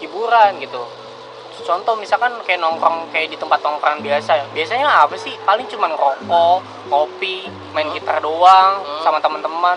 hiburan 0.00 0.60
gitu. 0.60 0.82
Contoh 1.60 1.92
misalkan 1.92 2.32
kayak 2.48 2.56
nongkrong 2.56 3.12
kayak 3.12 3.28
di 3.28 3.36
tempat 3.36 3.60
nongkrong 3.60 4.00
biasa 4.00 4.48
biasanya 4.56 5.04
apa 5.04 5.12
sih? 5.16 5.36
Paling 5.44 5.68
cuma 5.68 5.92
rokok 5.92 6.64
kopi 6.88 7.44
main 7.76 7.88
gitar 7.92 8.16
doang 8.20 8.80
Hmm. 8.80 9.00
sama 9.04 9.20
teman-teman. 9.20 9.76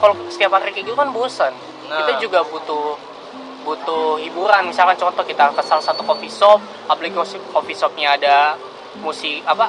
Kalau 0.00 0.14
setiap 0.32 0.56
hari 0.56 0.72
kayak 0.72 0.88
gitu 0.88 0.96
kan 0.96 1.12
bosan 1.12 1.52
Nah. 1.88 2.00
kita 2.04 2.20
juga 2.20 2.40
butuh 2.48 2.96
butuh 3.64 4.16
hiburan. 4.16 4.72
Misalkan 4.72 4.96
contoh 4.96 5.20
kita 5.20 5.52
ke 5.52 5.60
salah 5.60 5.84
satu 5.84 6.00
coffee 6.00 6.32
shop 6.32 6.60
aplikasi 6.88 7.36
coffee 7.52 7.76
shopnya 7.76 8.16
ada 8.16 8.56
musik 9.04 9.44
apa 9.44 9.68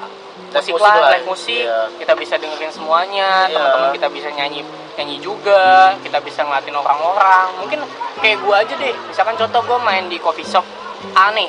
musik 0.52 0.74
live, 0.74 0.82
lah, 0.82 1.10
live 1.14 1.28
musik 1.28 1.64
iya. 1.64 1.80
kita 1.95 2.14
bisa 2.14 2.34
dengerin 2.36 2.72
semuanya 2.72 3.30
Iya. 3.45 3.54
teman-teman 3.54 3.89
kita 3.93 4.08
bisa 4.10 4.28
nyanyi 4.32 4.62
nyanyi 4.95 5.16
juga 5.20 5.93
kita 6.02 6.18
bisa 6.20 6.41
ngeliatin 6.41 6.74
orang-orang 6.74 7.45
mungkin 7.56 7.80
kayak 8.18 8.38
gua 8.41 8.56
aja 8.60 8.74
deh 8.74 8.93
misalkan 9.06 9.36
contoh 9.36 9.62
gua 9.64 9.78
main 9.80 10.06
di 10.06 10.18
coffee 10.18 10.43
shop 10.43 10.66
A 11.14 11.32
nih 11.32 11.47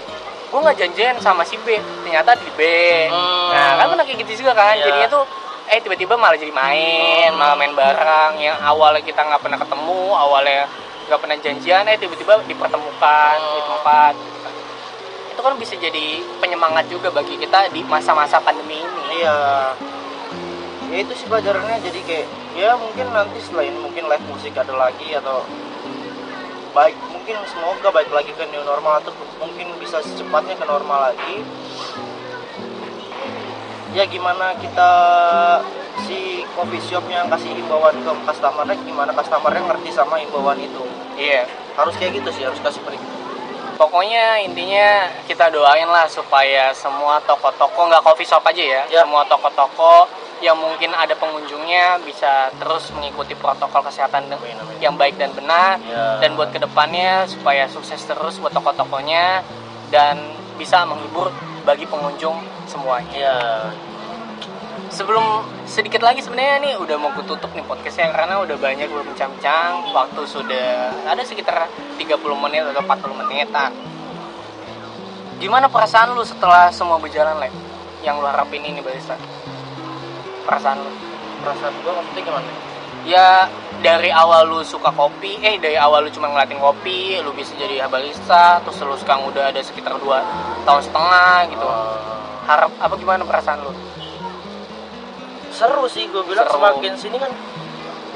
gua 0.48 0.60
nggak 0.62 0.78
janjian 0.78 1.16
sama 1.18 1.42
si 1.42 1.56
B 1.58 1.74
ternyata 2.04 2.36
di 2.36 2.50
B 2.52 2.60
Hmm. 3.08 3.48
nah 3.50 3.70
kan 3.76 3.86
pernah 3.88 4.04
kayak 4.04 4.18
gitu 4.22 4.32
juga 4.40 4.52
kan 4.54 4.74
Iya. 4.74 4.84
jadinya 4.86 5.08
tuh 5.10 5.24
eh 5.66 5.78
tiba-tiba 5.78 6.14
malah 6.14 6.34
jadi 6.34 6.50
main 6.50 7.30
Hmm. 7.30 7.38
malah 7.38 7.56
main 7.56 7.72
bareng 7.72 8.32
yang 8.38 8.58
awalnya 8.60 9.00
kita 9.00 9.22
nggak 9.22 9.40
pernah 9.40 9.58
ketemu 9.58 10.00
awalnya 10.12 10.66
nggak 11.06 11.18
pernah 11.18 11.36
janjian 11.38 11.82
eh 11.86 11.96
tiba-tiba 11.96 12.38
dipertemukan 12.44 13.34
di 13.34 13.58
Hmm. 13.58 13.68
tempat 13.68 14.14
itu 15.30 15.40
kan 15.40 15.54
bisa 15.56 15.74
jadi 15.78 16.20
penyemangat 16.42 16.90
juga 16.90 17.08
bagi 17.14 17.38
kita 17.38 17.70
di 17.70 17.86
masa-masa 17.86 18.42
pandemi 18.42 18.82
ini. 18.82 19.22
Iya. 19.22 19.38
Ya 20.90 20.96
itu 21.06 21.12
sih 21.14 21.26
pelajarannya 21.30 21.78
jadi 21.86 22.00
kayak 22.02 22.26
ya 22.58 22.74
mungkin 22.74 23.14
nanti 23.14 23.38
selain 23.46 23.72
mungkin 23.78 24.10
live 24.10 24.26
musik 24.26 24.58
ada 24.58 24.74
lagi 24.74 25.14
atau 25.14 25.46
baik 26.74 26.98
mungkin 27.14 27.38
semoga 27.46 27.94
baik 27.94 28.10
lagi 28.10 28.34
ke 28.34 28.42
new 28.50 28.62
normal 28.66 28.98
atau 28.98 29.14
mungkin 29.38 29.70
bisa 29.78 30.02
secepatnya 30.02 30.58
ke 30.58 30.66
normal 30.66 31.14
lagi. 31.14 31.46
Ya 33.94 34.06
gimana 34.06 34.54
kita 34.58 34.90
si 36.06 36.42
coffee 36.58 36.82
shop 36.82 37.06
yang 37.06 37.30
kasih 37.30 37.54
himbauan 37.54 37.94
ke 38.02 38.12
customernya 38.26 38.74
gimana 38.82 39.10
customernya 39.14 39.62
ngerti 39.66 39.90
sama 39.94 40.18
himbauan 40.18 40.58
itu? 40.58 40.82
Iya. 41.14 41.46
Harus 41.78 41.94
kayak 41.96 42.18
gitu 42.18 42.30
sih 42.34 42.42
harus 42.42 42.58
kasih 42.58 42.82
perik 42.82 43.19
pokoknya 43.80 44.44
intinya 44.44 45.08
kita 45.24 45.48
doain 45.48 45.88
lah 45.88 46.04
supaya 46.04 46.68
semua 46.76 47.16
toko-toko 47.24 47.88
nggak 47.88 48.04
coffee 48.04 48.28
shop 48.28 48.44
aja 48.44 48.60
ya, 48.60 48.82
Ya. 48.86 49.00
semua 49.00 49.24
toko-toko 49.24 50.04
yang 50.40 50.56
mungkin 50.56 50.92
ada 50.92 51.12
pengunjungnya 51.14 52.00
bisa 52.00 52.52
terus 52.54 52.92
mengikuti 52.92 53.32
protokol 53.32 53.80
kesehatan 53.80 54.24
de- 54.24 54.36
Amin, 54.36 54.52
amin. 54.54 54.76
yang 54.78 54.94
baik 54.94 55.16
dan 55.16 55.32
benar 55.32 55.80
Ya. 55.82 56.20
dan 56.20 56.36
buat 56.36 56.48
ke 56.48 56.60
depannya 56.60 57.24
supaya 57.24 57.64
sukses 57.66 58.04
terus 58.04 58.36
buat 58.36 58.52
toko-tokonya 58.52 59.40
dan 59.88 60.16
bisa 60.56 60.84
menghibur 60.84 61.32
bagi 61.62 61.84
pengunjung 61.84 62.36
semuanya 62.64 63.16
ya 63.16 63.36
sebelum 64.90 65.46
sedikit 65.70 66.02
lagi 66.02 66.18
sebenarnya 66.18 66.58
nih 66.58 66.74
udah 66.82 66.96
mau 66.98 67.14
gue 67.14 67.22
tutup 67.22 67.54
nih 67.54 67.62
podcastnya 67.62 68.10
karena 68.10 68.42
udah 68.42 68.58
banyak 68.58 68.90
gue 68.90 69.02
bincang-bincang 69.06 69.86
waktu 69.94 70.20
sudah 70.26 70.90
ada 71.06 71.22
sekitar 71.22 71.70
30 71.94 72.18
menit 72.18 72.66
atau 72.66 72.82
40 72.82 73.20
menit 73.22 73.46
nah, 73.54 73.70
gimana 75.38 75.70
perasaan 75.70 76.12
lu 76.12 76.26
setelah 76.26 76.74
semua 76.74 76.98
berjalan 76.98 77.38
lek? 77.38 77.54
Yang 78.02 78.14
lu 78.18 78.26
harapin 78.26 78.66
ini 78.66 78.82
barista 78.82 79.14
perasaan 80.44 80.82
lu? 80.82 80.92
Perasaan 81.40 81.72
gua 81.86 81.92
maksudnya 82.02 82.22
gimana? 82.26 82.50
Ya 83.06 83.46
dari 83.80 84.12
awal 84.12 84.50
lu 84.50 84.60
suka 84.66 84.92
kopi 84.92 85.40
eh 85.40 85.56
dari 85.56 85.78
awal 85.78 86.04
lu 86.04 86.10
cuma 86.12 86.28
ngeliatin 86.28 86.60
kopi 86.60 87.16
lu 87.22 87.32
bisa 87.32 87.54
jadi 87.56 87.86
barista 87.86 88.60
terus 88.60 88.82
lu 88.82 88.98
sekarang 88.98 89.30
udah 89.30 89.54
ada 89.54 89.60
sekitar 89.62 89.96
2 89.96 90.66
tahun 90.66 90.82
setengah 90.82 91.36
gitu. 91.54 91.64
Eh, 91.64 91.98
harap 92.50 92.72
apa 92.82 92.94
gimana 92.98 93.22
perasaan 93.22 93.62
lu 93.62 93.72
seru 95.60 95.84
sih 95.84 96.08
gue 96.08 96.24
bilang 96.24 96.48
Seru. 96.48 96.56
semakin 96.56 96.92
sini 96.96 97.16
kan 97.20 97.28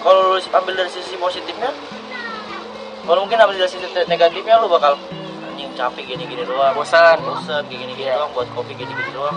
kalau 0.01 0.33
lu 0.33 0.41
ambil 0.41 0.73
dari 0.73 0.89
sisi 0.89 1.13
positifnya 1.21 1.69
kalau 3.05 3.21
mungkin 3.29 3.37
ambil 3.37 3.61
dari 3.61 3.69
sisi 3.69 3.85
negatifnya 4.09 4.57
lu 4.65 4.73
bakal 4.73 4.97
anjing 5.45 5.69
capek 5.77 6.03
gini-gini 6.09 6.43
doang. 6.49 6.73
Bosan. 6.73 7.21
Bosan 7.21 7.63
gini-gini 7.69 8.09
Iya. 8.09 8.19
doang 8.19 8.33
buat 8.33 8.49
kopi 8.57 8.73
gini-gini 8.75 9.13
doang. 9.13 9.37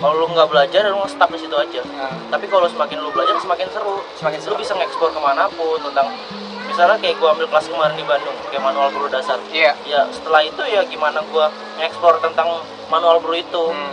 Kalau 0.00 0.14
lu 0.16 0.26
nggak 0.32 0.48
belajar 0.48 0.88
lu 0.88 1.04
stuck 1.04 1.28
di 1.28 1.36
situ 1.36 1.52
aja. 1.52 1.84
Nah, 1.84 2.10
tapi 2.32 2.48
kalau 2.48 2.64
semakin 2.66 3.04
lu 3.04 3.12
belajar 3.12 3.36
semakin 3.36 3.68
seru. 3.68 4.00
Semakin 4.16 4.40
lu 4.40 4.44
seru. 4.50 4.56
bisa 4.56 4.72
ngeksplor 4.72 5.12
ke 5.12 5.20
mana 5.20 5.44
pun 5.52 5.76
tentang 5.84 6.08
misalnya 6.64 6.96
kayak 6.96 7.20
gue 7.20 7.28
ambil 7.28 7.46
kelas 7.52 7.66
kemarin 7.68 7.94
di 7.98 8.04
Bandung 8.08 8.36
kayak 8.48 8.62
manual 8.64 8.88
brew 8.90 9.12
dasar. 9.12 9.36
Iya. 9.52 9.76
Ya 9.84 10.08
setelah 10.08 10.40
itu 10.40 10.62
ya 10.64 10.80
gimana 10.88 11.20
gue 11.20 11.46
ngeksplor 11.78 12.18
tentang 12.24 12.64
manual 12.88 13.20
brew 13.22 13.36
itu. 13.38 13.64
Hmm. 13.70 13.92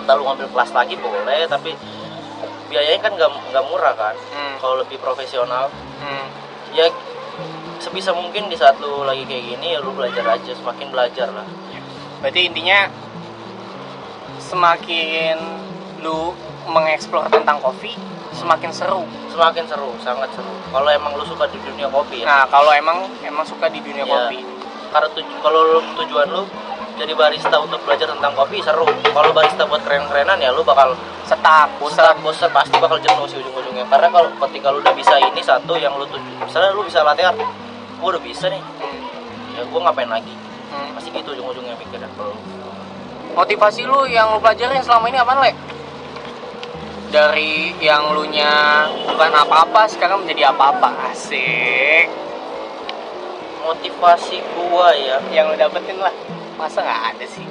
entah 0.00 0.16
lu 0.16 0.24
ngambil 0.24 0.48
kelas 0.56 0.72
lagi 0.72 0.96
boleh 0.96 1.44
tapi 1.44 1.76
biayanya 2.70 3.02
kan 3.02 3.12
nggak 3.12 3.30
nggak 3.50 3.64
murah 3.66 3.92
kan 3.92 4.14
Hmm. 4.30 4.54
kalau 4.56 4.78
lebih 4.78 4.96
profesional 4.96 5.66
Hmm. 5.98 6.26
ya 6.70 6.86
sebisa 7.76 8.12
mungkin 8.12 8.46
di 8.46 8.54
saat 8.54 8.78
lu 8.78 9.02
lagi 9.02 9.24
kayak 9.24 9.44
gini 9.48 9.74
ya 9.74 9.80
lu 9.80 9.90
belajar 9.90 10.22
aja 10.30 10.52
semakin 10.52 10.88
belajar 10.88 11.28
lah 11.28 11.44
Berarti 12.20 12.46
intinya 12.46 12.84
semakin 14.38 15.36
lu 15.98 16.36
mengeksplor 16.66 17.26
tentang 17.28 17.56
kopi, 17.58 17.96
semakin 18.30 18.70
seru. 18.70 19.02
semakin 19.26 19.64
seru 19.64 19.94
sangat 19.98 20.28
seru 20.30 20.52
kalau 20.68 20.86
emang 20.88 21.14
lu 21.14 21.24
suka 21.24 21.46
di 21.46 21.56
dunia 21.60 21.88
kopi 21.88 22.20
ya 22.20 22.26
Nah, 22.26 22.44
kalau 22.46 22.68
emang 22.70 22.98
emang 23.20 23.42
suka 23.42 23.66
di 23.66 23.80
dunia 23.80 24.02
Iya. 24.02 24.12
kopi. 24.28 24.38
karena 24.90 25.08
tuj- 25.08 25.38
kalau 25.40 25.62
tujuan 25.96 26.28
lu 26.28 26.42
jadi 27.00 27.16
barista 27.16 27.56
untuk 27.56 27.80
belajar 27.88 28.12
tentang 28.12 28.36
kopi 28.36 28.60
seru 28.60 28.84
kalau 29.16 29.32
barista 29.32 29.64
buat 29.64 29.80
keren-kerenan 29.88 30.36
ya 30.36 30.52
lu 30.52 30.60
bakal 30.60 30.92
Setak, 31.24 31.70
bosan 31.80 32.12
bosan. 32.26 32.50
pasti 32.52 32.74
bakal 32.76 32.98
jenuh 33.00 33.24
sih 33.24 33.38
ujung-ujungnya 33.40 33.86
karena 33.88 34.10
kalau 34.12 34.28
ketika 34.50 34.68
lu 34.68 34.84
udah 34.84 34.92
bisa 34.92 35.14
ini 35.16 35.40
satu 35.40 35.78
yang 35.80 35.96
lu 35.96 36.04
tuju 36.04 36.44
misalnya 36.44 36.74
lu 36.76 36.84
bisa 36.84 37.00
latihan 37.00 37.32
gua 37.96 38.18
udah 38.18 38.22
bisa 38.22 38.52
nih 38.52 38.60
Hmm. 38.60 39.56
ya 39.56 39.62
gua 39.70 39.88
ngapain 39.88 40.10
lagi 40.10 40.34
Hmm. 40.68 40.92
pasti 40.92 41.08
gitu 41.08 41.32
ujung-ujungnya 41.32 41.78
pikirnya 41.80 42.10
kalau 42.18 42.36
Motivasi 43.30 43.86
lu 43.86 44.10
yang 44.10 44.34
lu 44.34 44.42
pelajarin 44.42 44.82
selama 44.82 45.06
ini 45.06 45.14
apaan, 45.22 45.38
Le? 45.38 45.54
Dari 47.14 47.78
yang 47.78 48.10
lu 48.10 48.26
nya 48.26 48.86
bukan 49.06 49.30
apa-apa 49.30 49.86
sekarang 49.86 50.26
menjadi 50.26 50.50
apa-apa. 50.50 51.14
Asik. 51.14 52.10
motivasi 53.60 54.42
gua 54.58 54.90
ya 54.98 55.22
Yang 55.30 55.46
lu 55.46 55.54
dapetin 55.62 55.98
lah. 56.02 56.10
Masa 56.60 56.78
nggak 56.78 57.02
ada 57.10 57.26
sih? 57.26 57.46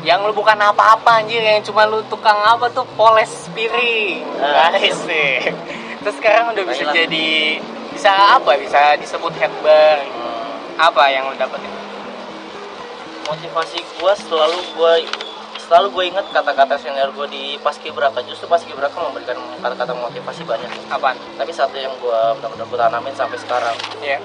Yang 0.00 0.20
lu 0.26 0.34
bukan 0.34 0.56
apa-apa 0.56 1.20
anjir, 1.20 1.38
yang 1.38 1.60
cuma 1.60 1.84
lu 1.84 2.02
tukang 2.08 2.34
apa 2.34 2.66
tuh 2.68 2.82
poles 2.96 3.46
piring. 3.52 4.24
Ah. 4.36 4.72
Asik. 4.72 5.52
Terus 6.02 6.16
sekarang 6.16 6.50
udah 6.50 6.64
bisa 6.64 6.82
Baiklah. 6.82 6.96
jadi 6.96 7.28
bisa 7.92 8.10
apa? 8.34 8.50
Bisa 8.56 8.80
disebut 8.96 9.30
head 9.36 9.52
bar. 9.60 10.00
hmm, 10.00 10.80
Apa 10.80 11.06
yang 11.08 11.28
lu 11.28 11.36
dapetin? 11.36 11.70
motivasi 13.22 13.78
gua 13.94 14.10
selalu 14.16 14.58
gua 14.74 14.98
selalu 15.62 15.86
gue 15.92 16.04
ingat 16.10 16.26
kata-kata 16.34 16.74
senior 16.74 17.14
gue 17.14 17.26
di 17.30 17.44
paskibraka 17.56 18.26
justru 18.26 18.50
paskibraka 18.50 18.98
memberikan 18.98 19.38
kata-kata 19.62 19.94
motivasi 19.94 20.42
banyak 20.42 20.66
Apaan? 20.90 21.14
tapi 21.38 21.54
satu 21.54 21.78
yang 21.78 21.94
gua 22.02 22.34
benar-benar 22.34 22.66
gue 22.66 22.78
tanamin 22.80 23.14
sampai 23.14 23.38
sekarang 23.38 23.76
Ya. 24.02 24.18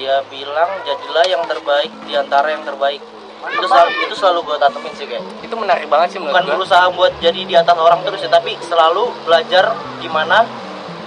Dia 0.00 0.24
bilang 0.26 0.80
jadilah 0.80 1.24
yang 1.28 1.44
terbaik 1.44 1.92
di 2.08 2.16
antara 2.16 2.48
yang 2.48 2.64
terbaik 2.64 3.04
itu 3.40 3.64
selalu 3.64 3.90
itu 4.00 4.14
selalu 4.16 4.38
gue 4.42 4.56
tanemin 4.58 4.92
sih 4.92 5.04
kayak 5.04 5.24
Itu 5.40 5.54
menarik 5.56 5.88
banget 5.88 6.08
sih 6.12 6.20
bukan 6.20 6.40
gua. 6.40 6.56
berusaha 6.56 6.88
buat 6.90 7.12
jadi 7.20 7.40
di 7.44 7.52
atas 7.52 7.76
orang 7.76 8.00
terus 8.00 8.20
ya 8.20 8.28
tapi 8.28 8.56
selalu 8.60 9.12
belajar 9.24 9.76
gimana 10.00 10.48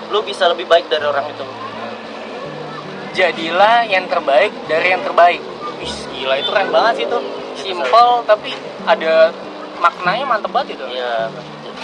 lu 0.09 0.21
bisa 0.21 0.45
lebih 0.45 0.65
baik 0.65 0.85
dari 0.87 1.05
orang 1.05 1.25
itu 1.25 1.41
jadilah 3.13 3.85
yang 3.85 4.09
terbaik 4.09 4.49
dari 4.65 4.89
yang 4.89 5.01
terbaik. 5.01 5.37
Wih, 5.77 5.93
gila 6.09 6.33
itu 6.33 6.49
keren 6.49 6.69
banget 6.69 6.93
sih 6.97 7.05
itu. 7.05 7.19
Simple 7.53 8.25
tapi 8.25 8.57
ada 8.85 9.29
maknanya 9.77 10.25
mantep 10.25 10.49
banget 10.49 10.73
itu. 10.73 10.85
ya 10.89 11.29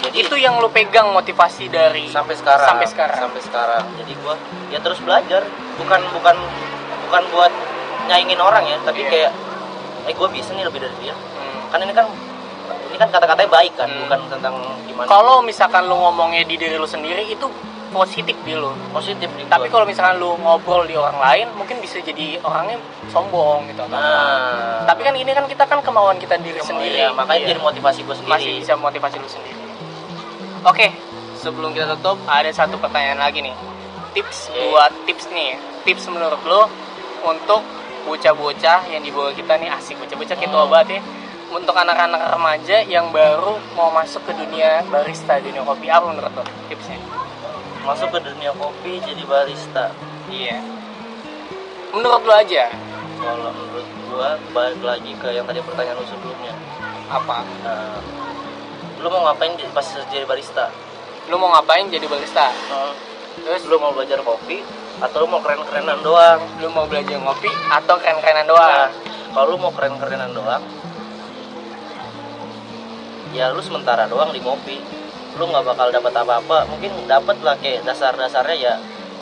jadi 0.02 0.16
Itu 0.26 0.34
yang 0.34 0.58
lu 0.58 0.70
pegang 0.72 1.12
motivasi 1.12 1.70
dari 1.70 2.08
sampai 2.08 2.34
sekarang 2.34 2.66
Sampai 2.66 2.88
sekarang. 2.90 3.20
sampai 3.20 3.42
sekarang 3.44 3.84
jadi 4.00 4.14
gua 4.24 4.34
ya 4.72 4.80
terus 4.80 4.98
belajar 5.04 5.46
bukan 5.78 6.02
bukan 6.16 6.36
bukan 7.10 7.24
buat 7.30 7.52
nyaingin 8.06 8.38
orang 8.38 8.64
ya 8.64 8.78
tapi 8.82 9.02
Iya. 9.02 9.10
kayak 9.10 9.32
eh 10.06 10.14
gua 10.14 10.30
bisa 10.30 10.54
nih 10.54 10.64
lebih 10.64 10.80
dari 10.80 10.96
dia 11.00 11.14
Hmm. 11.14 11.70
kan 11.70 11.80
ini 11.80 11.92
kan 11.92 12.06
ini 12.88 12.98
kan 12.98 13.10
kata-katanya 13.10 13.50
baik 13.50 13.74
kan 13.74 13.86
Hmm. 13.86 14.06
bukan 14.06 14.20
tentang 14.30 14.54
gimana 14.86 15.06
Kalau 15.06 15.42
misalkan 15.42 15.86
lu 15.86 15.96
ngomongnya 15.96 16.42
di 16.44 16.56
diri 16.56 16.76
lu 16.76 16.86
sendiri 16.86 17.26
itu 17.26 17.46
positif 17.90 18.38
di 18.40 18.54
lu 18.54 18.70
positif 18.90 19.26
di 19.34 19.42
tapi 19.46 19.66
kalau 19.66 19.82
misalkan 19.82 20.18
lu 20.18 20.38
ngobrol 20.38 20.86
di 20.86 20.94
orang 20.94 21.18
lain 21.18 21.50
mungkin 21.54 21.82
bisa 21.82 21.98
jadi 22.00 22.38
orangnya 22.40 22.78
sombong 23.08 23.66
gitu 23.66 23.82
atau 23.82 23.90
nah 23.92 24.86
tapi 24.86 25.02
kan 25.02 25.14
ini 25.14 25.26
kan 25.28 25.46
kita 25.46 25.66
kan 25.66 25.82
kemauan 25.82 26.18
kita 26.18 26.38
diri 26.38 26.62
sendiri 26.62 27.02
Iya, 27.02 27.10
makanya 27.12 27.42
Iya. 27.44 27.50
jadi 27.50 27.60
motivasi 27.60 28.06
gue 28.06 28.14
sendiri 28.16 28.30
masih 28.32 28.50
bisa 28.62 28.74
motivasi 28.78 29.18
lu 29.18 29.26
sendiri 29.28 29.58
oke 30.62 30.86
sebelum 31.36 31.74
kita 31.74 31.90
tutup 31.96 32.22
ada 32.28 32.50
satu 32.52 32.78
pertanyaan 32.78 33.18
lagi 33.20 33.42
nih 33.42 33.56
tips 34.12 34.50
Oke. 34.50 34.70
buat 34.70 34.92
tips 35.06 35.26
nih 35.32 35.58
tips 35.82 36.04
menurut 36.10 36.42
lu 36.44 36.62
untuk 37.24 37.62
bocah-bocah 38.08 38.88
yang 38.90 39.02
di 39.04 39.12
bawah 39.12 39.34
kita 39.36 39.60
nih 39.60 39.70
asik 39.70 40.00
bocah-bocah 40.00 40.38
kita 40.40 40.56
Hmm. 40.56 40.66
obat 40.70 40.88
ya. 40.88 41.02
Untuk 41.50 41.74
anak-anak 41.74 42.30
remaja 42.30 42.78
yang 42.86 43.10
baru 43.10 43.58
mau 43.74 43.90
masuk 43.90 44.22
ke 44.30 44.38
dunia 44.38 44.86
barista 44.86 45.42
dunia 45.42 45.66
kopi 45.66 45.90
apa 45.90 46.06
menurut 46.14 46.30
lo 46.38 46.46
tipsnya? 46.70 47.02
Masuk 47.82 48.14
ke 48.14 48.20
dunia 48.22 48.54
kopi 48.54 49.02
jadi 49.02 49.24
barista. 49.26 49.90
Iya. 50.30 50.62
Menurut 51.90 52.22
lo 52.22 52.34
aja. 52.38 52.70
Kalau 53.18 53.50
menurut 53.50 53.88
gua 54.14 54.38
balik 54.54 54.82
lagi 54.86 55.12
ke 55.18 55.34
yang 55.34 55.46
tadi 55.50 55.60
pertanyaan 55.66 55.98
lu 55.98 56.06
sebelumnya. 56.06 56.54
Apa? 57.10 57.42
Nah, 57.66 57.98
lu 59.02 59.10
mau 59.10 59.26
ngapain 59.26 59.58
pas 59.74 59.86
jadi 60.14 60.26
barista? 60.30 60.70
Lu 61.34 61.42
mau 61.42 61.50
ngapain 61.50 61.90
jadi 61.90 62.06
barista? 62.06 62.54
Hmm, 62.70 62.94
terus? 63.42 63.66
lu 63.66 63.82
mau 63.82 63.90
belajar 63.90 64.22
kopi 64.22 64.62
atau 65.00 65.18
lu 65.24 65.28
mau 65.32 65.42
keren-kerenan 65.44 66.00
doang. 66.04 66.40
Lu 66.60 66.68
mau 66.72 66.86
belajar 66.86 67.16
ngopi 67.20 67.52
atau 67.72 67.96
keren-kerenan 68.00 68.46
nah, 68.48 68.52
doang 68.52 68.90
kalau 69.30 69.46
lu 69.54 69.58
mau 69.62 69.72
keren-kerenan 69.72 70.34
doang 70.34 70.64
ya 73.30 73.54
lu 73.54 73.62
sementara 73.62 74.10
doang 74.10 74.34
di 74.34 74.42
kopi 74.42 74.82
lu 75.40 75.48
nggak 75.48 75.66
bakal 75.72 75.88
dapat 75.88 76.14
apa-apa. 76.20 76.68
Mungkin 76.68 77.08
dapat 77.08 77.40
lah 77.40 77.56
kayak 77.56 77.88
dasar-dasarnya 77.88 78.58
ya. 78.60 78.74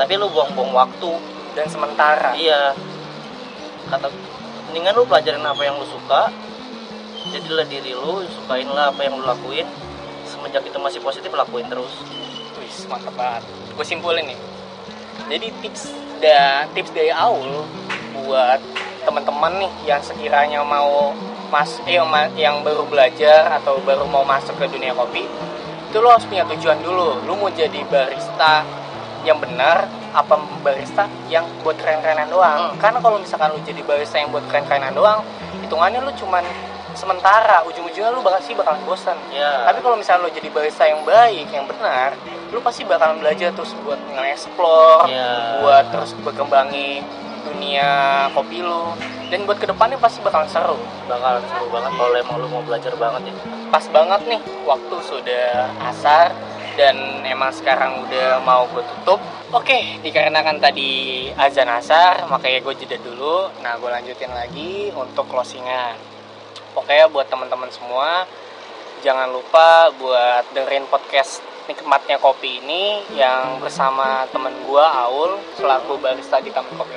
Tapi 0.01 0.17
lu 0.17 0.33
buang-buang 0.33 0.73
waktu. 0.73 1.13
Dan 1.53 1.69
sementara. 1.69 2.33
Iya. 2.33 2.73
Kata 3.93 4.09
mendingan 4.69 4.97
lu 4.97 5.05
pelajarin 5.05 5.45
apa 5.45 5.61
yang 5.61 5.77
lu 5.77 5.85
suka. 5.85 6.33
Jadilah 7.29 7.69
diri 7.69 7.93
lu 7.93 8.25
sukainlah 8.25 8.89
apa 8.89 9.05
yang 9.05 9.21
lu 9.21 9.29
lakuin. 9.29 9.69
Semenjak 10.25 10.65
itu 10.65 10.77
masih 10.81 10.99
positif 11.05 11.29
lakuin 11.29 11.69
terus. 11.69 11.93
Wis, 12.57 12.89
mantap 12.89 13.13
banget. 13.13 13.45
Gue 13.77 13.85
simpulin 13.85 14.25
nih. 14.25 14.39
Jadi 15.25 15.47
tips 15.65 15.89
da 16.21 16.69
tips 16.77 16.93
dari 16.93 17.09
Aul 17.09 17.65
buat 18.13 18.61
teman-teman 19.07 19.63
nih 19.63 19.71
yang 19.89 20.01
sekiranya 20.03 20.61
mau 20.61 21.15
mas 21.47 21.79
eh, 21.87 21.95
yang, 22.35 22.59
baru 22.59 22.83
belajar 22.91 23.47
atau 23.61 23.79
baru 23.87 24.03
mau 24.03 24.27
masuk 24.27 24.59
ke 24.59 24.67
dunia 24.67 24.91
kopi, 24.91 25.23
itu 25.87 25.97
lo 26.03 26.11
harus 26.11 26.27
punya 26.27 26.43
tujuan 26.43 26.79
dulu. 26.83 27.23
Lu 27.23 27.39
mau 27.39 27.47
jadi 27.47 27.87
barista 27.87 28.67
yang 29.23 29.39
benar 29.39 29.87
apa 30.11 30.39
barista 30.63 31.07
yang 31.31 31.47
buat 31.63 31.79
keren-kerenan 31.79 32.27
doang. 32.27 32.75
Hmm. 32.75 32.79
Karena 32.79 32.99
kalau 32.99 33.17
misalkan 33.19 33.55
lu 33.55 33.59
jadi 33.63 33.81
barista 33.83 34.19
yang 34.19 34.29
buat 34.31 34.43
keren-kerenan 34.51 34.91
doang, 34.91 35.23
hitungannya 35.63 36.03
lu 36.03 36.11
cuman 36.19 36.43
sementara, 36.97 37.61
ujung-ujungnya 37.69 38.09
lu 38.09 38.25
bakal 38.25 38.41
sih 38.41 38.57
bakalan 38.57 38.81
bosan. 38.89 39.13
ya 39.29 39.69
Tapi 39.69 39.85
kalau 39.85 39.93
misalnya 39.93 40.25
lo 40.25 40.33
jadi 40.33 40.49
barista 40.49 40.89
yang 40.89 41.05
baik, 41.05 41.47
yang 41.53 41.69
benar, 41.69 42.17
lo 42.49 42.57
pasti 42.65 42.81
bakalan 42.81 43.21
belajar 43.21 43.53
terus 43.53 43.77
buat 43.85 44.01
nge-explore, 44.17 45.05
ya 45.05 45.61
buat 45.61 45.85
terus 45.93 46.17
berkembangi 46.25 47.05
dunia 47.45 48.25
kopi 48.33 48.65
lo. 48.65 48.97
Dan 49.29 49.43
buat 49.43 49.59
ke 49.59 49.67
depannya 49.67 49.99
pasti 50.01 50.23
bakalan 50.25 50.49
seru. 50.49 50.79
bakalan 51.05 51.43
seru 51.53 51.67
banget 51.69 51.91
kalau 51.93 52.15
emang 52.17 52.35
lu 52.41 52.47
mau 52.47 52.63
belajar 52.63 52.95
banget 52.95 53.29
ya 53.29 53.33
Pas 53.67 53.83
banget 53.91 54.21
nih, 54.25 54.41
waktu 54.63 54.95
sudah 55.03 55.47
asar 55.91 56.31
dan 56.79 56.95
emang 57.27 57.51
sekarang 57.51 58.07
udah 58.07 58.39
mau 58.45 58.63
gue 58.71 58.85
tutup. 58.85 59.19
Oke, 59.51 59.99
dikarenakan 60.03 60.59
tadi 60.59 61.27
azan 61.35 61.67
asar, 61.67 62.27
makanya 62.31 62.59
gue 62.63 62.73
jeda 62.83 62.97
dulu. 63.01 63.51
Nah, 63.63 63.75
gue 63.79 63.89
lanjutin 63.89 64.31
lagi 64.31 64.91
untuk 64.95 65.27
closingan. 65.27 66.16
Pokoknya 66.77 67.09
buat 67.09 67.25
teman-teman 67.25 67.73
semua, 67.73 68.29
jangan 69.01 69.33
lupa 69.33 69.89
buat 69.97 70.45
dengerin 70.53 70.85
podcast 70.93 71.41
nikmatnya 71.65 72.21
kopi 72.21 72.61
ini 72.61 73.01
yang 73.17 73.57
bersama 73.57 74.29
temen 74.29 74.53
gua 74.69 75.09
Aul 75.09 75.41
selaku 75.57 75.97
barista 75.97 76.37
di 76.37 76.53
Taman 76.53 76.69
Kopi. 76.77 76.93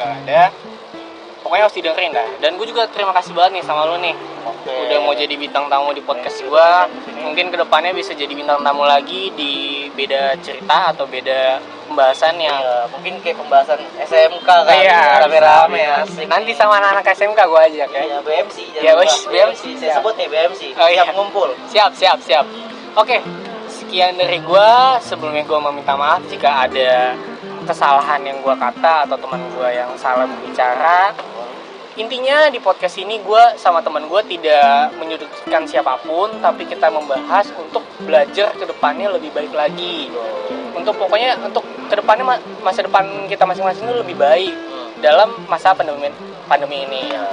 Pokoknya 1.51 1.67
harus 1.67 1.75
didengerin 1.75 2.15
dah. 2.15 2.29
Dan 2.39 2.55
gue 2.55 2.63
juga 2.63 2.87
terima 2.87 3.11
kasih 3.11 3.35
banget 3.35 3.59
nih 3.59 3.65
sama 3.67 3.83
lu 3.83 3.99
nih. 3.99 4.15
oke 4.41 4.71
Udah 4.71 4.99
mau 5.03 5.11
jadi 5.13 5.35
bintang 5.35 5.67
tamu 5.67 5.91
di 5.91 5.99
podcast 5.99 6.47
gua. 6.47 6.87
Mungkin 7.19 7.51
ke 7.51 7.59
depannya 7.59 7.91
bisa 7.91 8.15
jadi 8.15 8.31
bintang 8.31 8.63
tamu 8.63 8.87
lagi 8.87 9.35
di 9.35 9.53
beda 9.91 10.39
cerita 10.39 10.95
atau 10.95 11.11
beda 11.11 11.59
pembahasan 11.91 12.39
yang 12.39 12.55
ya, 12.55 12.87
mungkin 12.87 13.19
kayak 13.19 13.35
pembahasan 13.35 13.83
SMK 13.99 14.47
kan 14.47 14.79
Iya, 14.79 15.27
rame-rame 15.27 15.83
asik 15.99 16.31
Nanti 16.31 16.55
sama 16.55 16.79
anak-anak 16.79 17.03
SMK 17.11 17.41
gua 17.43 17.67
ajak 17.67 17.91
ya. 17.91 18.03
ya 18.07 18.19
BMC 18.23 18.57
Ya, 18.79 18.95
wis, 18.95 19.27
BMC. 19.27 19.75
saya 19.75 19.99
sebut 19.99 20.15
nih 20.15 20.31
BMC 20.31 20.79
Oh, 20.79 20.87
iya. 20.87 21.03
siap 21.03 21.19
ngumpul 21.19 21.51
Siap, 21.67 21.91
siap, 21.99 22.19
siap. 22.23 22.47
Oke, 22.95 23.19
sekian 23.67 24.15
dari 24.15 24.39
gua. 24.39 25.03
Sebelumnya 25.03 25.43
gua 25.43 25.59
meminta 25.67 25.99
maaf 25.99 26.23
jika 26.31 26.71
ada 26.71 27.19
kesalahan 27.67 28.23
yang 28.23 28.39
gua 28.39 28.55
kata 28.55 29.11
atau 29.11 29.19
teman 29.19 29.43
gua 29.53 29.67
yang 29.69 29.91
salah 29.99 30.31
berbicara. 30.31 31.11
Intinya 32.01 32.49
di 32.49 32.57
podcast 32.57 32.97
ini 32.97 33.21
gua 33.21 33.53
sama 33.61 33.85
teman 33.85 34.09
gua 34.09 34.25
tidak 34.25 34.89
menyudutkan 34.97 35.69
siapa 35.69 36.01
pun, 36.01 36.33
tapi 36.41 36.65
kita 36.65 36.89
membahas 36.89 37.53
untuk 37.61 37.85
belajar 38.01 38.57
ke 38.57 38.65
depannya 38.65 39.13
lebih 39.13 39.29
baik 39.37 39.53
lagi. 39.53 40.09
Untuk 40.73 40.97
pokoknya 40.97 41.37
untuk 41.45 41.61
ke 41.93 41.95
depannya 42.01 42.25
ma- 42.25 42.45
masa 42.65 42.81
depan 42.89 43.29
kita 43.29 43.45
masing-masing 43.45 43.85
itu 43.85 43.97
lebih 44.01 44.17
baik 44.17 44.55
Hmm. 44.57 44.97
dalam 45.05 45.29
masa 45.45 45.77
pandemi 45.77 46.09
pandemi 46.49 46.89
ini. 46.89 47.13
ya 47.13 47.29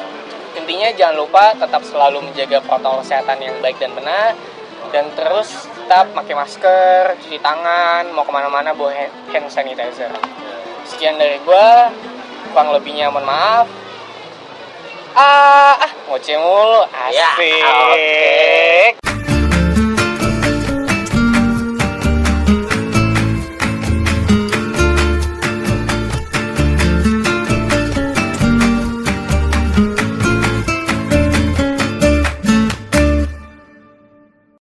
Intinya 0.59 0.91
jangan 0.91 1.15
lupa 1.15 1.55
tetap 1.55 1.87
selalu 1.87 2.27
menjaga 2.27 2.59
protokol 2.59 2.99
kesehatan 3.07 3.39
yang 3.39 3.55
baik 3.63 3.79
dan 3.79 3.95
benar 3.95 4.35
dan 4.91 5.07
terus 5.15 5.63
tetap 5.79 6.11
pakai 6.11 6.35
masker, 6.35 7.15
cuci 7.23 7.39
tangan, 7.39 8.11
mau 8.11 8.27
ke 8.27 8.31
mana-mana 8.35 8.75
bawa 8.75 8.91
hand 9.31 9.47
sanitizer. 9.47 10.11
Sekian 10.83 11.15
dari 11.15 11.39
gua, 11.47 11.87
kurang 12.51 12.75
lebihnya 12.75 13.07
mohon 13.07 13.23
maaf. 13.23 13.86
Eh, 15.17 15.73
ah 15.81 15.91
ngoceh 16.05 16.37
mulu 16.37 16.85
ya, 17.09 17.33
asik 17.33 17.57
ya, 17.57 17.69
okay. 17.89 19.16